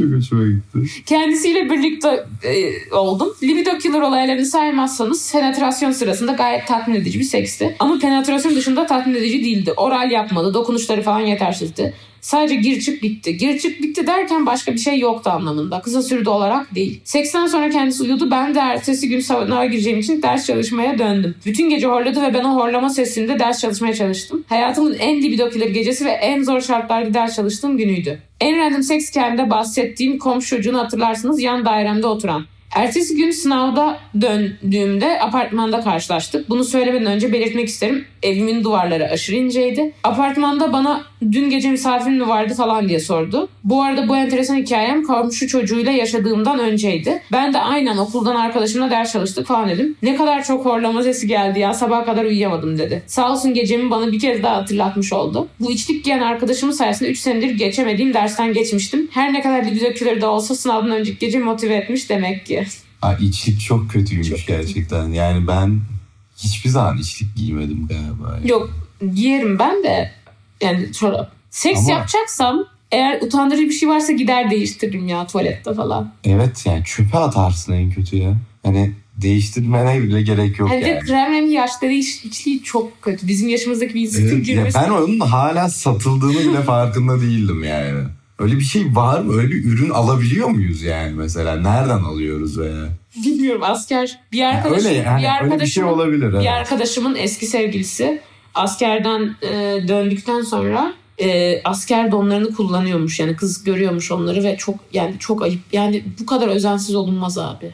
Çok 0.01 0.17
hoşuma 0.17 0.47
gitti. 0.47 1.03
kendisiyle 1.05 1.69
birlikte 1.69 2.25
e, 2.43 2.95
oldum. 2.95 3.33
Libido 3.43 3.77
killer 3.77 4.01
olaylarını 4.01 4.45
saymazsanız 4.45 5.31
penetrasyon 5.31 5.91
sırasında 5.91 6.31
gayet 6.31 6.67
tatmin 6.67 6.95
edici 6.95 7.19
bir 7.19 7.23
seksti. 7.23 7.75
Ama 7.79 7.99
penetrasyon 7.99 8.55
dışında 8.55 8.85
tatmin 8.85 9.15
edici 9.15 9.43
değildi. 9.43 9.73
Oral 9.77 10.11
yapmadı, 10.11 10.53
dokunuşları 10.53 11.01
falan 11.01 11.19
yetersizdi. 11.19 11.93
Sadece 12.21 12.55
gir 12.55 12.81
çık 12.81 13.03
bitti. 13.03 13.38
Gir 13.38 13.60
çık 13.60 13.81
bitti 13.81 14.07
derken 14.07 14.45
başka 14.45 14.73
bir 14.73 14.77
şey 14.77 14.99
yoktu 14.99 15.29
anlamında. 15.29 15.81
Kısa 15.81 16.01
sürede 16.01 16.29
olarak 16.29 16.75
değil. 16.75 17.01
Seksten 17.03 17.47
sonra 17.47 17.69
kendisi 17.69 18.03
uyudu. 18.03 18.31
Ben 18.31 18.55
de 18.55 18.60
ertesi 18.60 19.10
gün 19.10 19.19
sınava 19.19 19.65
gireceğim 19.65 19.99
için 19.99 20.21
ders 20.21 20.45
çalışmaya 20.45 20.99
döndüm. 20.99 21.36
Bütün 21.45 21.69
gece 21.69 21.88
horladı 21.88 22.21
ve 22.21 22.34
ben 22.34 22.43
o 22.43 22.55
horlama 22.55 22.89
sesinde 22.89 23.39
ders 23.39 23.62
çalışmaya 23.62 23.93
çalıştım. 23.93 24.43
Hayatımın 24.49 24.93
en 24.93 25.21
libido 25.21 25.49
killer 25.49 25.69
gecesi 25.69 26.05
ve 26.05 26.12
en 26.12 26.43
zor 26.43 26.62
şartlarda 26.62 27.13
ders 27.13 27.36
çalıştığım 27.36 27.77
günüydü. 27.77 28.19
En 28.41 28.57
random 28.57 28.84
seks 28.84 29.10
hikayemde 29.10 29.49
bahsettiğim 29.49 30.19
komşu 30.19 30.49
çocuğunu 30.49 30.79
hatırlarsınız 30.79 31.41
yan 31.41 31.65
dairemde 31.65 32.07
oturan. 32.07 32.45
Ertesi 32.75 33.15
gün 33.15 33.31
sınavda 33.31 33.97
döndüğümde 34.21 35.21
apartmanda 35.21 35.81
karşılaştık. 35.81 36.49
Bunu 36.49 36.63
söylemeden 36.63 37.05
önce 37.05 37.34
belirtmek 37.34 37.67
isterim. 37.67 38.05
Evimin 38.23 38.63
duvarları 38.63 39.10
aşırı 39.10 39.36
inceydi. 39.36 39.93
Apartmanda 40.03 40.73
bana 40.73 41.01
dün 41.31 41.49
gece 41.49 41.71
misafirin 41.71 42.17
mi 42.17 42.27
vardı 42.27 42.53
falan 42.53 42.89
diye 42.89 42.99
sordu. 42.99 43.49
Bu 43.63 43.84
arada 43.84 44.07
bu 44.07 44.17
enteresan 44.17 44.55
hikayem 44.55 45.03
komşu 45.03 45.47
çocuğuyla 45.47 45.91
yaşadığımdan 45.91 46.60
önceydi. 46.60 47.21
Ben 47.31 47.53
de 47.53 47.60
aynen 47.60 47.97
okuldan 47.97 48.36
arkadaşımla 48.36 48.89
ders 48.89 49.13
çalıştık 49.13 49.47
falan 49.47 49.69
dedim. 49.69 49.95
Ne 50.01 50.15
kadar 50.15 50.43
çok 50.43 50.65
horlama 50.65 51.03
sesi 51.03 51.27
geldi 51.27 51.60
ya 51.60 51.73
sabaha 51.73 52.05
kadar 52.05 52.25
uyuyamadım 52.25 52.77
dedi. 52.77 53.03
Sağ 53.07 53.31
olsun 53.31 53.53
gecemi 53.53 53.91
bana 53.91 54.12
bir 54.12 54.19
kez 54.19 54.43
daha 54.43 54.55
hatırlatmış 54.55 55.13
oldu. 55.13 55.47
Bu 55.60 55.71
içlik 55.71 56.05
giyen 56.05 56.21
arkadaşımın 56.21 56.73
sayesinde 56.73 57.10
3 57.10 57.19
senedir 57.19 57.49
geçemediğim 57.49 58.13
dersten 58.13 58.53
geçmiştim. 58.53 59.10
Her 59.12 59.34
ne 59.34 59.41
kadar 59.41 59.65
killer 59.95 60.21
de 60.21 60.27
olsa 60.27 60.55
sınavdan 60.55 60.91
önceki 60.91 61.19
gece 61.19 61.39
motive 61.39 61.75
etmiş 61.75 62.10
demek 62.10 62.45
ki. 62.45 62.61
Ay, 63.01 63.15
içlik 63.19 63.61
çok 63.61 63.91
kötüymüş 63.91 64.29
Çok 64.29 64.37
kötü. 64.37 64.47
gerçekten. 64.53 65.07
Yani 65.07 65.47
ben 65.47 65.79
hiçbir 66.37 66.69
zaman 66.69 66.97
içlik 66.97 67.35
giymedim 67.35 67.87
galiba. 67.87 68.35
Yani. 68.37 68.49
Yok 68.49 68.69
giyerim 69.15 69.59
ben 69.59 69.83
de 69.83 70.11
yani 70.61 70.93
çorap. 70.93 71.31
Seks 71.49 71.79
Ama- 71.79 71.91
yapacaksam 71.91 72.65
eğer 72.91 73.21
utandırıcı 73.21 73.63
bir 73.63 73.71
şey 73.71 73.89
varsa 73.89 74.11
gider 74.11 74.51
değiştiririm 74.51 75.07
ya 75.07 75.27
tuvalette 75.27 75.73
falan. 75.73 76.13
Evet 76.23 76.63
yani 76.65 76.83
çöpe 76.85 77.17
atarsın 77.17 77.73
en 77.73 77.91
kötü 77.91 78.17
ya. 78.17 78.33
Hani 78.63 78.91
değiştirmene 79.17 80.03
bile 80.03 80.21
gerek 80.21 80.59
yok 80.59 80.69
Hani 80.69 80.81
yani. 80.81 80.95
de 80.95 80.99
krem 80.99 81.31
rengi 81.33 81.53
yaşları 81.53 81.91
iç, 81.93 82.25
içliği 82.25 82.63
çok 82.63 83.01
kötü. 83.01 83.27
Bizim 83.27 83.49
yaşımızdaki 83.49 83.93
bir 83.93 84.01
insanın 84.01 84.29
Evet, 84.29 84.45
girmesi. 84.45 84.79
ben 84.83 84.89
onun 84.89 85.19
hala 85.19 85.69
satıldığını 85.69 86.39
bile 86.39 86.61
farkında 86.61 87.21
değildim 87.21 87.63
yani. 87.63 88.03
Öyle 88.41 88.56
bir 88.56 88.63
şey 88.63 88.95
var 88.95 89.19
mı? 89.19 89.34
Öyle 89.34 89.49
bir 89.49 89.65
ürün 89.65 89.89
alabiliyor 89.89 90.47
muyuz 90.47 90.82
yani 90.82 91.13
mesela? 91.13 91.56
Nereden 91.56 92.04
alıyoruz 92.04 92.60
veya? 92.60 92.89
Bilmiyorum 93.25 93.62
asker 93.63 94.19
bir 94.32 94.38
Yani 94.38 94.56
arkadaşım 94.58 94.88
öyle 94.88 94.97
yani 94.97 95.21
bir 95.21 95.51
öyle 95.51 95.63
bir 95.63 95.67
şey 95.67 95.84
olabilir. 95.84 96.27
bir 96.27 96.38
Evet. 96.38 96.47
arkadaşımın 96.47 97.15
eski 97.15 97.45
sevgilisi 97.45 98.21
askerden 98.56 99.36
e, 99.41 99.49
döndükten 99.88 100.41
sonra 100.41 100.93
e, 101.17 101.62
asker 101.63 102.12
donlarını 102.12 102.56
kullanıyormuş. 102.56 103.19
Yani 103.19 103.36
kız 103.36 103.63
görüyormuş 103.63 104.12
onları 104.12 104.43
ve 104.43 104.58
çok 104.58 104.75
yani 104.93 105.15
çok 105.19 105.41
ayıp. 105.41 105.62
Yani 105.73 106.04
bu 106.19 106.25
kadar 106.25 106.47
özensiz 106.47 106.95
olunmaz 106.95 107.38
abi. 107.38 107.73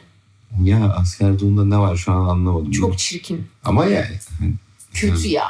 Ya 0.64 0.94
asker 0.96 1.40
doğumda 1.40 1.64
ne 1.64 1.78
var 1.78 1.96
şu 1.96 2.12
an 2.12 2.28
anlamadım. 2.28 2.70
Çok 2.70 2.98
çirkin. 2.98 3.46
Ama 3.64 3.84
yani. 3.84 4.18
hani, 4.40 4.54
Kötü 4.94 5.28
ya. 5.28 5.48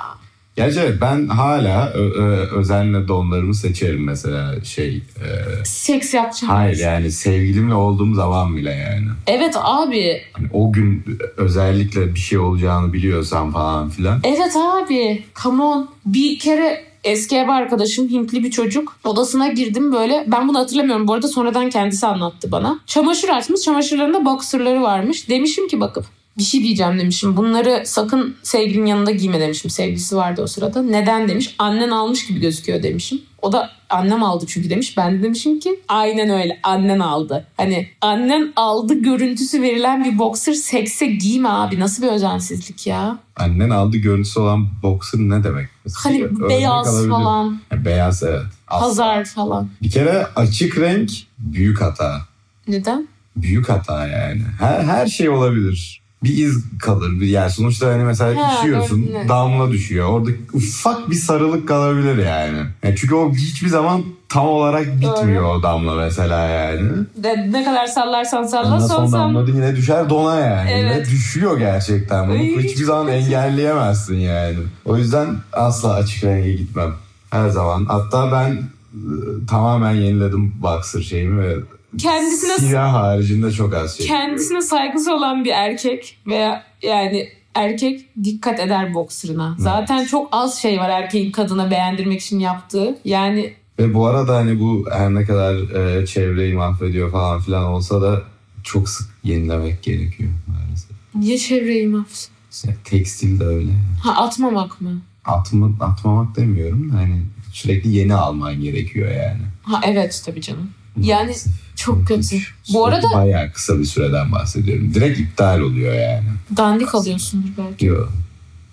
Gerçi 0.59 0.81
evet 0.81 0.99
ben 1.01 1.29
hala 1.29 1.93
ö- 1.93 2.11
ö- 2.23 2.59
özenle 2.59 3.09
donlarımı 3.09 3.55
seçerim 3.55 4.05
mesela 4.05 4.65
şey. 4.65 4.97
e, 4.97 5.65
Seks 5.65 6.15
yapacağım. 6.15 6.55
hayır 6.55 6.79
yani 6.79 7.11
sevgilimle 7.13 7.75
olduğum 7.75 8.15
zaman 8.15 8.57
bile 8.57 8.71
yani. 8.73 9.07
Evet 9.27 9.55
abi. 9.63 10.23
Hani 10.33 10.47
o 10.53 10.73
gün 10.73 11.05
özellikle 11.37 12.15
bir 12.15 12.21
şey 12.21 12.39
olacağını 12.39 12.93
biliyorsam 12.93 13.53
falan 13.53 13.89
filan. 13.91 14.21
Evet 14.25 14.57
abi. 14.57 15.25
Come 15.43 15.63
on. 15.63 15.89
Bir 16.07 16.39
kere 16.39 16.85
eski 17.05 17.37
ev 17.37 17.49
arkadaşım 17.49 18.09
Hintli 18.09 18.45
bir 18.45 18.51
çocuk. 18.51 18.97
Odasına 19.05 19.49
girdim 19.49 19.93
böyle. 19.93 20.25
Ben 20.27 20.49
bunu 20.49 20.59
hatırlamıyorum 20.59 21.09
bu 21.09 21.13
arada 21.13 21.29
sonradan 21.29 21.71
kendisi 21.71 22.07
anlattı 22.07 22.53
bana. 22.53 22.81
Çamaşır 22.87 23.29
açmış. 23.29 23.61
Çamaşırlarında 23.61 24.25
boxerları 24.25 24.83
varmış. 24.83 25.29
Demişim 25.29 25.69
ki 25.69 25.81
bakıp 25.81 26.05
bir 26.39 26.43
şey 26.43 26.63
diyeceğim 26.63 26.99
demişim. 26.99 27.37
Bunları 27.37 27.83
sakın 27.87 28.37
sevgilinin 28.43 28.87
yanında 28.87 29.11
giyme 29.11 29.41
demişim. 29.41 29.71
Sevgilisi 29.71 30.17
vardı 30.17 30.43
o 30.43 30.47
sırada. 30.47 30.83
Neden 30.83 31.29
demiş. 31.29 31.55
Annen 31.59 31.91
almış 31.91 32.27
gibi 32.27 32.41
gözüküyor 32.41 32.83
demişim. 32.83 33.21
O 33.43 33.53
da 33.53 33.71
annem 33.91 34.23
aldı 34.23 34.45
çünkü 34.49 34.71
demiş. 34.71 34.97
Ben 34.97 35.19
de 35.19 35.23
demişim 35.23 35.61
ki 35.61 35.81
aynen 35.89 36.31
öyle 36.31 36.61
annen 36.63 36.99
aldı. 36.99 37.47
Hani 37.57 37.89
annen 38.01 38.53
aldı 38.57 38.95
görüntüsü 38.95 39.63
verilen 39.63 40.05
bir 40.05 40.19
boxer 40.19 40.53
sekse 40.53 41.07
giyme 41.07 41.49
abi. 41.49 41.81
Nasıl 41.81 42.03
bir 42.03 42.09
özensizlik 42.09 42.87
ya. 42.87 43.19
Annen 43.37 43.71
aldı 43.71 43.97
görüntüsü 43.97 44.41
olan 44.41 44.69
boxer 44.83 45.21
ne 45.21 45.45
demek? 45.45 45.69
Mesela 45.85 46.05
Hani 46.05 46.25
örnek 46.25 46.51
beyaz 46.51 47.09
falan, 47.09 47.61
Beyaz 47.85 48.23
evet. 48.23 48.43
Asla. 48.69 48.87
pazar 48.87 49.25
falan. 49.25 49.69
Bir 49.83 49.91
kere 49.91 50.27
açık 50.37 50.79
renk 50.79 51.11
büyük 51.39 51.81
hata. 51.81 52.21
Neden? 52.69 53.09
Büyük 53.37 53.69
hata 53.69 54.07
yani. 54.07 54.43
Her, 54.61 54.85
her 54.85 55.07
şey 55.07 55.29
olabilir. 55.29 56.01
Bir 56.25 56.47
iz 56.47 56.65
kalır. 56.79 57.21
Bir, 57.21 57.27
yani 57.27 57.51
sonuçta 57.51 57.87
hani 57.93 58.05
mesela 58.05 58.49
Ha, 58.49 58.59
üşüyorsun 58.59 59.07
evet. 59.17 59.29
damla 59.29 59.71
düşüyor. 59.71 60.09
Orada 60.09 60.31
ufak 60.53 61.11
bir 61.11 61.15
sarılık 61.15 61.69
kalabilir 61.69 62.27
yani. 62.27 62.59
Yani 62.83 62.95
çünkü 62.97 63.15
o 63.15 63.33
hiçbir 63.35 63.69
zaman 63.69 64.03
tam 64.29 64.47
olarak 64.47 65.01
bitmiyor 65.01 65.45
o 65.57 65.63
damla 65.63 65.95
mesela 65.95 66.47
yani. 66.47 66.91
De, 67.17 67.53
ne 67.53 67.65
kadar 67.65 67.87
sallarsan 67.87 68.43
salla 68.43 68.75
Ondan 68.75 68.87
son 68.87 69.07
son. 69.07 69.13
damladı 69.13 69.51
yine 69.51 69.77
düşer 69.77 70.11
dona 70.11 70.41
yani. 70.41 70.71
Evet. 70.71 70.97
Ve 71.09 71.11
düşüyor 71.11 71.59
gerçekten. 71.59 72.29
Bunu 72.29 72.39
Ay, 72.39 72.57
hiçbir 72.57 72.85
zaman 72.85 73.09
engelleyemezsin 73.09 74.17
yani. 74.17 74.57
O 74.85 74.97
yüzden 74.97 75.27
asla 75.53 75.95
açık 75.95 76.25
renge 76.25 76.53
gitmem. 76.53 76.93
Her 77.31 77.49
zaman. 77.49 77.85
Hatta 77.85 78.33
ben 78.33 78.53
e, 78.53 79.47
tamamen 79.49 79.93
yeniledim 79.95 80.53
boxer 80.63 81.01
şeyimi 81.01 81.43
ve 81.43 81.57
Kendisine 81.99 82.59
siyah 82.59 82.93
haricinde 82.93 83.53
çok 83.53 83.75
az 83.75 83.97
şey. 83.97 84.07
kendisine 84.07 84.63
saygısı 84.63 85.15
olan 85.15 85.45
bir 85.45 85.51
erkek 85.51 86.19
veya 86.27 86.65
yani 86.83 87.29
erkek 87.55 88.25
dikkat 88.25 88.61
eder 88.61 88.95
boksırına. 88.95 89.57
Zaten 89.59 90.05
çok 90.05 90.29
az 90.33 90.59
şey 90.63 90.79
var 90.79 90.89
erkeğin 90.91 91.33
kadına 91.33 91.71
beğendirmek 91.71 92.21
için 92.21 92.39
yaptığı. 92.39 92.99
Yani 93.05 93.53
Ve 93.79 93.95
bu 93.95 94.07
arada 94.07 94.37
hani 94.37 94.61
bu 94.61 94.87
her 94.93 95.15
ne 95.15 95.25
kadar 95.25 95.55
e, 96.01 96.07
çevreyi 96.07 96.55
mahvediyor 96.55 97.13
falan 97.13 97.41
filan 97.41 97.65
olsa 97.65 98.03
da 98.03 98.23
çok 98.63 98.89
sık 98.89 99.09
yenilemek 99.25 99.83
gerekiyor 99.83 100.31
maalesef. 100.47 100.91
niye 101.15 101.39
çevreyi 101.39 101.87
mahvediyor? 101.87 102.29
İşte 102.53 102.77
tekstil 102.85 103.41
de 103.41 103.45
öyle. 103.45 103.71
Ha 104.03 104.13
atmamak 104.25 104.81
mı? 104.81 105.01
Atma, 105.25 105.71
atmamak 105.81 106.37
demiyorum 106.37 106.93
da 106.93 106.97
hani 106.97 107.23
sürekli 107.53 107.97
yeni 107.97 108.15
alman 108.15 108.61
gerekiyor 108.61 109.11
yani. 109.11 109.43
Ha 109.63 109.81
evet 109.87 110.23
tabii 110.27 110.41
canım. 110.41 110.71
Yani 111.03 111.35
çok 111.77 112.09
kötü. 112.09 112.37
Bu 112.73 112.87
arada 112.87 113.07
Bayağı 113.15 113.53
kısa 113.53 113.79
bir 113.79 113.85
süreden 113.85 114.33
bahsediyorum. 114.33 114.95
Direkt 114.95 115.21
iptal 115.21 115.61
oluyor 115.61 115.95
yani. 115.95 116.25
dandik 116.57 116.95
alıyorsundur 116.95 117.49
belki. 117.59 117.79
Diyor. 117.79 118.09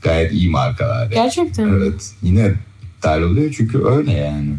Gayet 0.01 0.31
iyi 0.31 0.49
markalar. 0.49 1.11
Gerçekten 1.11 1.69
mi? 1.69 1.77
Evet. 1.83 2.11
Yine 2.21 2.53
iptal 2.97 3.21
oluyor 3.21 3.53
çünkü 3.57 3.85
öyle 3.85 4.11
yani. 4.11 4.55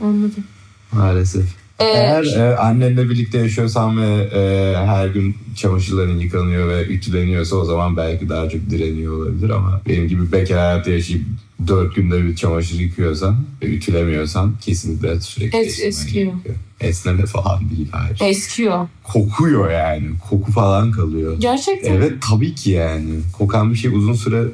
Anladım. 0.00 0.44
Maalesef. 0.92 1.44
Ee, 1.78 1.84
Eğer 1.84 2.24
e, 2.24 2.56
annenle 2.56 3.10
birlikte 3.10 3.38
yaşıyorsan 3.38 4.00
ve 4.02 4.28
e, 4.34 4.74
her 4.76 5.06
gün 5.06 5.36
çamaşırların 5.56 6.18
yıkanıyor 6.18 6.68
ve 6.68 6.86
ütüleniyorsa 6.86 7.56
o 7.56 7.64
zaman 7.64 7.96
belki 7.96 8.28
daha 8.28 8.48
çok 8.48 8.70
direniyor 8.70 9.16
olabilir 9.16 9.50
ama 9.50 9.80
benim 9.88 10.08
gibi 10.08 10.32
bekar 10.32 10.58
hayatı 10.58 10.90
yaşayıp 10.90 11.22
dört 11.68 11.94
günde 11.96 12.24
bir 12.24 12.36
çamaşır 12.36 12.78
yıkıyorsan 12.80 13.36
ve 13.62 13.66
ütülemiyorsan 13.66 14.54
kesinlikle 14.60 15.20
sürekli 15.20 15.58
Es- 15.58 15.82
eskiyor. 15.84 16.32
gerekiyor. 16.32 16.54
Esneme 16.80 17.26
falan 17.26 17.70
değil 17.70 17.88
hayır. 17.92 18.18
eskiyor. 18.30 18.88
Kokuyor 19.04 19.70
yani. 19.70 20.08
Koku 20.30 20.52
falan 20.52 20.90
kalıyor. 20.92 21.36
Gerçekten. 21.38 21.92
Evet 21.94 22.12
tabii 22.30 22.54
ki 22.54 22.70
yani. 22.70 23.10
Kokan 23.38 23.70
bir 23.72 23.78
şey 23.78 23.90
uzun 23.94 24.14
süre 24.14 24.44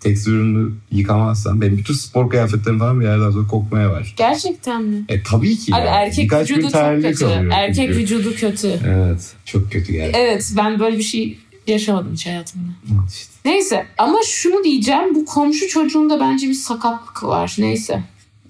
tekstil 0.00 0.32
ürünü 0.32 0.70
yıkamazsan 0.90 1.60
benim 1.60 1.78
bütün 1.78 1.94
spor 1.94 2.30
kıyafetlerim 2.30 2.78
falan 2.78 3.00
bir 3.00 3.04
yerden 3.04 3.30
sonra 3.30 3.46
kokmaya 3.48 3.90
başlıyor. 3.90 4.14
Gerçekten 4.16 4.82
mi? 4.82 5.04
E 5.08 5.22
tabii 5.22 5.56
ki 5.56 5.74
Abi 5.74 5.86
yani. 5.86 5.88
erkek 5.96 6.24
Birkaç 6.24 6.50
vücudu 6.50 6.62
çok 6.62 6.72
kötü. 7.02 7.24
Erkek 7.52 7.74
çünkü. 7.76 7.96
vücudu 7.98 8.34
kötü. 8.34 8.80
Evet. 8.86 9.32
Çok 9.44 9.72
kötü 9.72 9.92
gerçekten. 9.92 10.20
Evet 10.20 10.52
ben 10.56 10.80
böyle 10.80 10.98
bir 10.98 11.02
şey 11.02 11.38
yaşamadım 11.66 12.12
hiç 12.12 12.26
hayatımda. 12.26 12.68
İşte. 13.08 13.32
Neyse 13.44 13.86
ama 13.98 14.18
şunu 14.26 14.64
diyeceğim 14.64 15.14
bu 15.14 15.24
komşu 15.24 15.68
çocuğunda 15.68 16.20
bence 16.20 16.48
bir 16.48 16.54
sakatlık 16.54 17.24
var. 17.24 17.56
Neyse. 17.58 18.02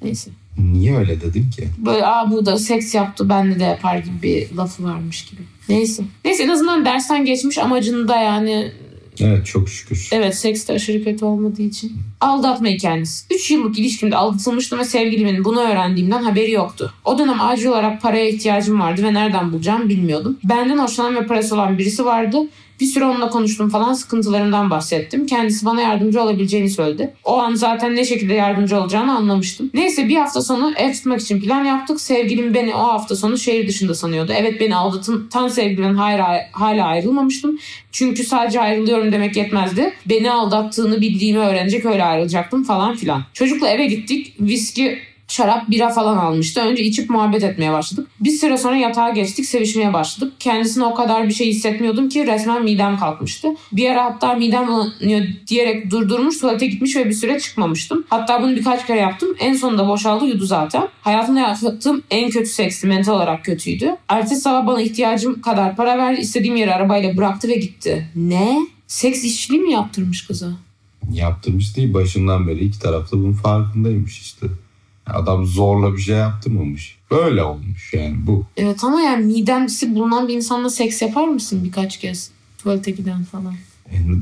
Neyse. 0.02 0.30
Niye 0.72 0.96
öyle 0.96 1.20
dedim 1.20 1.50
ki? 1.56 1.68
Böyle 1.78 2.06
aa 2.06 2.30
bu 2.30 2.46
da 2.46 2.58
seks 2.58 2.94
yaptı 2.94 3.28
ben 3.28 3.60
de 3.60 3.64
yapar 3.64 3.98
gibi 3.98 4.22
bir 4.22 4.56
lafı 4.56 4.84
varmış 4.84 5.24
gibi. 5.24 5.40
Neyse. 5.68 6.02
Neyse 6.24 6.42
en 6.42 6.48
azından 6.48 6.84
dersten 6.84 7.24
geçmiş 7.24 7.58
amacında 7.58 8.16
yani 8.16 8.72
Evet 9.20 9.46
çok 9.46 9.68
şükür. 9.68 10.08
evet 10.12 10.36
seks 10.36 10.68
de 10.68 10.72
aşırı 10.72 11.04
kötü 11.04 11.24
olmadığı 11.24 11.62
için. 11.62 11.92
Aldatma 12.20 12.68
hikayesi. 12.68 13.26
3 13.34 13.50
yıllık 13.50 13.78
ilişkimde 13.78 14.16
aldatılmıştım 14.16 14.78
ve 14.78 14.84
sevgilimin 14.84 15.44
bunu 15.44 15.60
öğrendiğimden 15.60 16.22
haberi 16.22 16.50
yoktu. 16.50 16.92
O 17.04 17.18
dönem 17.18 17.40
acil 17.40 17.66
olarak 17.66 18.02
paraya 18.02 18.28
ihtiyacım 18.28 18.80
vardı 18.80 19.02
ve 19.02 19.14
nereden 19.14 19.52
bulacağımı 19.52 19.88
bilmiyordum. 19.88 20.38
Benden 20.44 20.78
hoşlanan 20.78 21.14
ve 21.14 21.26
parası 21.26 21.54
olan 21.54 21.78
birisi 21.78 22.04
vardı. 22.04 22.38
Bir 22.80 22.86
süre 22.86 23.04
onunla 23.04 23.28
konuştum 23.28 23.68
falan 23.68 23.92
sıkıntılarından 23.92 24.70
bahsettim. 24.70 25.26
Kendisi 25.26 25.66
bana 25.66 25.80
yardımcı 25.80 26.22
olabileceğini 26.22 26.70
söyledi. 26.70 27.14
O 27.24 27.38
an 27.38 27.54
zaten 27.54 27.96
ne 27.96 28.04
şekilde 28.04 28.34
yardımcı 28.34 28.80
olacağını 28.80 29.16
anlamıştım. 29.16 29.70
Neyse 29.74 30.08
bir 30.08 30.16
hafta 30.16 30.42
sonu 30.42 30.72
ev 30.76 30.92
tutmak 30.92 31.20
için 31.20 31.40
plan 31.40 31.64
yaptık. 31.64 32.00
Sevgilim 32.00 32.54
beni 32.54 32.74
o 32.74 32.78
hafta 32.78 33.16
sonu 33.16 33.38
şehir 33.38 33.68
dışında 33.68 33.94
sanıyordu. 33.94 34.32
Evet 34.36 34.60
beni 34.60 34.76
aldatın 34.76 35.28
tam 35.32 35.50
sevgilimden 35.50 35.94
hala, 35.94 36.40
hala 36.52 36.86
ayrılmamıştım. 36.86 37.58
Çünkü 37.92 38.24
sadece 38.24 38.60
ayrılıyorum 38.60 39.12
demek 39.12 39.36
yetmezdi. 39.36 39.92
Beni 40.06 40.30
aldattığını 40.30 41.00
bildiğimi 41.00 41.38
öğrenecek 41.38 41.84
öyle 41.84 42.04
ayrılacaktım 42.04 42.64
falan 42.64 42.96
filan. 42.96 43.22
Çocukla 43.34 43.68
eve 43.68 43.86
gittik. 43.86 44.34
Viski 44.40 44.98
şarap, 45.28 45.70
bira 45.70 45.88
falan 45.88 46.16
almıştı. 46.16 46.60
Önce 46.60 46.82
içip 46.82 47.10
muhabbet 47.10 47.44
etmeye 47.44 47.72
başladık. 47.72 48.08
Bir 48.20 48.30
süre 48.30 48.58
sonra 48.58 48.76
yatağa 48.76 49.10
geçtik, 49.10 49.46
sevişmeye 49.46 49.92
başladık. 49.92 50.32
Kendisine 50.38 50.84
o 50.84 50.94
kadar 50.94 51.28
bir 51.28 51.34
şey 51.34 51.48
hissetmiyordum 51.48 52.08
ki 52.08 52.26
resmen 52.26 52.64
midem 52.64 52.98
kalkmıştı. 52.98 53.48
Bir 53.72 53.90
ara 53.90 54.04
hatta 54.04 54.34
midem 54.34 54.66
bulanıyor 54.66 55.26
diyerek 55.46 55.90
durdurmuş, 55.90 56.38
tuvalete 56.38 56.66
gitmiş 56.66 56.96
ve 56.96 57.06
bir 57.06 57.12
süre 57.12 57.40
çıkmamıştım. 57.40 58.04
Hatta 58.08 58.42
bunu 58.42 58.56
birkaç 58.56 58.86
kere 58.86 59.00
yaptım. 59.00 59.28
En 59.40 59.54
sonunda 59.54 59.88
boşaldı, 59.88 60.24
yudu 60.24 60.46
zaten. 60.46 60.88
Hayatımda 61.02 61.40
yaptığım 61.40 62.02
en 62.10 62.30
kötü 62.30 62.50
seksti, 62.50 62.86
mental 62.86 63.12
olarak 63.12 63.44
kötüydü. 63.44 63.96
Ertesi 64.08 64.40
sabah 64.40 64.66
bana 64.66 64.82
ihtiyacım 64.82 65.40
kadar 65.40 65.76
para 65.76 65.98
verdi, 65.98 66.20
istediğim 66.20 66.56
yere 66.56 66.74
arabayla 66.74 67.16
bıraktı 67.16 67.48
ve 67.48 67.54
gitti. 67.54 68.06
Ne? 68.16 68.66
Seks 68.86 69.24
işçiliği 69.24 69.62
mi 69.62 69.72
yaptırmış 69.72 70.26
kıza? 70.26 70.48
Yaptırmış 71.12 71.76
değil 71.76 71.94
başından 71.94 72.48
beri 72.48 72.64
iki 72.64 72.78
tarafta 72.78 73.16
bunun 73.16 73.32
farkındaymış 73.32 74.20
işte. 74.20 74.46
Adam 75.06 75.46
zorla 75.46 75.92
bir 75.96 76.00
şey 76.00 76.16
yaptırmamış. 76.16 76.98
Böyle 77.10 77.42
olmuş 77.42 77.94
yani 77.94 78.16
bu. 78.26 78.46
Evet 78.56 78.84
ama 78.84 79.00
yani 79.00 79.26
midemsi 79.26 79.94
bulunan 79.94 80.28
bir 80.28 80.34
insanla 80.34 80.70
seks 80.70 81.02
yapar 81.02 81.28
mısın 81.28 81.64
birkaç 81.64 81.96
kez? 81.96 82.30
Tuvalete 82.58 82.90
giden 82.90 83.24
falan. 83.24 83.54
Yani 83.92 84.18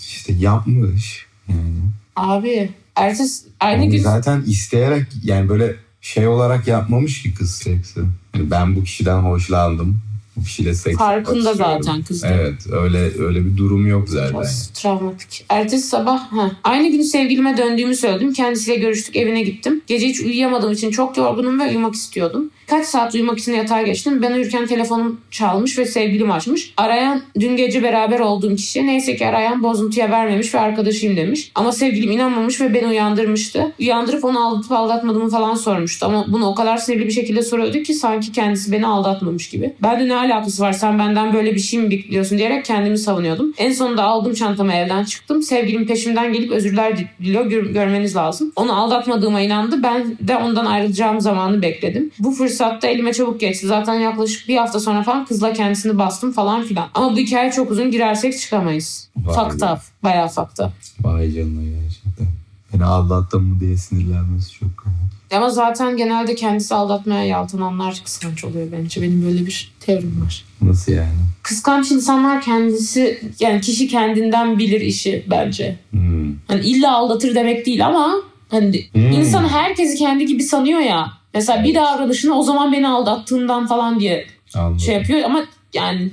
işte 0.00 0.32
yapmış. 0.32 1.26
Yani. 1.48 1.80
Abi 2.16 2.70
ertesi 2.96 3.46
aynı 3.60 3.82
Yani 3.82 3.90
gün 3.90 4.02
zaten 4.02 4.42
isteyerek 4.46 5.06
yani 5.24 5.48
böyle 5.48 5.76
şey 6.00 6.28
olarak 6.28 6.68
yapmamış 6.68 7.22
ki 7.22 7.34
kız 7.34 7.50
seksi. 7.50 8.00
Yani 8.34 8.50
ben 8.50 8.76
bu 8.76 8.84
kişiden 8.84 9.18
hoşlandım. 9.18 10.00
Seks 10.44 10.98
farkında 10.98 11.54
zaten 11.54 12.02
kız. 12.02 12.22
da. 12.22 12.28
Evet 12.28 12.66
öyle 12.72 12.98
öyle 12.98 13.44
bir 13.46 13.56
durum 13.56 13.86
yok 13.86 14.08
zaten. 14.08 14.34
Biraz 14.34 14.70
travmatik. 14.74 15.44
Ertesi 15.48 15.86
sabah 15.86 16.32
ha, 16.32 16.50
aynı 16.64 16.88
gün 16.88 17.02
sevgilime 17.02 17.56
döndüğümü 17.56 17.96
söyledim. 17.96 18.32
Kendisiyle 18.32 18.78
görüştük 18.78 19.16
evine 19.16 19.42
gittim. 19.42 19.82
Gece 19.86 20.08
hiç 20.08 20.20
uyuyamadığım 20.20 20.72
için 20.72 20.90
çok 20.90 21.16
yorgunum 21.16 21.60
ve 21.60 21.68
uyumak 21.68 21.94
istiyordum. 21.94 22.50
Kaç 22.66 22.86
saat 22.86 23.14
uyumak 23.14 23.38
için 23.38 23.52
yatağa 23.52 23.82
geçtim. 23.82 24.22
Ben 24.22 24.32
uyurken 24.32 24.66
telefonum 24.66 25.20
çalmış 25.30 25.78
ve 25.78 25.86
sevgilim 25.86 26.30
açmış. 26.30 26.74
Arayan 26.76 27.22
dün 27.40 27.56
gece 27.56 27.82
beraber 27.82 28.20
olduğum 28.20 28.56
kişi 28.56 28.86
neyse 28.86 29.16
ki 29.16 29.26
arayan 29.26 29.62
bozuntuya 29.62 30.10
vermemiş 30.10 30.54
ve 30.54 30.60
arkadaşıyım 30.60 31.16
demiş. 31.16 31.50
Ama 31.54 31.72
sevgilim 31.72 32.10
inanmamış 32.10 32.60
ve 32.60 32.74
beni 32.74 32.86
uyandırmıştı. 32.86 33.72
Uyandırıp 33.80 34.24
onu 34.24 34.46
aldatıp 34.46 34.72
aldatmadığımı 34.72 35.30
falan 35.30 35.54
sormuştu. 35.54 36.06
Ama 36.06 36.24
bunu 36.28 36.46
o 36.46 36.54
kadar 36.54 36.76
sinirli 36.76 37.06
bir 37.06 37.12
şekilde 37.12 37.42
soruyordu 37.42 37.78
ki 37.82 37.94
sanki 37.94 38.32
kendisi 38.32 38.72
beni 38.72 38.86
aldatmamış 38.86 39.48
gibi. 39.48 39.74
Ben 39.82 40.00
de 40.00 40.08
ne 40.08 40.16
alakası 40.16 40.62
var 40.62 40.72
sen 40.72 40.98
benden 40.98 41.34
böyle 41.34 41.54
bir 41.54 41.60
şey 41.60 41.80
mi 41.80 41.90
bekliyorsun 41.90 42.38
diyerek 42.38 42.64
kendimi 42.64 42.98
savunuyordum. 42.98 43.54
En 43.58 43.72
sonunda 43.72 44.02
aldım 44.02 44.34
çantamı 44.34 44.72
evden 44.72 45.04
çıktım. 45.04 45.42
Sevgilim 45.42 45.86
peşimden 45.86 46.32
gelip 46.32 46.52
özürler 46.52 46.96
diliyor 47.20 47.46
gör- 47.46 47.66
görmeniz 47.66 48.16
lazım. 48.16 48.52
Onu 48.56 48.80
aldatmadığıma 48.80 49.40
inandı. 49.40 49.82
Ben 49.82 50.16
de 50.20 50.36
ondan 50.36 50.66
ayrılacağım 50.66 51.20
zamanı 51.20 51.62
bekledim. 51.62 52.10
Bu 52.18 52.32
fırsatta 52.56 52.88
elime 52.88 53.12
çabuk 53.12 53.40
geçti. 53.40 53.66
Zaten 53.66 53.94
yaklaşık 53.94 54.48
bir 54.48 54.56
hafta 54.56 54.80
sonra 54.80 55.02
falan 55.02 55.24
kızla 55.26 55.52
kendisini 55.52 55.98
bastım 55.98 56.32
falan 56.32 56.64
filan. 56.64 56.88
Ama 56.94 57.12
bu 57.12 57.16
hikaye 57.16 57.52
çok 57.52 57.70
uzun 57.70 57.90
girersek 57.90 58.40
çıkamayız. 58.40 59.08
Up. 59.16 59.80
Bayağı 60.02 60.26
up. 60.26 60.72
Vay 61.00 61.32
canına 61.32 61.62
gerçekten. 61.62 62.26
Beni 62.74 62.84
aldattın 62.84 63.42
mı 63.42 63.60
diye 63.60 63.76
sinirlenmesi 63.76 64.52
çok 64.52 64.76
komik. 64.76 64.96
Ama 65.34 65.50
zaten 65.50 65.96
genelde 65.96 66.34
kendisi 66.34 66.74
aldatmaya 66.74 67.24
yaltananlar 67.24 68.00
kıskanç 68.04 68.44
oluyor 68.44 68.66
bence. 68.72 69.02
Benim 69.02 69.24
böyle 69.24 69.46
bir 69.46 69.72
teorim 69.80 70.22
var. 70.24 70.44
Nasıl 70.62 70.92
yani? 70.92 71.18
Kıskanç 71.42 71.90
insanlar 71.90 72.40
kendisi 72.42 73.20
yani 73.40 73.60
kişi 73.60 73.88
kendinden 73.88 74.58
bilir 74.58 74.80
işi 74.80 75.26
bence. 75.30 75.78
Hmm. 75.90 76.34
Hani 76.48 76.60
illa 76.60 76.96
aldatır 76.96 77.34
demek 77.34 77.66
değil 77.66 77.86
ama 77.86 78.14
hani 78.50 78.84
Hmm. 78.92 79.12
insan 79.12 79.48
herkesi 79.48 79.98
kendi 79.98 80.26
gibi 80.26 80.42
sanıyor 80.42 80.80
ya. 80.80 81.12
Mesela 81.36 81.64
bir 81.64 81.74
davranışını 81.74 82.34
o 82.38 82.42
zaman 82.42 82.72
beni 82.72 82.88
aldattığından 82.88 83.66
falan 83.66 84.00
diye 84.00 84.26
Anladım. 84.54 84.80
şey 84.80 84.94
yapıyor 84.94 85.20
ama 85.24 85.44
yani, 85.74 86.12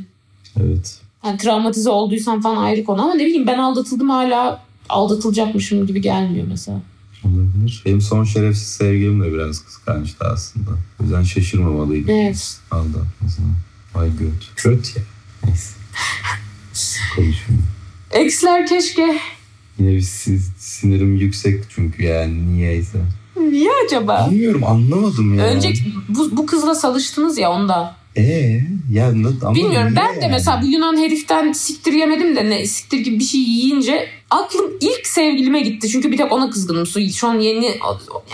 Evet. 0.64 1.00
yani 1.26 1.38
travmatize 1.38 1.90
olduysam 1.90 2.42
falan 2.42 2.58
ayrı 2.64 2.84
konu 2.84 3.02
ama 3.02 3.14
ne 3.14 3.26
bileyim 3.26 3.48
ben 3.48 3.58
aldatıldım 3.58 4.10
hala 4.10 4.62
aldatılacakmışım 4.90 5.88
gibi 5.88 6.02
gelmiyor 6.02 6.48
mesela. 6.50 6.82
Olabilir. 7.26 7.84
Benim 7.86 8.02
son 8.02 8.24
şerefsiz 8.24 8.68
sevgilim 8.68 9.22
de 9.24 9.34
biraz 9.34 9.60
kıskançtı 9.66 10.26
aslında. 10.26 10.70
O 11.00 11.04
yüzden 11.04 11.24
şaşırmamalıydım. 11.24 12.10
Evet. 12.16 12.58
Aldatmasına. 12.72 13.46
Vay 13.96 14.10
göt. 14.18 14.64
Göt 14.64 14.96
ya. 14.98 15.04
Neyse. 15.46 15.74
Konuşmayayım. 17.16 17.68
Ex'ler 18.12 18.68
keşke. 18.68 19.20
Yine 19.80 19.90
bir 19.96 20.02
si- 20.02 20.40
sinirim 20.58 21.16
yüksek 21.16 21.64
çünkü 21.70 22.04
yani 22.04 22.54
niyeyse. 22.54 22.98
Niye 23.38 23.72
acaba? 23.86 24.28
Bilmiyorum 24.32 24.64
anlamadım 24.64 25.38
ya. 25.40 25.46
Önce 25.46 25.74
bu, 26.10 26.38
bu 26.38 26.46
kızla 26.46 26.76
salıştınız 26.76 27.38
ya 27.38 27.52
onda. 27.52 27.96
Ee, 28.18 28.61
ya 28.91 29.07
ama 29.41 29.55
Bilmiyorum 29.55 29.93
ben 29.95 30.16
de 30.16 30.26
yani? 30.26 30.32
mesela 30.32 30.61
bu 30.61 30.66
Yunan 30.66 30.97
heriften 30.97 31.51
siktir 31.51 31.93
yemedim 31.93 32.36
de 32.36 32.49
ne 32.49 32.66
siktir 32.66 32.99
gibi 32.99 33.20
bir 33.20 33.24
şey 33.24 33.39
yiyince 33.41 34.07
aklım 34.30 34.72
ilk 34.82 35.07
sevgilime 35.07 35.61
gitti. 35.61 35.89
Çünkü 35.89 36.11
bir 36.11 36.18
tek 36.18 36.32
ona 36.32 36.49
kızgınım. 36.49 36.86
Şu- 36.86 37.28
an 37.28 37.39
yeni 37.39 37.66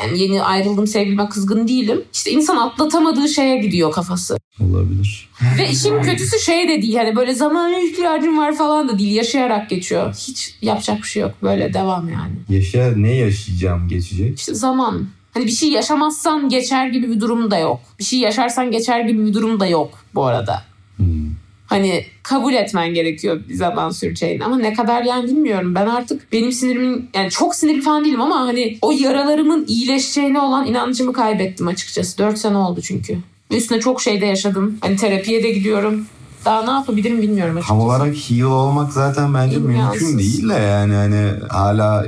yani 0.03 0.19
yeni 0.19 0.43
ayrıldığım 0.43 0.87
sevgilime 0.87 1.29
kızgın 1.29 1.67
değilim. 1.67 2.01
İşte 2.13 2.31
insan 2.31 2.57
atlatamadığı 2.57 3.29
şeye 3.29 3.57
gidiyor 3.57 3.91
kafası. 3.91 4.37
Olabilir. 4.59 5.29
Ve 5.57 5.69
işin 5.69 6.01
kötüsü 6.01 6.39
şey 6.39 6.67
de 6.69 6.81
değil 6.81 6.95
hani 6.95 7.15
böyle 7.15 7.33
zamana 7.33 7.79
ihtiyacım 7.79 8.37
var 8.37 8.55
falan 8.55 8.89
da 8.89 8.99
değil. 8.99 9.15
Yaşayarak 9.15 9.69
geçiyor. 9.69 10.15
Hiç 10.27 10.55
yapacak 10.61 10.97
bir 10.97 11.07
şey 11.07 11.21
yok. 11.21 11.31
Böyle 11.43 11.73
devam 11.73 12.09
yani. 12.09 12.33
Yaşa 12.49 12.93
ne 12.95 13.15
yaşayacağım 13.15 13.87
geçecek? 13.87 14.39
İşte 14.39 14.53
zaman. 14.53 15.07
Hani 15.33 15.45
bir 15.45 15.51
şey 15.51 15.69
yaşamazsan 15.69 16.49
geçer 16.49 16.87
gibi 16.87 17.11
bir 17.11 17.19
durum 17.19 17.51
da 17.51 17.57
yok. 17.57 17.79
Bir 17.99 18.03
şey 18.03 18.19
yaşarsan 18.19 18.71
geçer 18.71 18.99
gibi 18.99 19.25
bir 19.25 19.33
durum 19.33 19.59
da 19.59 19.67
yok 19.67 19.99
bu 20.15 20.25
arada. 20.25 20.63
Hmm. 20.97 21.29
Hani 21.67 22.05
kabul 22.23 22.53
etmen 22.53 22.93
gerekiyor 22.93 23.39
bir 23.49 23.53
zaman 23.53 23.89
süreceğini. 23.89 24.43
Ama 24.45 24.57
ne 24.57 24.73
kadar 24.73 25.03
yani 25.03 25.23
bilmiyorum. 25.27 25.75
Ben 25.75 25.85
artık 25.85 26.31
benim 26.31 26.51
sinirimin 26.51 27.09
yani 27.13 27.29
çok 27.29 27.55
sinirli 27.55 27.81
falan 27.81 28.05
değilim 28.05 28.21
ama 28.21 28.39
hani 28.39 28.77
o 28.81 28.91
yaralarımın 28.91 29.65
iyileşeceğine 29.67 30.39
olan 30.39 30.67
inancımı 30.67 31.13
kaybettim 31.13 31.67
açıkçası. 31.67 32.17
4 32.17 32.37
sene 32.37 32.57
oldu 32.57 32.81
çünkü. 32.81 33.17
Üstüne 33.51 33.79
çok 33.79 34.01
şeyde 34.01 34.25
yaşadım. 34.25 34.77
Hani 34.81 34.95
terapiye 34.95 35.43
de 35.43 35.51
gidiyorum. 35.51 36.05
Daha 36.45 36.63
ne 36.63 36.71
yapabilirim 36.71 37.21
bilmiyorum 37.21 37.57
açıkçası. 37.57 37.79
Tam 37.79 37.87
olarak 37.87 38.15
heal 38.15 38.41
olmak 38.41 38.93
zaten 38.93 39.33
bence 39.33 39.55
İmkansız. 39.55 40.01
mümkün 40.01 40.19
değil 40.19 40.49
de 40.49 40.53
yani 40.53 40.93
hani 40.93 41.31
hala 41.49 42.05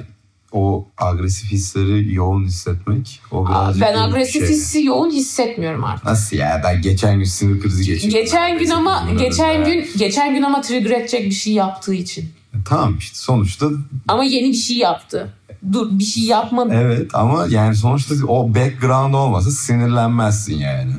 o 0.52 0.88
agresif 0.98 1.52
hisleri 1.52 2.14
yoğun 2.14 2.46
hissetmek. 2.46 3.22
O 3.32 3.48
birazcık 3.48 3.82
Ben 3.82 3.98
agresif 3.98 4.42
şey. 4.48 4.56
hissi 4.56 4.84
yoğun 4.86 5.12
hissetmiyorum 5.12 5.84
artık. 5.84 6.06
Nasıl 6.06 6.38
ya? 6.38 6.62
Ben 6.64 6.82
geçen 6.82 7.18
gün 7.18 7.24
sinir 7.24 7.62
krizi 7.62 7.86
geçirdim. 7.86 8.10
Geçen 8.20 8.60
gün 8.60 8.70
ama 8.70 9.08
geçen 9.20 9.66
gün 9.66 9.88
geçen 9.98 10.36
gün 10.36 10.42
ama 10.42 10.62
trigger 10.62 10.92
edecek 10.92 11.26
bir 11.26 11.32
şey 11.36 11.54
yaptığı 11.54 11.94
için. 11.94 12.32
Tamam 12.66 12.98
işte 13.00 13.18
sonuçta 13.18 13.68
Ama 14.08 14.24
yeni 14.24 14.48
bir 14.50 14.54
şey 14.58 14.78
yaptı. 14.78 15.34
Dur 15.74 16.00
bir 16.00 16.04
şey 16.04 16.24
yapmadı. 16.24 16.74
evet 16.76 17.10
ama 17.14 17.46
yani 17.50 17.76
sonuçta 17.76 18.16
o 18.28 18.56
background 18.56 19.14
olmasa 19.14 19.52
sinirlenmezsin 19.52 20.58
yani. 20.58 20.92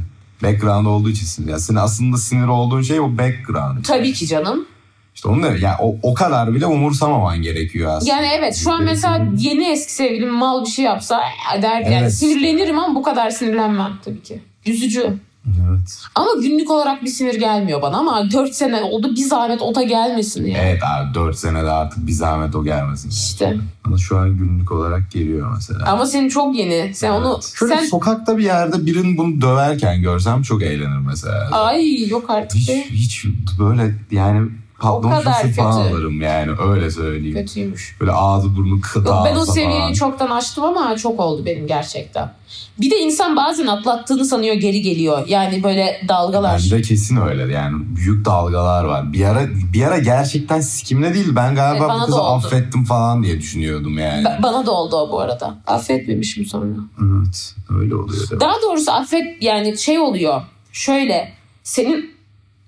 Background 0.43 0.87
olduğu 0.87 1.11
için 1.11 1.27
sinir. 1.27 1.49
Yani 1.49 1.81
aslında 1.81 2.17
sinir 2.17 2.47
olduğun 2.47 2.83
şey 2.83 3.01
o 3.01 3.19
background. 3.19 3.85
Tabii 3.85 4.13
ki 4.13 4.27
canım. 4.27 4.67
İşte 5.15 5.29
onu 5.29 5.43
da 5.43 5.47
yani 5.47 5.75
o, 5.81 5.97
o 6.03 6.15
kadar 6.15 6.55
bile 6.55 6.67
umursamaman 6.67 7.43
gerekiyor 7.43 7.91
aslında. 7.97 8.13
Yani 8.13 8.27
evet 8.39 8.57
şu 8.57 8.73
an 8.73 8.85
mesela 8.85 9.27
yeni 9.39 9.65
eski 9.71 9.93
sevgilim 9.93 10.35
mal 10.35 10.65
bir 10.65 10.71
şey 10.71 10.85
yapsa 10.85 11.17
"Aa," 11.17 11.63
der 11.63 11.81
yani 11.81 11.95
Evet. 11.95 12.15
sinirlenirim 12.15 12.79
ama 12.79 12.95
bu 12.95 13.03
kadar 13.03 13.31
sinirlenmem 13.31 13.93
tabii 14.05 14.23
ki. 14.23 14.43
Üzücü. 14.67 15.15
Evet. 15.47 15.99
Ama 16.15 16.31
günlük 16.43 16.71
olarak 16.71 17.03
bir 17.03 17.09
sinir 17.09 17.35
gelmiyor 17.35 17.83
bana 17.83 17.97
ama 17.97 18.31
4 18.33 18.55
sene 18.55 18.81
oldu 18.83 19.11
bir 19.17 19.21
zahmet 19.23 19.63
o 19.63 19.75
da 19.75 19.83
gelmesin 19.83 20.47
ya. 20.47 20.59
Evet 20.63 20.81
abi 20.85 21.15
4 21.15 21.37
senede 21.39 21.71
artık 21.71 22.07
bir 22.07 22.13
zahmet 22.13 22.55
o 22.55 22.65
gelmesin. 22.65 23.11
İşte. 23.11 23.57
Ama 23.85 23.99
şu 23.99 24.19
an 24.19 24.37
günlük 24.39 24.73
olarak 24.73 25.11
geliyor 25.13 25.53
mesela. 25.55 25.85
Ama 25.93 26.07
senin 26.07 26.29
çok 26.29 26.57
yeni. 26.57 26.95
Sen 26.95 27.11
onu 27.11 27.33
Evet. 27.35 27.53
Şöyle 27.55 27.77
sen 27.77 27.85
sokakta 27.85 28.39
bir 28.39 28.45
yerde 28.45 28.87
birinin 28.87 29.17
bunu 29.19 29.41
döverken 29.41 30.03
görsem 30.03 30.43
çok 30.43 30.63
eğlenir 30.63 31.07
mesela. 31.07 31.49
ay 31.53 32.09
yok 32.09 32.31
artık 32.31 32.61
Hiç, 32.61 32.71
hiç 32.91 33.25
böyle 33.59 33.95
yani 34.11 34.49
patlamış 34.83 35.25
kadar 35.25 35.45
mısır 35.45 35.57
falan 35.57 35.83
kötü. 35.83 35.95
alırım 35.95 36.21
yani 36.21 36.51
öyle 36.69 36.91
söyleyeyim. 36.91 37.37
Kötüymüş. 37.37 37.97
Böyle 38.01 38.13
ağzı 38.13 38.57
burnu 38.57 38.81
kıta 38.81 39.25
ben 39.25 39.37
o 39.37 39.45
seviyeyi 39.45 39.81
falan. 39.81 39.93
çoktan 39.93 40.31
aştım 40.31 40.65
ama 40.65 40.97
çok 40.97 41.21
oldu 41.21 41.47
benim 41.47 41.67
gerçekten. 41.67 42.33
Bir 42.81 42.91
de 42.91 42.99
insan 42.99 43.37
bazen 43.37 43.67
atlattığını 43.67 44.25
sanıyor 44.25 44.55
geri 44.55 44.81
geliyor. 44.83 45.27
Yani 45.29 45.63
böyle 45.63 46.01
dalgalar. 46.09 46.63
Bende 46.73 46.83
kesin 46.83 47.17
öyle 47.17 47.53
yani 47.53 47.77
büyük 47.97 48.25
dalgalar 48.25 48.85
var. 48.85 49.13
Bir 49.13 49.25
ara 49.25 49.49
bir 49.73 49.83
ara 49.83 49.99
gerçekten 49.99 50.61
sikimle 50.61 51.15
değil 51.15 51.29
ben 51.37 51.55
galiba 51.55 51.87
Evet, 51.91 52.03
bu 52.03 52.07
kızı 52.07 52.23
affettim 52.23 52.85
falan 52.85 53.23
diye 53.23 53.39
düşünüyordum 53.41 53.99
yani. 53.99 54.25
Ba- 54.25 54.43
bana 54.43 54.67
da 54.67 54.71
oldu 54.71 54.97
o 54.97 55.11
bu 55.13 55.21
arada. 55.21 55.59
Affetmemişim 55.67 56.47
sonra. 56.47 56.67
Evet 57.03 57.55
öyle 57.81 57.95
oluyor. 57.95 58.31
da. 58.31 58.41
Daha 58.41 58.55
doğrusu 58.63 58.93
affet 58.93 59.43
yani 59.43 59.79
şey 59.79 59.99
oluyor. 59.99 60.43
Şöyle 60.73 61.33
senin 61.63 62.13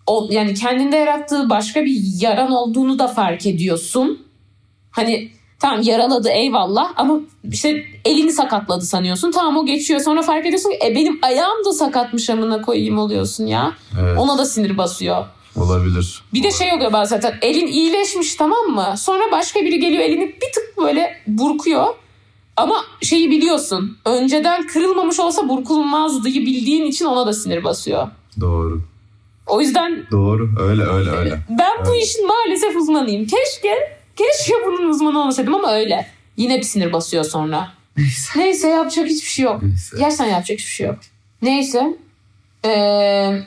o, 0.06 0.28
yani 0.30 0.54
kendinde 0.54 0.96
yarattığı 0.96 1.50
başka 1.50 1.84
bir 1.84 2.00
yaran 2.20 2.52
olduğunu 2.52 2.98
da 2.98 3.08
fark 3.08 3.46
ediyorsun. 3.46 4.22
Hani 4.90 5.30
tamam 5.58 5.82
yaraladı 5.82 6.28
eyvallah 6.28 6.92
ama 6.96 7.20
işte 7.52 7.84
elini 8.04 8.32
sakatladı 8.32 8.84
sanıyorsun. 8.84 9.30
Tamam 9.32 9.56
o 9.56 9.66
geçiyor 9.66 10.00
sonra 10.00 10.22
fark 10.22 10.46
ediyorsun 10.46 10.70
ki 10.70 10.78
e, 10.86 10.94
benim 10.94 11.18
ayağım 11.22 11.64
da 11.64 11.72
sakatmış 11.72 12.30
amına 12.30 12.62
koyayım 12.62 12.98
oluyorsun 12.98 13.46
ya. 13.46 13.72
Evet, 14.02 14.18
Ona 14.18 14.38
da 14.38 14.44
sinir 14.44 14.78
basıyor. 14.78 15.24
olabilir. 15.56 16.22
Bir 16.34 16.42
de 16.42 16.50
şey 16.50 16.72
oluyor 16.72 16.92
bazen 16.92 17.20
zaten 17.20 17.38
elin 17.42 17.66
iyileşmiş 17.66 18.34
tamam 18.34 18.66
mı? 18.66 18.94
Sonra 18.98 19.22
başka 19.32 19.60
biri 19.60 19.80
geliyor 19.80 20.02
elini 20.02 20.26
bir 20.26 20.52
tık 20.54 20.78
böyle 20.78 21.16
burkuyor. 21.26 21.86
Ama 22.56 22.76
şeyi 23.02 23.30
biliyorsun. 23.30 23.98
Önceden 24.04 24.66
kırılmamış 24.66 25.20
olsa 25.20 25.48
burkulmazdığı 25.48 26.24
bildiğin 26.28 26.86
için 26.86 27.04
ona 27.04 27.26
da 27.26 27.32
sinir 27.32 27.64
basıyor. 27.64 28.08
Doğru. 28.40 28.82
O 29.46 29.60
yüzden 29.60 30.06
Doğru. 30.10 30.50
Öyle 30.60 30.82
öyle 30.82 31.10
öyle. 31.10 31.38
ben 31.48 31.86
bu 31.86 31.94
işin 31.94 32.26
maalesef 32.26 32.76
uzmanıyım. 32.76 33.26
Keşke 33.26 33.96
keşke 34.16 34.54
bunun 34.66 34.88
uzmanı 34.88 35.20
olmasaydım 35.20 35.54
ama 35.54 35.72
öyle. 35.72 36.06
Yine 36.36 36.56
bir 36.58 36.62
sinir 36.62 36.92
basıyor 36.92 37.24
sonra. 37.24 37.68
Neyse. 37.96 38.40
Neyse 38.40 38.68
yapacak 38.68 39.06
hiçbir 39.06 39.28
şey 39.28 39.44
yok. 39.44 39.62
Neyse. 39.62 39.96
Gerçekten 39.98 40.26
yapacak 40.26 40.58
hiçbir 40.58 40.70
şey 40.70 40.86
yok. 40.86 40.98
Neyse. 41.42 41.96
Ee, 42.64 43.40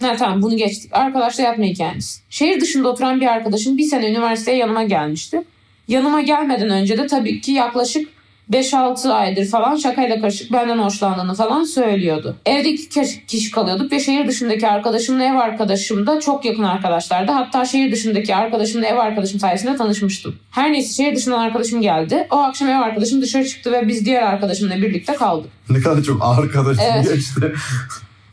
ha, 0.00 0.16
tamam 0.18 0.42
bunu 0.42 0.56
geçtik. 0.56 0.90
Arkadaşla 0.94 1.42
yatma 1.42 1.64
hikayemiz. 1.64 2.22
Şehir 2.30 2.60
dışında 2.60 2.88
oturan 2.88 3.20
bir 3.20 3.26
arkadaşım 3.26 3.78
bir 3.78 3.82
sene 3.82 4.10
üniversiteye 4.10 4.56
yanıma 4.56 4.84
gelmişti. 4.84 5.42
Yanıma 5.88 6.20
gelmeden 6.20 6.70
önce 6.70 6.98
de 6.98 7.06
tabii 7.06 7.40
ki 7.40 7.52
yaklaşık 7.52 8.08
5-6 8.52 9.12
aydır 9.12 9.46
falan 9.46 9.76
şakayla 9.76 10.20
karışık 10.20 10.52
benden 10.52 10.78
hoşlandığını 10.78 11.34
falan 11.34 11.64
söylüyordu. 11.64 12.36
Evde 12.46 12.68
iki 12.70 13.26
kişi- 13.26 13.50
kalıyorduk 13.50 13.92
ve 13.92 14.00
şehir 14.00 14.28
dışındaki 14.28 14.68
arkadaşımla 14.68 15.24
ev 15.24 15.34
arkadaşım 15.34 16.06
da 16.06 16.20
çok 16.20 16.44
yakın 16.44 16.62
arkadaşlardı. 16.62 17.32
Hatta 17.32 17.64
şehir 17.64 17.92
dışındaki 17.92 18.34
arkadaşımla 18.34 18.86
ev 18.86 18.96
arkadaşım 18.96 19.40
sayesinde 19.40 19.76
tanışmıştım. 19.76 20.36
Her 20.50 20.72
neyse 20.72 21.02
şehir 21.02 21.16
dışından 21.16 21.38
arkadaşım 21.38 21.80
geldi. 21.82 22.26
O 22.30 22.36
akşam 22.36 22.68
ev 22.68 22.78
arkadaşım 22.80 23.22
dışarı 23.22 23.48
çıktı 23.48 23.72
ve 23.72 23.88
biz 23.88 24.04
diğer 24.06 24.22
arkadaşımla 24.22 24.76
birlikte 24.76 25.14
kaldık. 25.14 25.50
Ne 25.70 25.80
kadar 25.80 26.02
çok 26.02 26.22
arkadaşım 26.24 26.84
Evet. 26.94 27.12
geçti. 27.14 27.52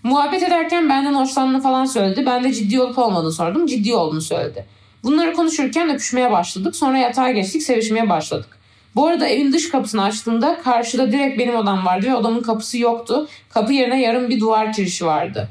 Muhabbet 0.03 0.43
ederken 0.43 0.89
benden 0.89 1.13
hoşlandığını 1.13 1.61
falan 1.61 1.85
söyledi. 1.85 2.25
Ben 2.25 2.43
de 2.43 2.53
ciddi 2.53 2.81
olup 2.81 2.97
olmadığını 2.97 3.31
sordum. 3.31 3.65
Ciddi 3.67 3.95
olduğunu 3.95 4.21
söyledi. 4.21 4.65
Bunları 5.03 5.33
konuşurken 5.33 5.89
öpüşmeye 5.89 6.31
başladık. 6.31 6.75
Sonra 6.75 6.97
yatağa 6.97 7.31
geçtik, 7.31 7.63
sevişmeye 7.63 8.09
başladık. 8.09 8.56
Bu 8.97 9.07
arada 9.07 9.27
evin 9.27 9.53
dış 9.53 9.69
kapısını 9.69 10.03
açtığımda 10.03 10.57
karşıda 10.63 11.11
direkt 11.11 11.39
benim 11.39 11.55
odam 11.55 11.85
vardı 11.85 12.07
ve 12.07 12.15
odamın 12.15 12.41
kapısı 12.41 12.77
yoktu. 12.77 13.27
Kapı 13.49 13.73
yerine 13.73 14.01
yarım 14.01 14.29
bir 14.29 14.39
duvar 14.39 14.73
kirişi 14.73 15.05
vardı. 15.05 15.49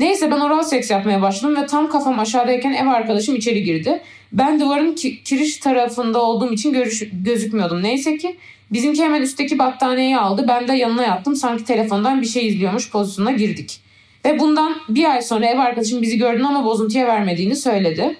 Neyse 0.00 0.30
ben 0.30 0.40
oral 0.40 0.62
seks 0.62 0.90
yapmaya 0.90 1.22
başladım 1.22 1.56
ve 1.62 1.66
tam 1.66 1.90
kafam 1.90 2.18
aşağıdayken 2.18 2.72
ev 2.72 2.86
arkadaşım 2.86 3.36
içeri 3.36 3.62
girdi. 3.62 4.02
Ben 4.32 4.60
duvarın 4.60 4.94
ki- 4.94 5.22
kiriş 5.22 5.56
tarafında 5.56 6.22
olduğum 6.22 6.52
için 6.52 6.72
görüş, 6.72 7.02
gözükmüyordum. 7.12 7.82
Neyse 7.82 8.16
ki 8.16 8.36
bizimki 8.72 9.02
hemen 9.02 9.22
üstteki 9.22 9.58
battaniyeyi 9.58 10.18
aldı. 10.18 10.44
Ben 10.48 10.68
de 10.68 10.72
yanına 10.72 11.02
yattım. 11.02 11.36
Sanki 11.36 11.64
telefondan 11.64 12.22
bir 12.22 12.26
şey 12.26 12.48
izliyormuş 12.48 12.90
pozisyonuna 12.90 13.32
girdik. 13.32 13.80
Ve 14.24 14.38
bundan 14.38 14.76
bir 14.88 15.04
ay 15.04 15.22
sonra 15.22 15.46
ev 15.46 15.58
arkadaşım 15.58 16.02
bizi 16.02 16.18
gördüğünü 16.18 16.46
ama 16.46 16.64
bozuntuya 16.64 17.06
vermediğini 17.06 17.56
söyledi. 17.56 18.16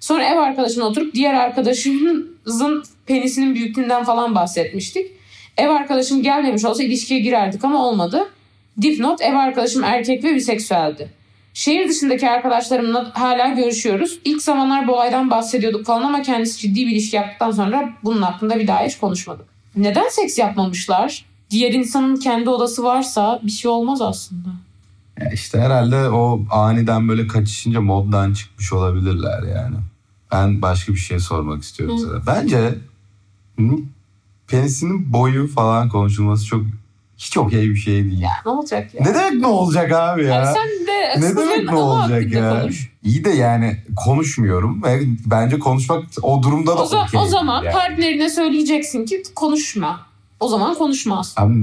Sonra 0.00 0.24
ev 0.24 0.38
arkadaşımla 0.38 0.86
oturup 0.86 1.14
diğer 1.14 1.34
arkadaşımızın 1.34 2.84
penisinin 3.06 3.54
büyüklüğünden 3.54 4.04
falan 4.04 4.34
bahsetmiştik. 4.34 5.10
Ev 5.56 5.68
arkadaşım 5.68 6.22
gelmemiş 6.22 6.64
olsa 6.64 6.82
ilişkiye 6.82 7.20
girerdik 7.20 7.64
ama 7.64 7.86
olmadı. 7.86 8.28
Dipnot 8.82 9.22
ev 9.22 9.34
arkadaşım 9.34 9.84
erkek 9.84 10.24
ve 10.24 10.34
biseksüeldi. 10.34 11.10
Şehir 11.54 11.88
dışındaki 11.88 12.30
arkadaşlarımla 12.30 13.10
hala 13.14 13.48
görüşüyoruz. 13.48 14.18
İlk 14.24 14.42
zamanlar 14.42 14.88
bu 14.88 14.92
olaydan 14.92 15.30
bahsediyorduk 15.30 15.86
falan 15.86 16.02
ama 16.02 16.22
kendisi 16.22 16.58
ciddi 16.58 16.86
bir 16.86 16.92
ilişki 16.92 17.16
yaptıktan 17.16 17.50
sonra 17.50 17.92
bunun 18.04 18.22
hakkında 18.22 18.58
bir 18.58 18.66
daha 18.66 18.84
hiç 18.84 18.98
konuşmadık. 18.98 19.46
Neden 19.76 20.08
seks 20.08 20.38
yapmamışlar? 20.38 21.24
Diğer 21.50 21.72
insanın 21.72 22.16
kendi 22.16 22.50
odası 22.50 22.84
varsa 22.84 23.40
bir 23.42 23.50
şey 23.50 23.70
olmaz 23.70 24.02
aslında. 24.02 24.48
Ya 25.20 25.30
işte 25.32 25.60
herhalde 25.60 26.08
o 26.08 26.44
aniden 26.50 27.08
böyle 27.08 27.26
kaçışınca 27.26 27.80
moddan 27.80 28.32
çıkmış 28.32 28.72
olabilirler 28.72 29.42
yani. 29.42 29.76
Ben 30.32 30.62
başka 30.62 30.92
bir 30.92 30.98
şey 30.98 31.18
sormak 31.18 31.62
istiyorum 31.62 31.96
Hı. 31.96 32.00
size. 32.00 32.16
Bence 32.26 32.74
penisinin 34.48 35.12
boyu 35.12 35.48
falan 35.48 35.88
konuşulması 35.88 36.46
çok 36.46 36.64
hiç 37.18 37.36
okey 37.38 37.70
bir 37.70 37.76
şey 37.76 38.04
değil. 38.04 38.20
Ya 38.20 38.30
ne 38.46 38.52
olacak 38.52 38.94
ya? 38.94 39.02
Ne 39.04 39.14
demek 39.14 39.40
ne 39.40 39.46
olacak 39.46 39.92
abi 39.92 40.24
ya? 40.24 40.34
Yani 40.34 40.46
sen 40.46 40.86
de 40.86 41.20
ne 41.20 41.36
demek 41.36 41.70
ne 41.70 41.76
olacak 41.76 42.32
ya? 42.32 42.60
konuş. 42.60 42.90
İyi 43.02 43.24
de 43.24 43.30
yani 43.30 43.76
konuşmuyorum. 43.96 44.82
ve 44.82 45.00
Bence 45.26 45.58
konuşmak 45.58 46.04
o 46.22 46.42
durumda 46.42 46.76
da 46.76 46.82
O, 46.82 47.04
o 47.18 47.26
zaman 47.26 47.62
yani. 47.62 47.72
partnerine 47.74 48.28
söyleyeceksin 48.28 49.04
ki 49.06 49.22
konuşma. 49.34 50.06
O 50.44 50.48
zaman 50.48 50.74
konuşmaz. 50.74 51.34
Abi, 51.36 51.54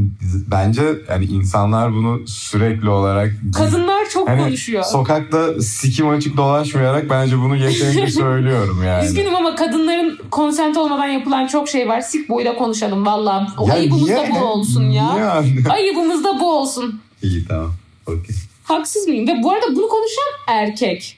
bence 0.52 0.82
yani 1.10 1.26
insanlar 1.26 1.94
bunu 1.94 2.28
sürekli 2.28 2.90
olarak 2.90 3.32
Kadınlar 3.56 4.10
çok 4.10 4.30
Hani 4.30 4.44
konuşuyor. 4.44 4.84
sokakta 4.84 5.62
sikim 5.62 6.10
açık 6.10 6.38
dolaşmayarak 6.38 7.10
bence 7.10 7.38
bunu 7.38 7.56
yeterince 7.56 8.08
söylüyorum 8.12 8.84
yani. 8.86 9.06
Üzgünüm 9.06 9.36
ama 9.36 9.56
kadınların 9.56 10.20
konsent 10.32 10.78
olmadan 10.78 11.08
yapılan 11.08 11.48
çok 11.48 11.70
şey 11.70 11.88
var. 11.88 12.02
Sik 12.02 12.30
boyla 12.30 12.56
konuşalım 12.56 13.06
valla. 13.06 13.48
Ayıbımız 13.74 14.10
da 14.10 14.28
bu 14.32 14.44
olsun 14.46 14.84
ya. 14.90 15.14
Niye? 15.14 15.64
Ayıbımız 15.70 16.24
da 16.24 16.40
bu 16.40 16.54
olsun. 16.60 17.02
İyi 17.24 17.48
tamam. 17.48 17.74
Okey. 18.08 18.36
Haksız 18.64 19.08
mıyım? 19.08 19.28
Ve 19.28 19.44
bu 19.44 19.52
arada 19.52 19.66
bunu 19.76 19.88
konuşan 19.88 20.32
erkek. 20.48 21.18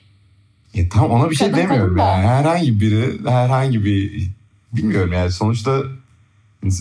Ya 0.74 0.84
tamam 0.94 1.12
ona 1.12 1.30
bir 1.30 1.36
şey 1.36 1.48
Kadın 1.52 1.62
demiyorum 1.62 1.96
kadın 1.98 2.08
da. 2.08 2.12
yani. 2.12 2.28
Herhangi 2.28 2.80
biri 2.80 3.30
herhangi 3.30 3.86
bir 3.86 4.28
bilmiyorum 4.74 5.14
yani 5.14 5.32
sonuçta 5.32 5.82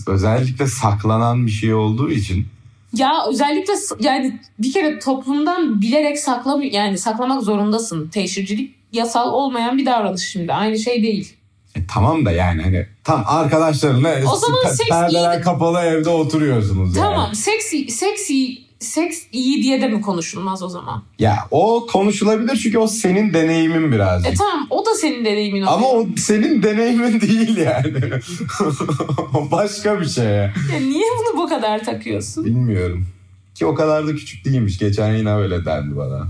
özellikle 0.07 0.67
saklanan 0.67 1.45
bir 1.45 1.51
şey 1.51 1.73
olduğu 1.73 2.11
için 2.11 2.47
Ya 2.97 3.11
özellikle 3.29 3.73
yani 3.99 4.39
bir 4.59 4.73
kere 4.73 4.99
toplumdan 4.99 5.81
bilerek 5.81 6.19
saklamıyor 6.19 6.71
yani 6.71 6.97
saklamak 6.97 7.43
zorundasın. 7.43 8.09
Teşhircilik 8.09 8.75
yasal 8.91 9.33
olmayan 9.33 9.77
bir 9.77 9.85
davranış 9.85 10.21
şimdi. 10.27 10.53
Aynı 10.53 10.79
şey 10.79 11.03
değil. 11.03 11.33
e, 11.75 11.79
tamam 11.93 12.25
da 12.25 12.31
yani 12.31 12.61
hani 12.61 12.87
tam 13.03 13.23
arkadaşlarınla 13.27 14.15
O 14.33 14.35
zaman 14.35 14.69
seks 14.73 14.89
perdeler 14.89 15.37
iyi- 15.39 15.41
kapalı 15.41 15.79
evde 15.79 16.09
oturuyorsunuz 16.09 16.95
yani. 16.95 17.05
Tamam 17.05 17.35
seksi 17.35 17.91
seksi 17.91 17.91
seks 17.91 18.29
iyi 19.31 19.63
diye 19.63 19.81
de 19.81 19.87
mi 19.87 20.01
konuşulmaz 20.01 20.63
o 20.63 20.69
zaman? 20.69 21.03
Ya 21.19 21.35
o 21.51 21.87
konuşulabilir 21.91 22.55
çünkü 22.55 22.77
o 22.77 22.87
senin 22.87 23.33
deneyimin 23.33 23.91
birazcık. 23.91 24.33
E 24.33 24.35
tamam 24.35 24.67
o 24.69 24.85
da 24.85 24.95
senin 24.95 25.25
deneyimin 25.25 25.61
oluyor. 25.61 25.77
Ama 25.77 25.87
o 25.87 26.07
senin 26.17 26.63
deneyimin 26.63 27.21
değil 27.21 27.57
yani. 27.57 27.93
O 29.33 29.51
Başka 29.51 30.01
bir 30.01 30.05
şey. 30.05 30.25
Ya 30.25 30.79
niye 30.79 31.05
bunu 31.19 31.43
bu 31.43 31.49
kadar 31.49 31.83
takıyorsun? 31.83 32.45
Bilmiyorum. 32.45 33.07
Ki 33.55 33.65
o 33.65 33.75
kadar 33.75 34.07
da 34.07 34.15
küçük 34.15 34.45
değilmiş. 34.45 34.77
Geçen 34.77 35.15
yine 35.15 35.33
öyle 35.33 35.65
dendi 35.65 35.97
bana. 35.97 36.27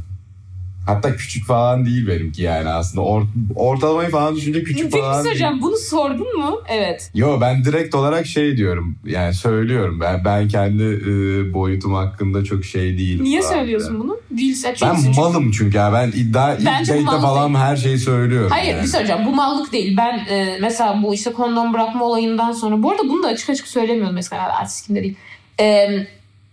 Hatta 0.86 1.15
küçük 1.15 1.45
falan 1.45 1.86
değil 1.86 2.07
benimki 2.07 2.41
yani 2.41 2.69
aslında. 2.69 3.05
Or- 3.05 3.25
ortalamayı 3.55 4.09
falan 4.09 4.36
düşünce 4.36 4.63
küçük 4.63 4.84
Peki 4.84 4.93
bir 4.95 5.01
falan 5.01 5.13
şey 5.13 5.13
değil. 5.13 5.23
söyleyeceğim. 5.23 5.61
Bunu 5.61 5.77
sordun 5.77 6.38
mu? 6.38 6.61
Evet. 6.69 7.11
Yo 7.15 7.41
ben 7.41 7.65
direkt 7.65 7.95
olarak 7.95 8.25
şey 8.25 8.57
diyorum. 8.57 8.95
Yani 9.05 9.34
söylüyorum. 9.34 9.99
Ben 10.01 10.25
ben 10.25 10.47
kendi 10.47 10.84
e, 10.84 11.53
boyutum 11.53 11.93
hakkında 11.93 12.43
çok 12.43 12.65
şey 12.65 12.97
değilim. 12.97 13.23
Niye 13.23 13.41
falan 13.41 13.53
söylüyorsun 13.53 13.89
diye. 13.89 13.99
bunu? 13.99 14.19
Değilse 14.38 14.73
çünkü- 14.77 14.91
Ben 15.05 15.15
malım 15.15 15.51
çünkü 15.51 15.77
ya. 15.77 15.93
Ben 15.93 16.07
iddia 16.07 16.57
Bence 16.65 16.99
mallık 16.99 17.21
falan 17.21 17.53
değil. 17.53 17.65
her 17.65 17.75
şeyi 17.75 17.97
söylüyorum. 17.97 18.49
Hayır 18.51 18.67
yani. 18.67 18.75
bir 18.77 18.81
şey 18.81 18.91
söyleyeceğim. 18.91 19.25
Bu 19.25 19.36
mallık 19.36 19.73
değil. 19.73 19.97
Ben 19.97 20.17
e, 20.29 20.57
mesela 20.61 21.03
bu 21.03 21.13
işte 21.13 21.34
kondom 21.34 21.73
bırakma 21.73 22.05
olayından 22.05 22.51
sonra. 22.51 22.84
Bu 22.84 22.91
arada 22.91 23.03
bunu 23.09 23.23
da 23.23 23.27
açık 23.27 23.49
açık 23.49 23.67
söylemiyorum 23.67 24.15
mesela. 24.15 24.53
Artistikinde 24.57 25.03
değil. 25.03 25.15
E, 25.59 25.88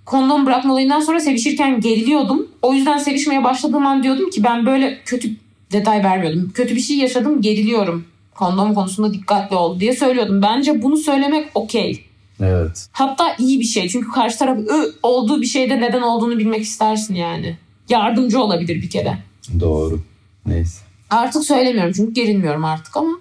kondom 0.05 0.46
bırakma 0.46 0.72
olayından 0.72 1.01
sonra 1.01 1.20
sevişirken 1.20 1.80
geriliyordum. 1.80 2.48
O 2.62 2.74
yüzden 2.74 2.98
sevişmeye 2.98 3.44
başladığım 3.44 3.86
an 3.86 4.03
diyordum 4.03 4.30
ki 4.30 4.44
ben 4.44 4.66
böyle 4.66 4.98
kötü 5.05 5.30
detay 5.72 6.05
vermiyordum. 6.05 6.51
Kötü 6.55 6.76
bir 6.76 6.80
şey 6.80 6.96
yaşadım 6.96 7.42
geriliyorum. 7.42 8.05
Kondom 8.34 8.74
konusunda 8.74 9.12
dikkatli 9.14 9.57
ol 9.57 9.80
diye 9.80 9.96
söylüyordum. 9.96 10.42
Bence 10.42 10.82
bunu 10.82 10.96
söylemek 10.96 11.48
okey. 11.55 12.05
Evet. 12.40 12.88
Hatta 12.92 13.34
iyi 13.38 13.61
bir 13.61 13.64
şey. 13.64 13.88
Çünkü 13.88 14.11
karşı 14.11 14.38
taraf 14.38 14.59
"Ö" 14.59 14.92
olduğu 15.03 15.40
bir 15.40 15.46
şeyde 15.46 15.80
neden 15.80 16.03
olduğunu 16.03 16.38
bilmek 16.38 16.62
istersin 16.62 17.14
yani. 17.14 17.57
Yardımcı 17.88 18.40
olabilir 18.40 18.82
bir 18.82 18.90
kere. 18.90 19.18
Doğru. 19.61 20.01
Neyse. 20.46 20.78
Artık 21.11 21.44
söylemiyorum 21.44 21.92
çünkü 21.96 22.12
gerilmiyorum 22.12 22.64
artık 22.64 22.96
ama 22.96 23.12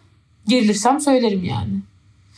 gerilirsem 0.48 1.00
söylerim 1.00 1.44
yani. 1.44 1.70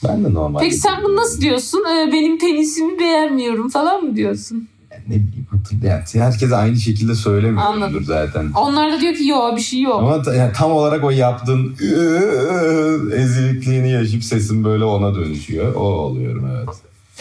Ben 0.04 0.24
de 0.24 0.34
normal. 0.34 0.60
Peki 0.60 0.76
sen 0.76 1.04
bunu 1.04 1.16
nasıl 1.16 1.42
diyorsun? 1.42 1.84
Ee, 1.94 2.12
benim 2.14 2.40
penisimi 2.40 3.00
beğenmiyorum 3.00 3.70
falan 3.70 4.04
mı 4.04 4.16
diyorsun? 4.16 4.68
Ne 5.08 5.16
bileyim 5.16 5.46
hatırlayan. 5.52 6.02
Herkes 6.14 6.52
aynı 6.54 6.76
şekilde 6.76 7.16
söylemiyordur 7.16 8.04
zaten. 8.04 8.52
Onlar 8.56 8.92
da 8.92 9.02
diyor 9.02 9.14
ki 9.14 9.28
yok 9.28 9.56
bir 9.58 9.62
şey 9.62 9.82
yok. 9.82 9.96
Ama 10.00 10.22
ta- 10.22 10.36
yani 10.36 10.52
tam 10.54 10.72
olarak 10.72 11.04
o 11.04 11.10
yaptığın 11.10 11.76
ezikliğini 13.16 13.92
yaşayıp 13.92 14.24
sesin 14.24 14.64
böyle 14.64 14.84
ona 14.84 15.16
dönüşüyor. 15.16 15.76
O 15.76 15.80
oluyorum 15.80 16.48
evet. 16.58 16.70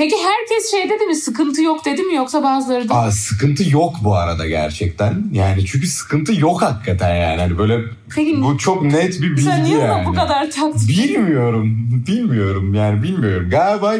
Peki 0.01 0.17
herkes 0.17 0.71
şey 0.71 0.91
dedi 0.91 1.07
mi? 1.07 1.15
Sıkıntı 1.15 1.63
yok 1.63 1.85
dedi 1.85 2.03
mi 2.03 2.15
yoksa 2.15 2.43
bazıları 2.43 2.89
da? 2.89 2.95
Aa, 2.95 3.11
sıkıntı 3.11 3.71
yok 3.71 3.95
bu 4.05 4.17
arada 4.17 4.49
gerçekten. 4.49 5.25
Yani 5.33 5.67
çünkü 5.67 5.87
sıkıntı 5.87 6.41
yok 6.41 6.63
hakikaten 6.63 7.15
yani. 7.15 7.41
Hani 7.41 7.59
böyle 7.59 7.79
Peki 8.15 8.43
bu 8.43 8.59
çok 8.59 8.83
net 8.83 9.23
bir 9.23 9.31
bilgi 9.31 9.43
sen 9.43 9.65
niye 9.65 9.79
yani. 9.79 10.07
bu 10.07 10.13
kadar 10.15 10.51
taktın? 10.51 10.89
Bilmiyorum. 10.89 11.77
Bilmiyorum 12.07 12.75
yani 12.75 13.03
bilmiyorum. 13.03 13.51
Galiba 13.51 13.95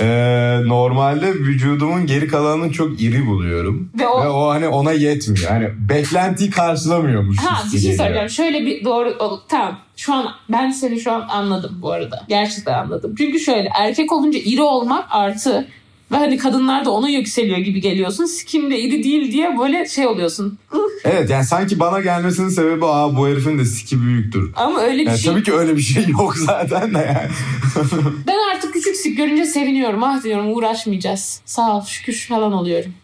e, 0.00 0.06
normalde 0.68 1.34
vücudumun 1.34 2.06
geri 2.06 2.28
kalanını 2.28 2.72
çok 2.72 3.02
iri 3.02 3.26
buluyorum. 3.26 3.90
Ve 3.98 4.06
o- 4.08 4.22
Ve 4.24 4.28
o 4.28 4.48
hani 4.48 4.68
ona 4.68 4.92
yetmiyor. 4.92 5.50
Hani 5.50 5.68
beklentiyi 5.88 6.50
karşılamıyormuş. 6.50 7.38
Ha 7.38 7.62
bir 7.72 7.78
şey 7.78 7.92
söyleyeceğim. 7.96 8.30
Şöyle 8.30 8.66
bir 8.66 8.84
doğru 8.84 9.10
ol- 9.18 9.40
tamam. 9.48 9.78
Şu 9.96 10.14
an 10.14 10.26
ben 10.48 10.70
seni 10.70 11.00
şu 11.00 11.12
an 11.12 11.26
anladım 11.30 11.78
bu 11.82 11.92
arada. 11.92 12.24
Gerçekten 12.28 12.74
anladım. 12.74 13.14
Çünkü 13.18 13.38
şöyle 13.40 13.68
erkek 13.80 14.12
olunca 14.12 14.38
iri 14.38 14.62
olmak 14.62 15.04
artı 15.10 15.68
ve 16.12 16.16
hani 16.16 16.36
kadınlar 16.38 16.84
da 16.84 16.90
ona 16.90 17.08
yükseliyor 17.08 17.58
gibi 17.58 17.80
geliyorsun. 17.80 18.24
Sikim 18.24 18.70
de 18.70 18.80
iri 18.80 19.04
değil 19.04 19.32
diye 19.32 19.58
böyle 19.58 19.88
şey 19.88 20.06
oluyorsun. 20.06 20.58
Evet 21.04 21.30
yani 21.30 21.44
sanki 21.44 21.80
bana 21.80 22.00
gelmesinin 22.00 22.48
sebebi 22.48 22.86
aa 22.86 23.16
bu 23.16 23.28
herifin 23.28 23.58
de 23.58 23.64
siki 23.64 24.02
büyüktür. 24.02 24.50
Ama 24.56 24.80
öyle 24.80 25.02
bir 25.02 25.06
Yani 25.06 25.18
şey. 25.18 25.32
Tabii 25.32 25.42
ki 25.42 25.52
öyle 25.52 25.76
bir 25.76 25.82
şey 25.82 26.08
yok 26.08 26.36
zaten 26.46 26.94
de 26.94 26.98
yani. 26.98 27.28
Ben 28.26 28.36
artık 28.56 28.69
sik 29.02 29.16
görünce 29.16 29.44
seviniyorum. 29.44 30.02
Ah 30.04 30.22
diyorum 30.24 30.54
uğraşmayacağız. 30.56 31.40
Sağ 31.44 31.76
ol 31.76 31.84
şükür 31.84 32.26
falan 32.28 32.52
oluyorum. 32.52 32.94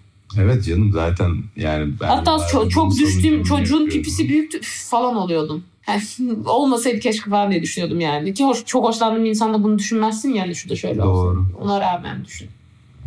Evet 0.41 0.65
canım 0.65 0.93
zaten 0.93 1.31
yani 1.57 1.93
ben 2.01 2.07
Hatta 2.09 2.31
ço- 2.31 2.69
çok 2.71 2.99
düştüğüm 2.99 3.43
çocuğun 3.43 3.59
yapıyorum. 3.81 3.89
pipisi 3.89 4.29
büyüktü 4.29 4.61
falan 4.63 5.17
oluyordum. 5.17 5.65
Yani, 5.89 6.03
olmasaydı 6.47 7.01
keşke 7.01 7.31
falan 7.31 7.51
diye 7.51 7.63
düşünüyordum 7.63 8.01
yani. 8.01 8.35
Ki 8.35 8.45
hoş, 8.45 8.65
çok 8.65 8.85
hoşlandığım 8.85 9.25
bir 9.25 9.31
insanda 9.31 9.63
bunu 9.65 9.79
düşünmezsin 9.79 10.35
yani 10.35 10.55
şu 10.55 10.69
da 10.69 10.77
şöyle 10.77 10.99
Doğru. 10.99 11.09
olsun. 11.31 11.53
Ona 11.61 11.81
rağmen 11.81 12.25
düşün. 12.25 12.49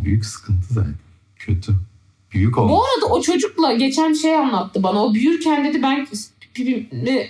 Büyük 0.03 0.25
sıkıntı 0.25 0.73
zaten. 0.73 0.95
Kötü. 1.39 1.73
Büyük 2.33 2.57
Bu 2.57 2.61
olmuş. 2.61 2.87
arada 2.95 3.13
o 3.13 3.21
çocukla 3.21 3.73
geçen 3.73 4.13
şey 4.13 4.35
anlattı 4.35 4.83
bana. 4.83 5.05
O 5.05 5.13
büyürken 5.13 5.65
dedi 5.65 5.83
ben 5.83 6.07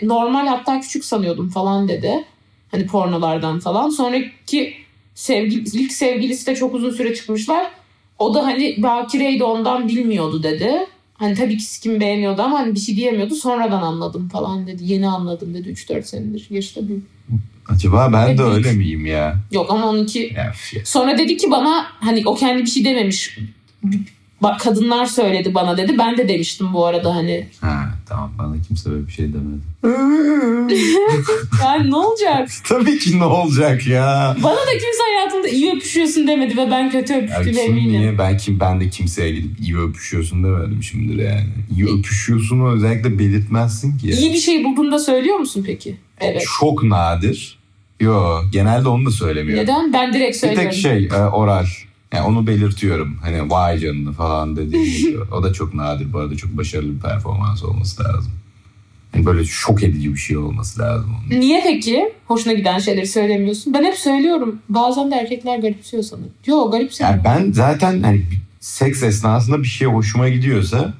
normal 0.01 0.47
hatta 0.47 0.79
küçük 0.79 1.05
sanıyordum 1.05 1.49
falan 1.49 1.87
dedi. 1.87 2.25
Hani 2.71 2.85
pornolardan 2.87 3.59
falan. 3.59 3.89
Sonraki 3.89 4.73
sevgili, 5.19 5.69
ilk 5.77 5.91
sevgilisi 5.91 6.47
de 6.47 6.55
çok 6.55 6.73
uzun 6.75 6.91
süre 6.91 7.15
çıkmışlar. 7.15 7.71
O 8.19 8.33
da 8.35 8.45
hani 8.45 8.75
bakireydi 8.77 9.43
ondan 9.43 9.87
bilmiyordu 9.87 10.43
dedi. 10.43 10.71
Hani 11.13 11.35
tabii 11.35 11.57
ki 11.57 11.65
kim 11.81 11.99
beğeniyordu 11.99 12.41
ama 12.41 12.59
hani 12.59 12.75
bir 12.75 12.79
şey 12.79 12.95
diyemiyordu. 12.95 13.35
Sonradan 13.35 13.81
anladım 13.81 14.29
falan 14.29 14.67
dedi. 14.67 14.83
Yeni 14.85 15.07
anladım 15.07 15.53
dedi 15.53 15.69
3-4 15.69 16.03
senedir. 16.03 16.47
Yaşı 16.49 16.75
da 16.75 16.87
büyük. 16.87 17.03
Acaba 17.69 18.09
ben 18.13 18.37
de 18.37 18.43
öyle 18.43 18.71
miyim 18.71 19.05
ya? 19.05 19.35
Yok 19.51 19.71
ama 19.71 19.89
onunki 19.89 20.35
f- 20.53 20.85
Sonra 20.85 21.17
dedi 21.17 21.37
ki 21.37 21.51
bana 21.51 21.85
hani 21.99 22.23
o 22.25 22.35
kendi 22.35 22.61
bir 22.61 22.69
şey 22.69 22.85
dememiş. 22.85 23.37
Bak 24.41 24.59
kadınlar 24.59 25.05
söyledi 25.05 25.53
bana 25.53 25.77
dedi. 25.77 25.97
Ben 25.97 26.17
de 26.17 26.27
demiştim 26.29 26.73
bu 26.73 26.85
arada 26.85 27.15
hani. 27.15 27.47
Ha 27.61 27.88
tamam 28.09 28.31
bana 28.39 28.55
kimse 28.67 28.91
böyle 28.91 29.07
bir 29.07 29.11
şey 29.11 29.25
demedi. 29.33 29.61
Yani 31.63 31.91
ne 31.91 31.95
olacak? 31.95 32.49
Tabii 32.67 32.97
ki 32.99 33.19
ne 33.19 33.23
olacak 33.25 33.87
ya? 33.87 34.35
Bana 34.43 34.55
da 34.57 34.71
kimse 34.71 35.03
hayatında 35.15 35.47
iyi 35.47 35.71
öpüşüyorsun 35.75 36.27
demedi 36.27 36.57
ve 36.57 36.71
ben 36.71 36.91
kötü 36.91 37.13
Ya 37.13 37.19
öpüştüğüme 37.19 37.65
kim 37.65 37.73
eminim. 37.77 38.01
niye? 38.01 38.17
Ben 38.17 38.37
kim 38.37 38.59
ben 38.59 38.79
de 38.81 38.89
kimseye 38.89 39.31
gidip 39.31 39.59
iyi 39.61 39.77
öpüşüyorsun 39.77 40.43
demedim 40.43 40.83
şimdidir 40.83 41.23
yani. 41.23 41.45
İyi 41.75 41.85
öpüşüyorsun 41.85 42.65
özellikle 42.75 43.19
belirtmezsin 43.19 43.97
ki. 43.97 44.07
ya. 44.07 44.15
İyi 44.17 44.33
bir 44.33 44.37
şey 44.39 44.63
bulduğunda 44.63 44.99
söylüyor 44.99 45.37
musun 45.37 45.63
peki? 45.67 45.97
Evet. 46.19 46.43
Çok 46.59 46.83
nadir. 46.83 47.59
Yo 47.99 48.41
genelde 48.51 48.89
onu 48.89 49.05
da 49.05 49.11
söylemiyorum. 49.11 49.63
Neden? 49.63 49.93
Ben 49.93 50.13
direkt 50.13 50.33
Bir 50.35 50.39
söylüyorum. 50.39 50.69
tek 50.69 50.79
şey 50.79 51.05
e, 51.05 51.15
oral. 51.23 51.65
Yani 52.13 52.27
onu 52.27 52.47
belirtiyorum. 52.47 53.17
Hani 53.21 53.49
vay 53.49 53.77
canına 53.79 54.11
falan 54.11 54.55
dediğim. 54.55 55.21
O 55.31 55.43
da 55.43 55.53
çok 55.53 55.73
nadir 55.73 56.13
bu 56.13 56.19
arada. 56.19 56.35
Çok 56.37 56.57
başarılı 56.57 56.95
bir 56.95 56.99
performans 56.99 57.63
olması 57.63 58.03
lazım. 58.03 58.31
Yani 59.15 59.25
böyle 59.25 59.45
şok 59.45 59.83
edici 59.83 60.13
bir 60.13 60.19
şey 60.19 60.37
olması 60.37 60.79
lazım 60.81 61.15
onun. 61.19 61.39
Niye 61.39 61.61
peki 61.63 62.13
hoşuna 62.27 62.53
giden 62.53 62.79
şeyleri 62.79 63.07
söylemiyorsun? 63.07 63.73
Ben 63.73 63.83
hep 63.83 63.95
söylüyorum. 63.95 64.59
Bazen 64.69 65.11
de 65.11 65.15
erkekler 65.15 65.59
garipsiyor 65.59 66.03
sanırım. 66.03 66.31
Yok 66.45 66.71
garipsiyor. 66.71 67.09
Yani 67.09 67.21
ben 67.23 67.51
zaten 67.51 68.03
hani 68.03 68.21
seks 68.59 69.03
esnasında 69.03 69.59
bir 69.59 69.67
şey 69.67 69.87
hoşuma 69.87 70.29
gidiyorsa 70.29 70.93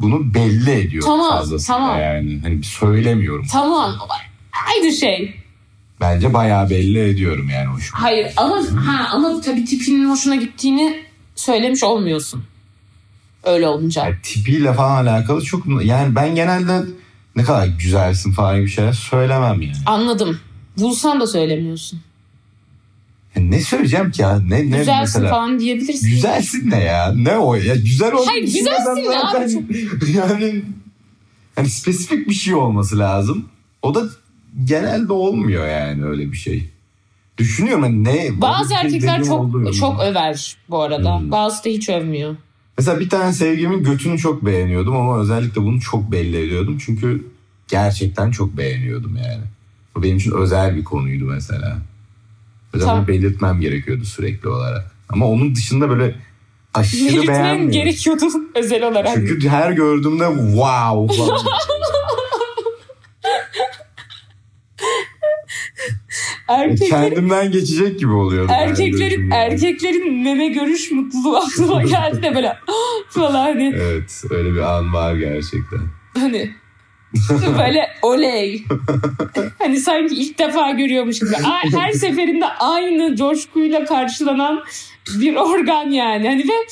bunu 0.00 0.34
belli 0.34 0.70
ediyorum 0.70 1.08
Tamam, 1.08 1.30
fazlasıyla 1.30 1.78
tamam. 1.78 2.00
yani. 2.00 2.40
Hani 2.42 2.62
söylemiyorum. 2.62 3.46
Tamam. 3.52 3.94
Aynı 4.76 4.92
şey. 4.92 5.34
Bence 6.00 6.34
bayağı 6.34 6.70
belli 6.70 6.98
ediyorum 7.08 7.48
yani 7.48 7.66
hoşuma. 7.66 8.02
Hayır 8.02 8.32
ama 8.36 8.56
ha 8.86 9.08
ama 9.12 9.40
tabii 9.40 9.64
tipinin 9.64 10.10
hoşuna 10.10 10.36
gittiğini 10.36 11.02
söylemiş 11.34 11.82
olmuyorsun. 11.84 12.44
Öyle 13.44 13.68
olunca. 13.68 14.04
Yani 14.04 14.16
tipiyle 14.22 14.72
falan 14.74 15.06
alakalı 15.06 15.42
çok 15.44 15.84
yani 15.84 16.14
ben 16.14 16.34
genelde 16.34 16.82
ne 17.36 17.42
kadar 17.42 17.66
güzelsin 17.66 18.32
falan 18.32 18.56
gibi 18.58 18.68
şeyler 18.70 18.92
söylemem 18.92 19.62
yani. 19.62 19.76
Anladım. 19.86 20.40
Bulsan 20.78 21.20
da 21.20 21.26
söylemiyorsun. 21.26 22.00
Yani 23.36 23.50
ne 23.50 23.60
söyleyeceğim 23.60 24.10
ki 24.10 24.22
ya? 24.22 24.38
Ne, 24.40 24.70
ne 24.70 24.78
Güzelsin 24.78 25.00
mesela? 25.22 25.30
falan 25.30 25.60
diyebilirsin. 25.60 26.08
Güzelsin 26.10 26.70
ne 26.70 26.80
ya? 26.84 27.12
Ne 27.12 27.36
o 27.36 27.54
ya? 27.54 27.74
Güzel 27.76 28.12
olmak 28.12 28.28
Hayır, 28.28 28.42
güzelsin 28.44 28.96
ne 29.10 29.18
abi? 29.18 29.32
zaten- 29.32 29.66
Yani 30.14 30.62
hani 31.56 31.70
spesifik 31.70 32.28
bir 32.28 32.34
şey 32.34 32.54
olması 32.54 32.98
lazım. 32.98 33.48
O 33.82 33.94
da 33.94 34.04
genelde 34.64 35.12
olmuyor 35.12 35.68
yani 35.68 36.04
öyle 36.04 36.32
bir 36.32 36.36
şey. 36.36 36.70
Düşünüyorum 37.38 37.82
hani 37.82 38.04
ne? 38.04 38.30
Bazı 38.40 38.74
erkekler 38.74 39.24
çok 39.24 39.74
çok 39.74 40.00
över 40.02 40.56
bu 40.68 40.82
arada. 40.82 41.18
Hmm. 41.20 41.30
Bazısı 41.30 41.64
da 41.64 41.68
hiç 41.68 41.88
övmüyor. 41.88 42.36
Mesela 42.78 43.00
bir 43.00 43.08
tane 43.08 43.32
sevgimin 43.32 43.82
götünü 43.82 44.18
çok 44.18 44.46
beğeniyordum 44.46 44.96
ama 44.96 45.20
özellikle 45.20 45.62
bunu 45.62 45.80
çok 45.80 46.12
belli 46.12 46.36
ediyordum. 46.46 46.78
Çünkü 46.86 47.26
gerçekten 47.68 48.30
çok 48.30 48.56
beğeniyordum 48.56 49.16
yani. 49.16 49.42
Bu 49.96 50.02
benim 50.02 50.16
için 50.16 50.32
özel 50.32 50.76
bir 50.76 50.84
konuydu 50.84 51.24
mesela. 51.24 51.78
Özel 52.72 52.86
Tamam. 52.86 53.08
belirtmem 53.08 53.60
gerekiyordu 53.60 54.04
sürekli 54.04 54.48
olarak. 54.48 54.90
Ama 55.08 55.26
onun 55.26 55.54
dışında 55.54 55.88
böyle 55.88 56.14
aşırı 56.74 57.00
Belirtmen 57.08 57.26
beğenmiyorum. 57.28 57.70
gerekiyordu 57.70 58.24
özel 58.54 58.82
olarak. 58.88 59.14
Çünkü 59.14 59.48
her 59.48 59.72
gördüğümde 59.72 60.26
wow 60.28 61.16
falan. 61.16 61.40
Erkeklerin, 66.50 66.90
Kendimden 66.90 67.52
geçecek 67.52 67.98
gibi 67.98 68.12
oluyordu. 68.12 68.52
her 68.52 68.68
erkeklerin, 68.68 69.30
erkeklerin 69.30 70.22
meme 70.22 70.48
görüş 70.48 70.90
mutluluğu 70.90 71.36
aklıma 71.36 71.82
geldi 71.84 72.22
de 72.22 72.34
böyle 72.34 72.56
falan 73.08 73.32
hani, 73.32 73.74
Evet 73.76 74.22
öyle 74.30 74.54
bir 74.54 74.60
an 74.60 74.92
var 74.94 75.14
gerçekten. 75.14 75.80
hani 76.14 76.50
böyle 77.58 77.88
oley. 78.02 78.64
hani 79.58 79.80
sanki 79.80 80.14
ilk 80.14 80.38
defa 80.38 80.70
görüyormuş 80.70 81.18
gibi. 81.18 81.30
Her 81.76 81.92
seferinde 81.92 82.46
aynı 82.46 83.16
coşkuyla 83.16 83.84
karşılanan 83.84 84.64
bir 85.20 85.36
organ 85.36 85.90
yani. 85.90 86.28
Hani 86.28 86.42
ve 86.42 86.66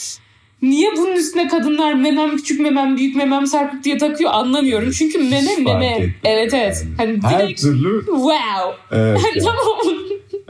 niye 0.63 0.91
bunun 0.97 1.13
üstüne 1.13 1.49
kadınlar 1.49 1.95
memem 1.95 2.37
küçük 2.37 2.61
memem 2.61 2.97
büyük 2.97 3.17
memem 3.17 3.47
sarkık 3.47 3.85
diye 3.85 3.99
takıyor 3.99 4.31
anlamıyorum. 4.33 4.91
Çünkü 4.91 5.19
meme 5.19 5.57
meme. 5.65 5.87
etmedim. 5.87 6.15
Evet 6.25 6.55
evet. 6.55 6.87
Hani 6.97 7.19
Her 7.23 7.41
direkt 7.41 7.61
türlü 7.61 8.05
wow. 8.07 8.77
evet. 8.91 9.21
tamam. 9.45 9.99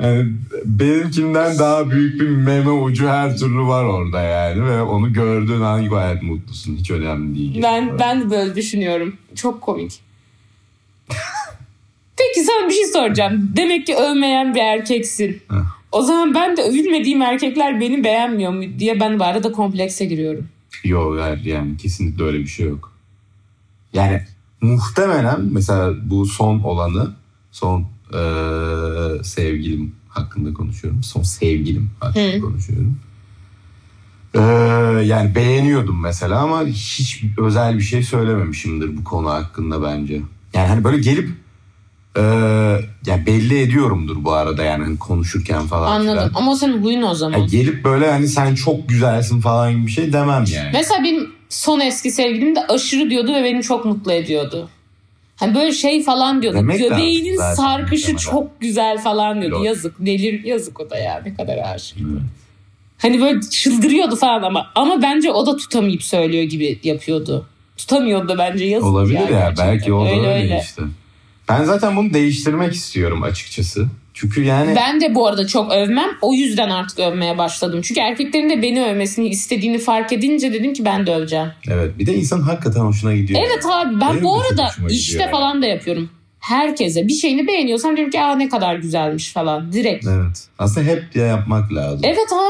Yani 0.03 0.33
benimkinden 0.65 1.59
daha 1.59 1.91
büyük 1.91 2.21
bir 2.21 2.29
meme 2.29 2.71
ucu 2.71 3.09
her 3.09 3.37
türlü 3.37 3.61
var 3.61 3.85
orada 3.85 4.21
yani 4.23 4.65
ve 4.65 4.83
onu 4.83 5.13
gördüğün 5.13 5.61
an 5.61 5.89
gayet 5.89 6.23
mutlusun. 6.23 6.77
Hiç 6.77 6.91
önemli 6.91 7.39
değil. 7.39 7.63
Ben 7.63 7.99
ben 7.99 8.21
de 8.21 8.31
böyle 8.31 8.55
düşünüyorum. 8.55 9.17
Çok 9.35 9.61
komik. 9.61 10.01
Peki 12.17 12.45
sana 12.47 12.69
bir 12.69 12.75
şey 12.75 12.85
soracağım. 12.85 13.53
Demek 13.57 13.87
ki 13.87 13.97
övmeyen 13.97 14.55
bir 14.55 14.61
erkeksin. 14.61 15.43
O 15.93 16.03
zaman 16.03 16.35
ben 16.35 16.57
de 16.57 16.63
övülmediğim 16.63 17.23
erkekler 17.23 17.81
beni 17.81 18.05
beğenmiyor 18.05 18.53
mu 18.53 18.63
diye 18.79 19.01
ben 19.01 19.19
bu 19.19 19.25
arada 19.25 19.53
komplekse 19.53 20.05
giriyorum. 20.05 20.49
Yok 20.85 21.21
hayır 21.21 21.45
yani 21.45 21.77
kesinlikle 21.77 22.25
öyle 22.25 22.39
bir 22.39 22.47
şey 22.47 22.69
yok. 22.69 22.93
Yani 23.93 24.23
muhtemelen 24.61 25.41
mesela 25.53 25.95
bu 26.11 26.27
son 26.27 26.59
olanı 26.61 27.13
son 27.53 27.81
eee, 28.13 29.23
sevgilim 29.25 29.93
hakkında 30.09 30.55
konuşuyorum. 30.55 31.03
Son 31.03 31.23
sevgilim 31.23 31.91
hakkında 32.01 32.37
Hı. 32.37 32.41
konuşuyorum. 32.41 32.99
Eee, 34.35 34.41
yani 35.07 35.35
beğeniyordum 35.35 36.01
mesela 36.03 36.39
ama 36.41 36.65
hiç 36.67 37.25
özel 37.39 37.77
bir 37.79 37.83
şey 37.83 38.03
söylememişimdir 38.03 38.97
bu 38.97 39.05
konu 39.05 39.29
hakkında 39.31 39.83
bence. 39.83 40.15
Yani 40.55 40.69
hani 40.69 40.85
böyle 40.85 40.99
gelip 40.99 41.31
eee 42.19 42.25
yani 43.07 43.27
belli 43.27 43.61
ediyorumdur 43.61 44.25
bu 44.25 44.33
arada 44.33 44.63
yani 44.63 44.85
hani 44.85 44.99
konuşurken 44.99 45.67
falan. 45.67 45.93
Anladım. 46.01 46.29
filan. 46.29 46.43
Ama 46.43 46.57
senin 46.57 46.83
huyun 46.83 47.03
o 47.03 47.15
zaman. 47.15 47.39
Yani 47.39 47.51
gelip 47.51 47.85
böyle 47.85 48.11
hani 48.11 48.29
sen 48.29 48.55
çok 48.55 48.89
güzelsin 48.89 49.41
falan 49.41 49.73
gibi 49.73 49.87
bir 49.87 49.93
şey 49.93 50.13
demem 50.13 50.45
yani. 50.55 50.71
Mesela 50.73 51.05
benim 51.05 51.31
son 51.49 51.81
eski 51.81 52.11
sevgilim 52.11 52.57
de 52.57 52.67
aşırı 52.67 53.11
diyordu 53.11 53.35
ve 53.35 53.45
beni 53.45 53.63
çok 53.63 53.85
mutlu 53.85 54.13
ediyordu. 54.13 54.69
Hani 55.37 55.55
böyle 55.55 55.73
şey 55.73 56.03
falan 56.05 56.43
diyordu. 56.43 56.57
Demek 56.59 56.79
Göbeğinin 56.79 57.37
zaten 57.37 57.55
sarkışı 57.55 58.13
muhtemelen. 58.13 58.31
çok 58.33 58.61
güzel 58.61 58.99
falan 58.99 59.41
diyordu. 59.41 59.57
Yok. 59.57 59.65
Yazık. 59.67 59.95
Delir 60.07 60.45
yazık 60.45 60.81
o 60.81 60.91
da 60.91 60.99
ya. 60.99 61.23
Ne 61.27 61.35
kadar 61.35 61.59
aşık. 61.75 61.99
Evet. 62.01 62.21
Hani 62.99 63.21
böyle 63.21 63.41
çıldırıyordu 63.41 64.17
falan 64.17 64.43
ama 64.43 64.67
ama 64.75 65.03
bence 65.03 65.31
o 65.33 65.47
da 65.47 65.57
tutamayıp 65.57 66.03
söylüyor 66.03 66.45
gibi 66.45 66.81
yapıyordu. 66.83 67.47
Tutamıyordu 67.77 68.29
da 68.29 68.39
bence 68.39 68.65
yazık 68.65 68.89
Olabilir 68.89 69.15
yani 69.15 69.33
ya 69.33 69.39
gerçekten. 69.41 69.67
belki 69.69 69.93
o 69.93 70.05
da 70.05 70.11
öyle, 70.11 70.29
öyle. 70.29 70.61
işte. 70.65 70.83
Ben 71.49 71.65
zaten 71.65 71.97
bunu 71.97 72.13
değiştirmek 72.15 72.73
istiyorum 72.75 73.23
açıkçası. 73.23 73.87
Çünkü 74.15 74.45
yani 74.45 74.77
Ben 74.77 75.01
de 75.01 75.15
bu 75.15 75.27
arada 75.27 75.47
çok 75.47 75.73
övmem. 75.73 76.09
O 76.23 76.35
yüzden 76.35 76.71
artık 76.71 76.99
övmeye 76.99 77.39
başladım. 77.39 77.81
Çünkü 77.83 78.01
erkeklerin 78.01 78.51
de 78.51 78.63
beni 78.63 78.85
övmesini 78.85 79.29
istediğini 79.29 79.79
fark 79.79 80.13
edince 80.13 80.53
dedim 80.53 80.73
ki 80.73 80.85
ben 80.85 81.07
de 81.07 81.15
öveceğim. 81.15 81.49
evet 81.69 81.99
bir 81.99 82.07
de 82.07 82.15
insan 82.15 82.41
hakikaten 82.41 82.81
hoşuna 82.81 83.15
gidiyor. 83.15 83.41
Evet 83.47 83.65
abi 83.73 84.01
ben 84.01 84.13
Benim 84.13 84.25
bu 84.25 84.41
arada 84.41 84.71
işte 84.91 85.13
gidiyor 85.13 85.31
falan 85.31 85.63
da 85.63 85.67
yapıyorum. 85.67 86.11
Herkese 86.49 87.09
bir 87.09 87.13
şeyini 87.13 87.47
beğeniyorsam 87.47 87.97
diyorum 87.97 88.11
ki 88.11 88.21
Aa, 88.21 88.37
ne 88.37 88.49
kadar 88.49 88.77
güzelmiş 88.77 89.33
falan 89.33 89.73
direkt. 89.73 90.07
Evet, 90.07 90.17
Evet. 90.25 90.47
Aslında 90.59 90.87
hep 90.87 91.15
diye 91.15 91.27
yapmak 91.27 91.73
lazım. 91.73 92.01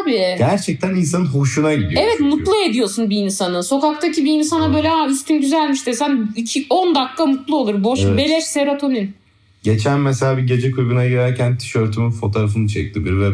abi. 0.02 0.12
Gerçekten 0.38 0.90
insanın 0.94 1.26
hoşuna 1.26 1.74
gidiyor. 1.74 2.02
Evet 2.02 2.14
çünkü. 2.18 2.36
mutlu 2.36 2.56
ediyorsun 2.68 3.10
bir 3.10 3.16
insanı. 3.16 3.62
Sokaktaki 3.62 4.24
bir 4.24 4.32
insana 4.32 4.74
böyle 4.74 4.90
Aa, 4.90 5.06
üstün 5.08 5.40
güzelmiş 5.40 5.86
desen 5.86 6.28
10 6.70 6.94
dakika 6.94 7.26
mutlu 7.26 7.56
olur. 7.56 7.84
Boş 7.84 8.00
Evet. 8.04 8.16
beleş 8.18 8.44
serotonin. 8.44 9.14
Geçen 9.62 10.00
mesela 10.00 10.36
bir 10.38 10.42
gece 10.42 10.70
kulübüne 10.70 11.08
girerken 11.08 11.58
tişörtümün 11.58 12.10
fotoğrafını 12.10 12.68
çekti 12.68 13.04
biri 13.04 13.20
ve 13.20 13.30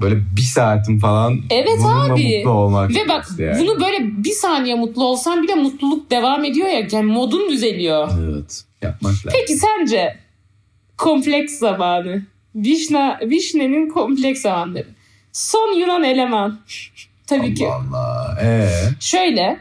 böyle 0.00 0.16
bir 0.36 0.42
saatim 0.42 0.98
falan 0.98 1.40
Evet 1.50 1.78
abi. 1.86 2.36
mutlu 2.36 2.50
olmak 2.50 2.90
Ve 2.90 3.08
bak 3.08 3.26
yani. 3.38 3.60
bunu 3.60 3.80
böyle 3.80 3.98
bir 4.24 4.30
saniye 4.32 4.74
mutlu 4.74 5.04
olsan 5.04 5.42
bile 5.42 5.54
mutluluk 5.54 6.10
devam 6.10 6.44
ediyor 6.44 6.68
ya. 6.68 6.86
Yani 6.92 7.12
modun 7.12 7.50
düzeliyor. 7.50 8.08
Evet. 8.24 8.64
Yapmak 8.82 9.12
lazım. 9.12 9.30
Peki 9.32 9.54
sence 9.56 10.18
kompleks 10.96 11.58
zamanı. 11.58 12.22
Vişne, 12.54 13.18
Vişne'nin 13.22 13.88
kompleks 13.88 14.40
zamanları. 14.42 14.88
Son 15.32 15.78
Yunan 15.78 16.04
eleman. 16.04 16.60
Tabii 17.26 17.54
ki. 17.54 17.66
Allah 17.68 17.98
Allah. 17.98 18.38
Ee, 18.42 18.68
Şöyle 19.00 19.60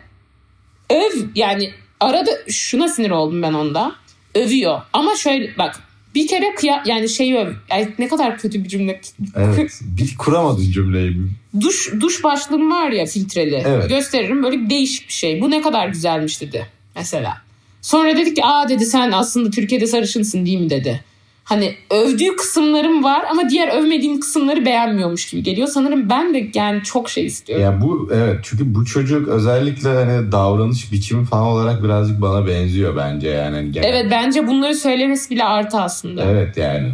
öv 0.89 1.11
yani 1.35 1.71
arada 1.99 2.31
şuna 2.49 2.87
sinir 2.87 3.09
oldum 3.11 3.41
ben 3.41 3.53
onda. 3.53 3.95
Övüyor 4.35 4.81
ama 4.93 5.15
şöyle 5.15 5.57
bak 5.57 5.79
bir 6.15 6.27
kere 6.27 6.55
kıya 6.55 6.83
yani 6.85 7.35
öv. 7.37 7.53
Ay, 7.69 7.89
ne 7.99 8.07
kadar 8.07 8.37
kötü 8.37 8.63
bir 8.63 8.69
cümle. 8.69 9.01
evet. 9.35 9.79
Bir 9.81 10.17
kuramadın 10.17 10.71
cümleyi. 10.71 11.17
Duş 11.61 11.91
duş 11.99 12.23
başlığım 12.23 12.71
var 12.71 12.91
ya 12.91 13.05
filtreli. 13.05 13.63
Evet. 13.65 13.89
Gösteririm 13.89 14.43
böyle 14.43 14.69
değişik 14.69 15.07
bir 15.07 15.13
şey. 15.13 15.41
Bu 15.41 15.51
ne 15.51 15.61
kadar 15.61 15.87
güzelmiş 15.87 16.41
dedi 16.41 16.67
mesela. 16.95 17.41
Sonra 17.81 18.17
dedik 18.17 18.35
ki 18.35 18.45
aa 18.45 18.69
dedi 18.69 18.85
sen 18.85 19.11
aslında 19.11 19.49
Türkiye'de 19.49 19.87
sarışınsın 19.87 20.45
değil 20.45 20.59
mi 20.59 20.69
dedi. 20.69 21.03
Hani 21.43 21.75
övdüğü 21.89 22.35
kısımlarım 22.35 23.03
var 23.03 23.25
ama 23.31 23.49
diğer 23.49 23.67
övmediğim 23.67 24.19
kısımları 24.19 24.65
beğenmiyormuş 24.65 25.29
gibi 25.29 25.43
geliyor. 25.43 25.67
Sanırım 25.67 26.09
ben 26.09 26.33
de 26.33 26.49
yani 26.53 26.83
çok 26.83 27.09
şey 27.09 27.25
istiyorum. 27.25 27.65
Ya 27.65 27.81
bu 27.81 28.09
evet 28.13 28.39
çünkü 28.43 28.75
bu 28.75 28.85
çocuk 28.85 29.27
özellikle 29.27 29.89
hani 29.89 30.31
davranış 30.31 30.91
biçimi 30.91 31.25
falan 31.25 31.43
olarak 31.47 31.83
birazcık 31.83 32.21
bana 32.21 32.47
benziyor 32.47 32.95
bence 32.95 33.29
yani. 33.29 33.55
Hani 33.55 33.71
genel- 33.71 33.89
Evet 33.89 34.07
bence 34.11 34.47
bunları 34.47 34.75
söylemesi 34.75 35.29
bile 35.29 35.43
artı 35.43 35.77
aslında. 35.81 36.23
Evet 36.23 36.57
yani. 36.57 36.91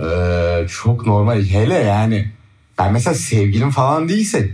Ee, 0.00 0.66
çok 0.82 1.06
normal. 1.06 1.42
Hele 1.42 1.74
yani 1.74 2.26
ben 2.78 2.92
mesela 2.92 3.14
sevgilim 3.14 3.70
falan 3.70 4.08
değilse 4.08 4.50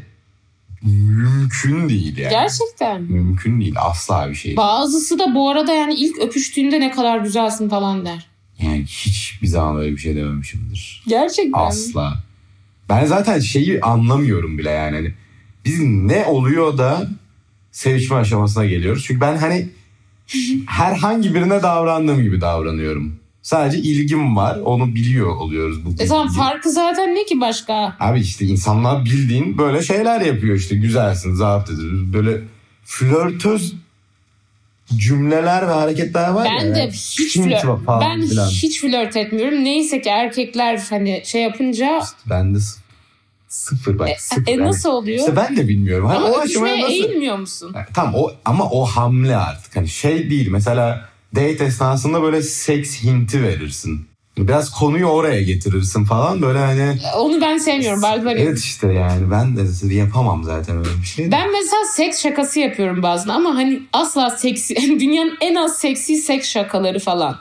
mümkün 0.83 1.89
değil 1.89 2.17
yani. 2.17 2.31
Gerçekten. 2.31 3.03
Mümkün 3.03 3.61
değil. 3.61 3.75
Asla 3.79 4.31
bir 4.31 4.35
şey. 4.35 4.57
Bazısı 4.57 5.19
da 5.19 5.35
bu 5.35 5.51
arada 5.51 5.73
yani 5.73 5.95
ilk 5.95 6.19
öpüştüğünde 6.19 6.81
ne 6.81 6.91
kadar 6.91 7.19
güzelsin 7.19 7.69
falan 7.69 8.07
der. 8.07 8.27
Yani 8.63 8.85
hiçbir 8.85 9.47
zaman 9.47 9.77
öyle 9.77 9.93
bir 9.93 10.01
şey 10.01 10.17
dememişimdir. 10.17 11.03
Gerçekten. 11.07 11.61
Asla. 11.61 12.23
Ben 12.89 13.07
zaten 13.07 13.39
şeyi 13.39 13.81
anlamıyorum 13.81 14.59
bile 14.59 14.71
yani. 14.71 14.97
Hani 14.97 15.15
biz 15.65 15.81
ne 15.81 16.25
oluyor 16.25 16.79
da 16.79 17.09
sevişme 17.73 18.17
aşamasına 18.17 18.67
geliyoruz. 18.67 19.05
Çünkü 19.07 19.21
ben 19.21 19.37
hani 19.37 19.69
herhangi 20.67 21.35
birine 21.35 21.63
davrandığım 21.63 22.23
gibi 22.23 22.41
davranıyorum. 22.41 23.20
Sadece 23.43 23.79
ilgim 23.79 24.37
var. 24.37 24.57
Onu 24.65 24.95
biliyor 24.95 25.37
oluyoruz. 25.37 25.85
Bu 25.85 26.03
E 26.03 26.07
tamam 26.07 26.29
farkı 26.29 26.71
zaten 26.71 27.15
ne 27.15 27.25
ki 27.25 27.41
başka? 27.41 27.97
Abi 28.01 28.21
işte 28.21 28.45
insanlar 28.45 29.05
bildiğin 29.05 29.59
böyle 29.59 29.83
şeyler 29.83 30.21
yapıyor 30.21 30.57
işte. 30.57 30.77
Güzelsin, 30.77 31.35
zapt 31.35 31.71
edilir. 31.71 32.13
Böyle 32.13 32.41
flörtöz 32.85 33.75
cümleler 34.97 35.69
ve 35.69 35.73
hareketler 35.73 36.29
var 36.29 36.45
ya. 36.47 36.53
Ben 36.61 36.75
de 36.75 36.79
Yani 36.79 36.91
hiç 36.93 37.39
flört, 37.39 37.85
falan 37.85 38.01
ben 38.01 38.29
filan. 38.29 38.49
hiç 38.49 38.81
flört 38.81 39.17
etmiyorum. 39.17 39.65
Neyse 39.65 40.01
ki 40.03 40.09
erkekler 40.09 40.81
hani 40.91 41.23
şey 41.25 41.43
yapınca 41.43 42.01
Ben 42.31 42.55
de 42.55 42.59
sıfır, 43.49 43.99
bak 43.99 44.09
e, 44.11 44.15
sıfır. 44.19 44.47
e, 44.49 44.51
Yani 44.51 44.63
nasıl 44.65 44.89
oluyor? 44.91 45.19
İşte 45.19 45.37
ben 45.37 45.57
de 45.57 45.69
bilmiyorum. 45.69 46.07
Hani 46.07 46.19
Ama 46.19 46.29
o 46.29 46.39
aşamaya 46.39 46.77
nasıl... 46.81 46.93
eğilmiyor 46.93 47.39
musun? 47.39 47.73
Yani 47.75 47.87
Tamam 47.95 48.15
o 48.17 48.33
ama 48.45 48.71
o 48.71 48.85
hamle 48.85 49.37
artık. 49.37 49.77
Hani 49.77 49.89
şey 49.89 50.31
değil 50.31 50.49
mesela 50.51 51.10
date 51.35 51.65
esnasında 51.65 52.23
böyle 52.23 52.43
seks 52.43 53.03
hinti 53.03 53.43
verirsin. 53.43 54.11
Biraz 54.39 54.71
konuyu 54.71 55.07
oraya 55.07 55.43
getirirsin 55.43 56.05
falan 56.05 56.43
böyle 56.43 56.59
hani 56.59 56.99
Onu 57.17 57.41
ben 57.41 57.59
sevmiyorum. 57.59 58.03
Bazen 58.03 58.27
evet 58.27 58.59
işte 58.59 58.93
yani 58.93 59.31
ben 59.31 59.57
de 59.57 59.95
yapamam 59.95 60.45
zaten 60.45 60.79
öyle 60.79 60.89
bir 61.01 61.07
şey. 61.07 61.33
Ben 61.33 61.53
mesela 61.53 61.85
seks 61.93 62.23
şakası 62.23 62.61
yapıyorum 62.61 63.03
bazen 63.03 63.29
ama 63.29 63.55
hani 63.55 63.83
asla 63.93 64.31
seksi, 64.31 64.77
dünyanın 65.01 65.39
en 65.41 65.55
az 65.55 65.79
seksi 65.79 66.17
seks 66.17 66.49
şakaları 66.49 66.99
falan. 66.99 67.39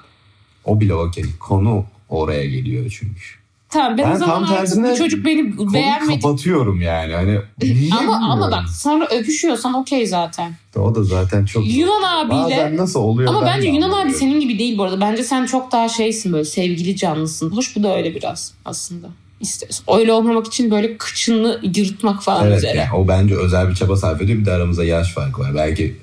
O 0.66 0.82
bile 0.82 0.94
okey. 0.94 1.26
Konu 1.40 1.86
oraya 2.10 2.46
geliyor 2.46 2.90
çünkü. 3.00 3.39
Tamam 3.70 3.98
ben, 3.98 4.10
Ben 4.10 4.16
o 4.16 4.18
zaman 4.20 4.46
tam 4.46 4.58
tersine 4.58 4.92
bu 4.92 4.96
çocuk 4.98 5.26
beni 5.26 5.74
beğenmedi. 5.74 6.20
kapatıyorum 6.22 6.82
yani. 6.82 7.14
Hani 7.14 7.40
niye 7.62 7.90
Ama 7.94 8.16
ama 8.32 8.52
bak 8.52 8.70
sonra 8.70 9.06
öpüşüyorsan 9.08 9.74
okey 9.74 10.08
zaten. 10.08 10.54
O 10.76 10.96
da 10.96 11.04
zaten 11.04 11.46
çok 11.46 11.68
Yunan 11.74 12.04
abiyle 12.26 12.44
Bazen 12.44 12.78
nasıl 12.78 13.00
oluyor 13.00 13.30
ama 13.30 13.46
ben 13.46 13.58
bence 13.58 13.68
Yunan 13.68 13.92
abi 13.92 14.14
senin 14.14 14.40
gibi 14.40 14.60
değil 14.60 14.78
bu 14.78 14.84
arada. 14.84 15.02
Bence 15.02 15.24
sen 15.24 15.46
çok 15.46 15.72
daha 15.72 15.90
şeysin 15.90 16.34
böyle 16.34 16.46
sevgili 16.46 16.96
canlısın. 16.96 17.50
Hoş 17.52 17.76
bu 17.76 17.84
da 17.84 17.98
öyle 17.98 18.16
biraz 18.16 18.54
aslında. 18.66 19.08
İstiyorsun. 19.40 19.86
Öyle 19.98 20.14
olmamak 20.14 20.48
için 20.48 20.72
böyle 20.72 20.98
kıçını 20.98 21.60
yırtmak 21.76 22.24
falan 22.24 22.48
Evet 22.48 22.58
üzere. 22.58 22.78
yani 22.78 22.94
o 22.96 23.08
bence 23.08 23.36
özel 23.36 23.70
bir 23.70 23.76
çaba 23.76 23.98
sarf 23.98 24.22
ediyor. 24.22 24.40
Bir 24.40 24.46
de 24.46 24.52
aramızda 24.52 24.84
yaş 24.84 25.14
farkı 25.14 25.42
var. 25.42 25.56
Belki 25.56 25.96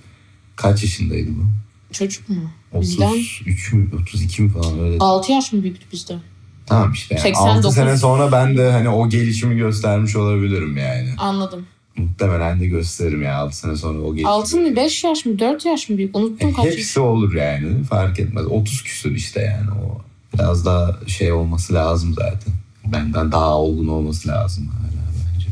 kaç 0.56 0.82
yaşındaydı 0.82 1.30
bu? 1.30 1.42
Çocuk 1.92 2.28
mu? 2.28 2.36
Bizden 2.80 3.06
33 3.10 3.72
mü 3.72 3.88
32 4.02 4.42
mi 4.42 4.50
falan 4.52 4.78
öyle. 4.80 4.96
6 5.00 5.32
yaş 5.32 5.52
mı 5.52 5.62
büyüktü 5.62 5.86
bizden? 5.92 6.20
Tamam 6.66 6.92
işte 6.92 7.14
yani 7.14 7.22
89. 7.22 7.66
6 7.66 7.74
sene 7.76 7.96
sonra 7.96 8.32
ben 8.32 8.56
de 8.56 8.70
hani 8.72 8.88
o 8.88 9.08
gelişimi 9.08 9.56
göstermiş 9.56 10.16
olabilirim 10.16 10.76
yani. 10.76 11.08
Anladım. 11.18 11.66
Muhtemelen 11.96 12.60
de 12.60 12.66
gösteririm 12.66 13.22
ya 13.22 13.36
6 13.36 13.56
sene 13.56 13.76
sonra 13.76 13.98
o 14.00 14.10
gelişimi. 14.10 14.28
6 14.30 14.60
mı 14.60 14.76
5 14.76 15.04
yaş 15.04 15.26
mı 15.26 15.38
4 15.38 15.64
yaş 15.64 15.88
mı 15.88 15.98
büyük? 15.98 16.16
Unuttum 16.16 16.48
E, 16.48 16.52
kaç 16.52 16.64
yaş. 16.64 16.74
hepsi 16.74 17.00
olur 17.00 17.34
yani 17.34 17.84
fark 17.84 18.20
etmez. 18.20 18.46
30 18.46 18.82
küsur 18.82 19.10
işte 19.10 19.40
yani 19.40 19.70
o. 19.70 19.98
Biraz 20.34 20.66
daha 20.66 20.96
şey 21.06 21.32
olması 21.32 21.74
lazım 21.74 22.14
zaten. 22.14 22.54
Benden 22.86 23.32
daha 23.32 23.58
olgun 23.58 23.88
olması 23.88 24.28
lazım 24.28 24.68
hala 24.68 25.02
bence. 25.34 25.46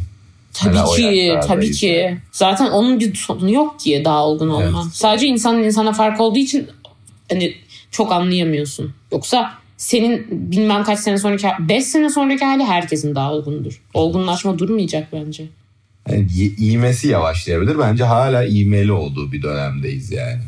Tabii 0.52 0.76
Hala 0.76 0.96
ki, 0.96 1.48
tabii 1.48 1.72
ki. 1.72 1.86
yani. 1.86 2.18
Zaten 2.32 2.70
onun 2.70 3.00
bir 3.00 3.14
sorunu 3.14 3.50
yok 3.52 3.80
ki 3.80 4.02
daha 4.04 4.24
olgun 4.26 4.48
olma. 4.48 4.82
Evet. 4.84 4.94
Sadece 4.94 5.26
insanın 5.26 5.62
insana 5.62 5.92
fark 5.92 6.20
olduğu 6.20 6.38
için 6.38 6.68
hani 7.30 7.54
çok 7.90 8.12
anlayamıyorsun. 8.12 8.94
Yoksa 9.12 9.52
senin 9.76 10.26
bilmem 10.30 10.84
kaç 10.84 10.98
sene 10.98 11.18
sonraki, 11.18 11.46
5 11.68 11.84
sene 11.84 12.10
sonraki 12.10 12.44
hali 12.44 12.64
herkesin 12.64 13.14
daha 13.14 13.32
olgundur. 13.32 13.82
Olgunlaşma 13.94 14.58
durmayacak 14.58 15.08
bence. 15.12 15.44
Yani 16.10 16.26
iğmesi 16.58 17.08
yavaşlayabilir. 17.08 17.78
Bence 17.78 18.04
hala 18.04 18.44
iğmeli 18.44 18.92
olduğu 18.92 19.32
bir 19.32 19.42
dönemdeyiz 19.42 20.12
yani. 20.12 20.40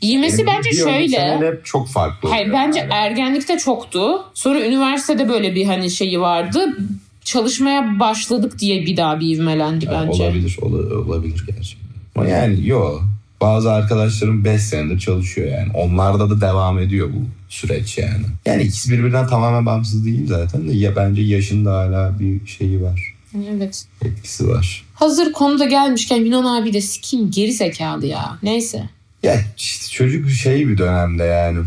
İğmesi 0.00 0.40
Yani 0.42 0.50
bence 0.56 0.70
şöyle. 0.72 1.38
hep 1.46 1.64
çok 1.64 1.88
farklı 1.88 2.28
Hayır 2.28 2.52
bence 2.52 2.80
hala. 2.80 2.94
ergenlikte 3.06 3.58
çoktu. 3.58 4.24
Sonra 4.34 4.66
üniversitede 4.66 5.28
böyle 5.28 5.54
bir 5.54 5.64
hani 5.66 5.90
şeyi 5.90 6.20
vardı. 6.20 6.76
Çalışmaya 7.24 8.00
başladık 8.00 8.58
diye 8.58 8.86
bir 8.86 8.96
daha 8.96 9.20
bir 9.20 9.36
ivmelendi 9.36 9.84
Yani 9.84 10.08
bence. 10.08 10.22
Olabilir, 10.22 10.56
ola- 10.62 10.98
olabilir 11.04 11.44
gerçekten. 11.46 11.88
Ama 12.16 12.28
yani 12.28 12.66
yo. 12.66 13.00
Bazı 13.40 13.72
arkadaşlarım 13.72 14.44
5 14.44 14.62
senedir 14.62 14.98
çalışıyor 14.98 15.48
yani. 15.48 15.72
Onlarda 15.74 16.30
da 16.30 16.40
devam 16.40 16.78
ediyor 16.78 17.08
bu 17.08 17.24
süreç 17.48 17.98
yani. 17.98 18.24
Yani 18.46 18.62
ikisi 18.62 18.92
birbirinden 18.92 19.26
tamamen 19.26 19.66
bağımsız 19.66 20.04
değil 20.04 20.26
zaten 20.26 20.68
de 20.68 20.72
ya 20.72 20.96
bence 20.96 21.22
yaşında 21.22 21.72
hala 21.72 22.18
bir 22.18 22.46
şeyi 22.46 22.82
var. 22.82 23.14
Evet. 23.56 23.84
Etkisi 24.04 24.48
var. 24.48 24.84
Hazır 24.94 25.32
konuda 25.32 25.64
gelmişken 25.64 26.16
Yunan 26.16 26.62
abi 26.62 26.72
de 26.72 26.80
sikeyim 26.80 27.30
geri 27.30 27.52
zekalı 27.52 28.06
ya. 28.06 28.38
Neyse. 28.42 28.88
Ya 29.22 29.40
işte 29.56 29.88
çocuk 29.88 30.30
şey 30.30 30.68
bir 30.68 30.78
dönemde 30.78 31.24
yani. 31.24 31.58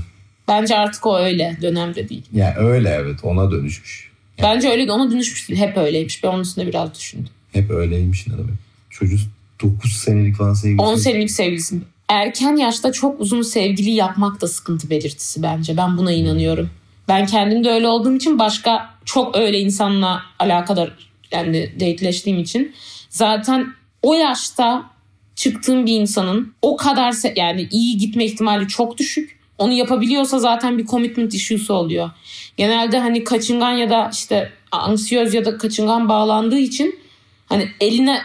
Bence 0.47 0.75
artık 0.75 1.05
o 1.05 1.17
öyle 1.17 1.57
dönemde 1.61 2.09
değil. 2.09 2.23
Yani 2.33 2.55
öyle 2.57 2.89
evet 2.89 3.19
ona 3.23 3.51
dönüşmüş. 3.51 4.11
Bence 4.41 4.69
öyle 4.69 4.91
ona 4.91 5.11
dönüşmüş 5.11 5.49
değil. 5.49 5.59
Hep 5.61 5.77
öyleymiş. 5.77 6.23
Ben 6.23 6.27
onun 6.27 6.41
üstünde 6.41 6.67
biraz 6.67 6.95
düşündüm. 6.95 7.29
Hep 7.53 7.71
öyleymiş 7.71 8.27
ne 8.27 8.33
demek. 8.33 8.55
Çocuk 8.89 9.19
9 9.63 9.93
senelik 9.93 10.35
falan 10.35 10.53
sevgili. 10.53 10.81
10 10.81 10.95
senelik 10.95 11.31
sevgilisi. 11.31 11.75
Erken 12.07 12.55
yaşta 12.55 12.91
çok 12.91 13.21
uzun 13.21 13.41
sevgili 13.41 13.89
yapmak 13.89 14.41
da 14.41 14.47
sıkıntı 14.47 14.89
belirtisi 14.89 15.43
bence. 15.43 15.77
Ben 15.77 15.97
buna 15.97 16.11
inanıyorum. 16.11 16.69
Ben 17.07 17.25
kendim 17.25 17.63
de 17.63 17.69
öyle 17.69 17.87
olduğum 17.87 18.15
için 18.15 18.39
başka 18.39 18.89
çok 19.05 19.37
öyle 19.37 19.59
insanla 19.59 20.21
alakadar 20.39 20.91
yani 21.31 21.71
dateleştiğim 21.79 22.39
için 22.39 22.73
zaten 23.09 23.67
o 24.01 24.13
yaşta 24.13 24.83
çıktığım 25.35 25.85
bir 25.85 25.99
insanın 25.99 26.53
o 26.61 26.77
kadar 26.77 27.15
yani 27.35 27.67
iyi 27.71 27.97
gitme 27.97 28.25
ihtimali 28.25 28.67
çok 28.67 28.97
düşük. 28.97 29.39
Onu 29.57 29.73
yapabiliyorsa 29.73 30.39
zaten 30.39 30.77
bir 30.77 30.85
commitment 30.85 31.33
issue'su 31.33 31.73
oluyor. 31.73 32.09
Genelde 32.57 32.99
hani 32.99 33.23
kaçıngan 33.23 33.71
ya 33.71 33.89
da 33.89 34.09
işte 34.13 34.51
anksiyöz 34.71 35.33
ya 35.33 35.45
da 35.45 35.57
kaçıngan 35.57 36.09
bağlandığı 36.09 36.57
için 36.57 36.99
hani 37.45 37.67
eline 37.79 38.21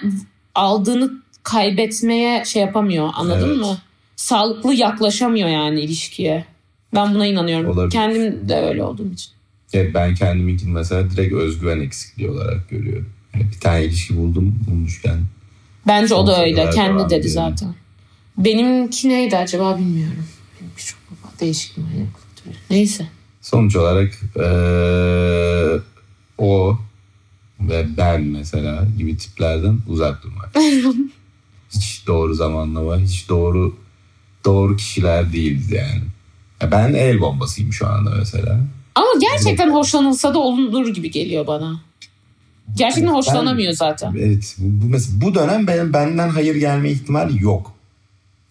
aldığını 0.55 1.11
kaybetmeye 1.49 2.45
şey 2.45 2.63
yapamıyor 2.63 3.09
anladın 3.15 3.49
Evet. 3.49 3.57
mı? 3.59 3.79
Sağlıklı 4.17 4.75
yaklaşamıyor 4.75 5.49
yani 5.49 5.81
ilişkiye. 5.81 6.45
Ben 6.95 7.15
buna 7.15 7.27
inanıyorum. 7.27 7.71
Olabilir. 7.71 7.91
Kendim 7.93 8.49
de 8.49 8.57
öyle 8.57 8.83
olduğum 8.85 9.13
için. 9.13 9.31
Evet, 9.73 9.95
ben 9.95 10.15
kendiminkini 10.15 10.71
mesela 10.73 11.11
direkt 11.11 11.33
özgüven 11.35 11.81
eksikliği 11.81 12.31
olarak 12.31 12.69
görüyorum. 12.69 13.09
Yani 13.35 13.47
bir 13.55 13.61
tane 13.61 13.85
ilişki 13.85 14.17
buldum 14.17 14.59
bulmuşken. 14.67 15.19
Bence 15.87 16.15
o 16.15 16.27
da 16.27 16.43
öyle. 16.45 16.71
Kendi 16.71 17.11
dedi 17.11 17.29
zaten. 17.29 17.75
Benimki 18.39 19.09
neydi 19.09 19.37
acaba 19.37 19.79
bilmiyorum. 19.79 20.25
Benimki 20.61 20.87
çok 20.87 20.99
değişik 21.41 21.77
bir 21.77 21.83
manyaklıktı. 21.83 22.51
Neyse. 22.71 23.07
Sonuç 23.43 23.77
olarak 23.77 24.13
eee, 24.37 25.81
o 26.39 26.79
ve 27.61 27.87
ben 27.97 28.23
mesela 28.23 28.87
gibi 28.99 29.17
tiplerden 29.17 29.79
uzak 29.89 30.23
durmak. 30.23 30.55
hiç 31.75 32.07
doğru 32.07 32.35
zamanlama, 32.35 32.99
hiç 32.99 33.29
doğru 33.29 33.77
doğru 34.45 34.77
kişiler 34.77 35.33
değiliz 35.33 35.71
yani. 35.71 36.03
Ya 36.63 36.71
Ben 36.71 36.95
el 36.95 37.21
bombasıyım 37.21 37.73
şu 37.73 37.87
anda 37.89 38.11
mesela. 38.19 38.61
Ama 38.95 39.09
gerçekten 39.21 39.71
hoşlanılsa 39.71 40.35
da 40.35 40.39
olunur 40.39 40.89
gibi 40.89 41.11
geliyor 41.11 41.47
bana. 41.47 41.81
Gerçekten 42.77 43.11
Ben- 43.11 43.17
hoşlanamıyor 43.17 43.73
zaten. 43.73 44.15
Evet. 44.19 44.57
Bu, 44.59 44.87
mesela 44.87 45.21
bu 45.21 45.35
dönem 45.35 45.67
benim 45.67 45.93
benden 45.93 46.29
hayır 46.29 46.55
gelme 46.55 46.91
ihtimali 46.91 47.43
yok. 47.45 47.73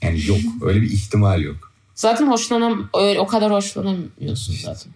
Yani 0.02 0.26
yok. 0.26 0.40
Öyle 0.62 0.82
bir 0.82 0.92
ihtimal 0.92 1.42
yok. 1.42 1.72
Zaten 1.96 2.28
hoşlanam 2.28 2.90
öyle 3.00 3.20
o 3.20 3.28
kadar 3.28 3.52
hoşlanamıyorsun 3.52 4.56
zaten. 4.64 4.92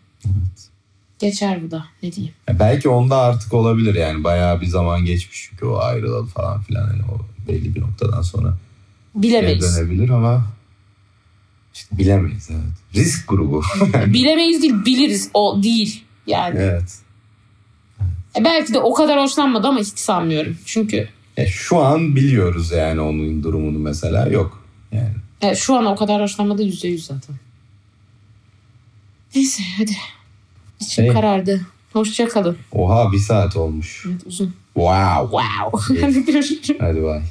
Geçer 1.21 1.63
bu 1.63 1.71
da. 1.71 1.85
Ne 2.03 2.11
diyeyim? 2.11 2.33
Ya 2.47 2.59
belki 2.59 2.89
onda 2.89 3.17
artık 3.17 3.53
olabilir 3.53 3.95
yani. 3.95 4.23
Bayağı 4.23 4.61
bir 4.61 4.65
zaman 4.65 5.05
geçmiş 5.05 5.47
çünkü 5.49 5.65
o 5.65 5.77
ayrılalı 5.77 6.25
falan 6.25 6.61
filan. 6.61 6.87
Yani 6.87 7.01
o 7.11 7.47
belli 7.47 7.75
bir 7.75 7.81
noktadan 7.81 8.21
sonra 8.21 8.57
geri 9.13 9.23
Bilemeyiz. 9.23 9.77
dönebilir 9.77 10.09
ama 10.09 10.45
işte 11.73 11.97
bilemeyiz 11.97 12.49
evet. 12.51 12.95
Risk 12.95 13.27
grubu. 13.27 13.63
Bilemeyiz 14.07 14.61
değil 14.61 14.85
biliriz. 14.85 15.29
O 15.33 15.63
değil. 15.63 16.03
Yani. 16.27 16.59
evet. 16.59 16.99
E 18.39 18.45
belki 18.45 18.73
de 18.73 18.79
o 18.79 18.93
kadar 18.93 19.21
hoşlanmadı 19.21 19.67
ama 19.67 19.79
hiç 19.79 19.99
sanmıyorum. 19.99 20.57
Çünkü 20.65 21.09
Ya 21.37 21.47
şu 21.47 21.79
an 21.79 22.15
biliyoruz 22.15 22.71
yani 22.71 23.01
onun 23.01 23.43
durumunu 23.43 23.79
mesela 23.79 24.27
yok. 24.27 24.63
Yani 24.91 25.13
e, 25.41 25.55
şu 25.55 25.75
an 25.75 25.85
o 25.85 25.95
kadar 25.95 26.21
hoşlanmadı 26.21 26.63
yüzde 26.63 26.87
yüz 26.87 27.05
zaten. 27.05 27.35
Neyse 29.35 29.63
hadi. 29.77 29.91
İçim 30.81 31.05
Şey- 31.05 31.13
karardı. 31.13 31.61
Hoşça 31.93 32.27
kalın. 32.27 32.57
oha 32.71 33.11
bir 33.11 33.17
saat 33.19 33.55
olmuş. 33.55 34.05
Evet 34.09 34.21
uzun. 34.25 34.53
Wow. 34.73 35.37
Wow. 35.37 36.01
Hadi 36.07 36.25
görüşürüz. 36.25 36.77
Hadi 36.79 37.03
bay. 37.03 37.21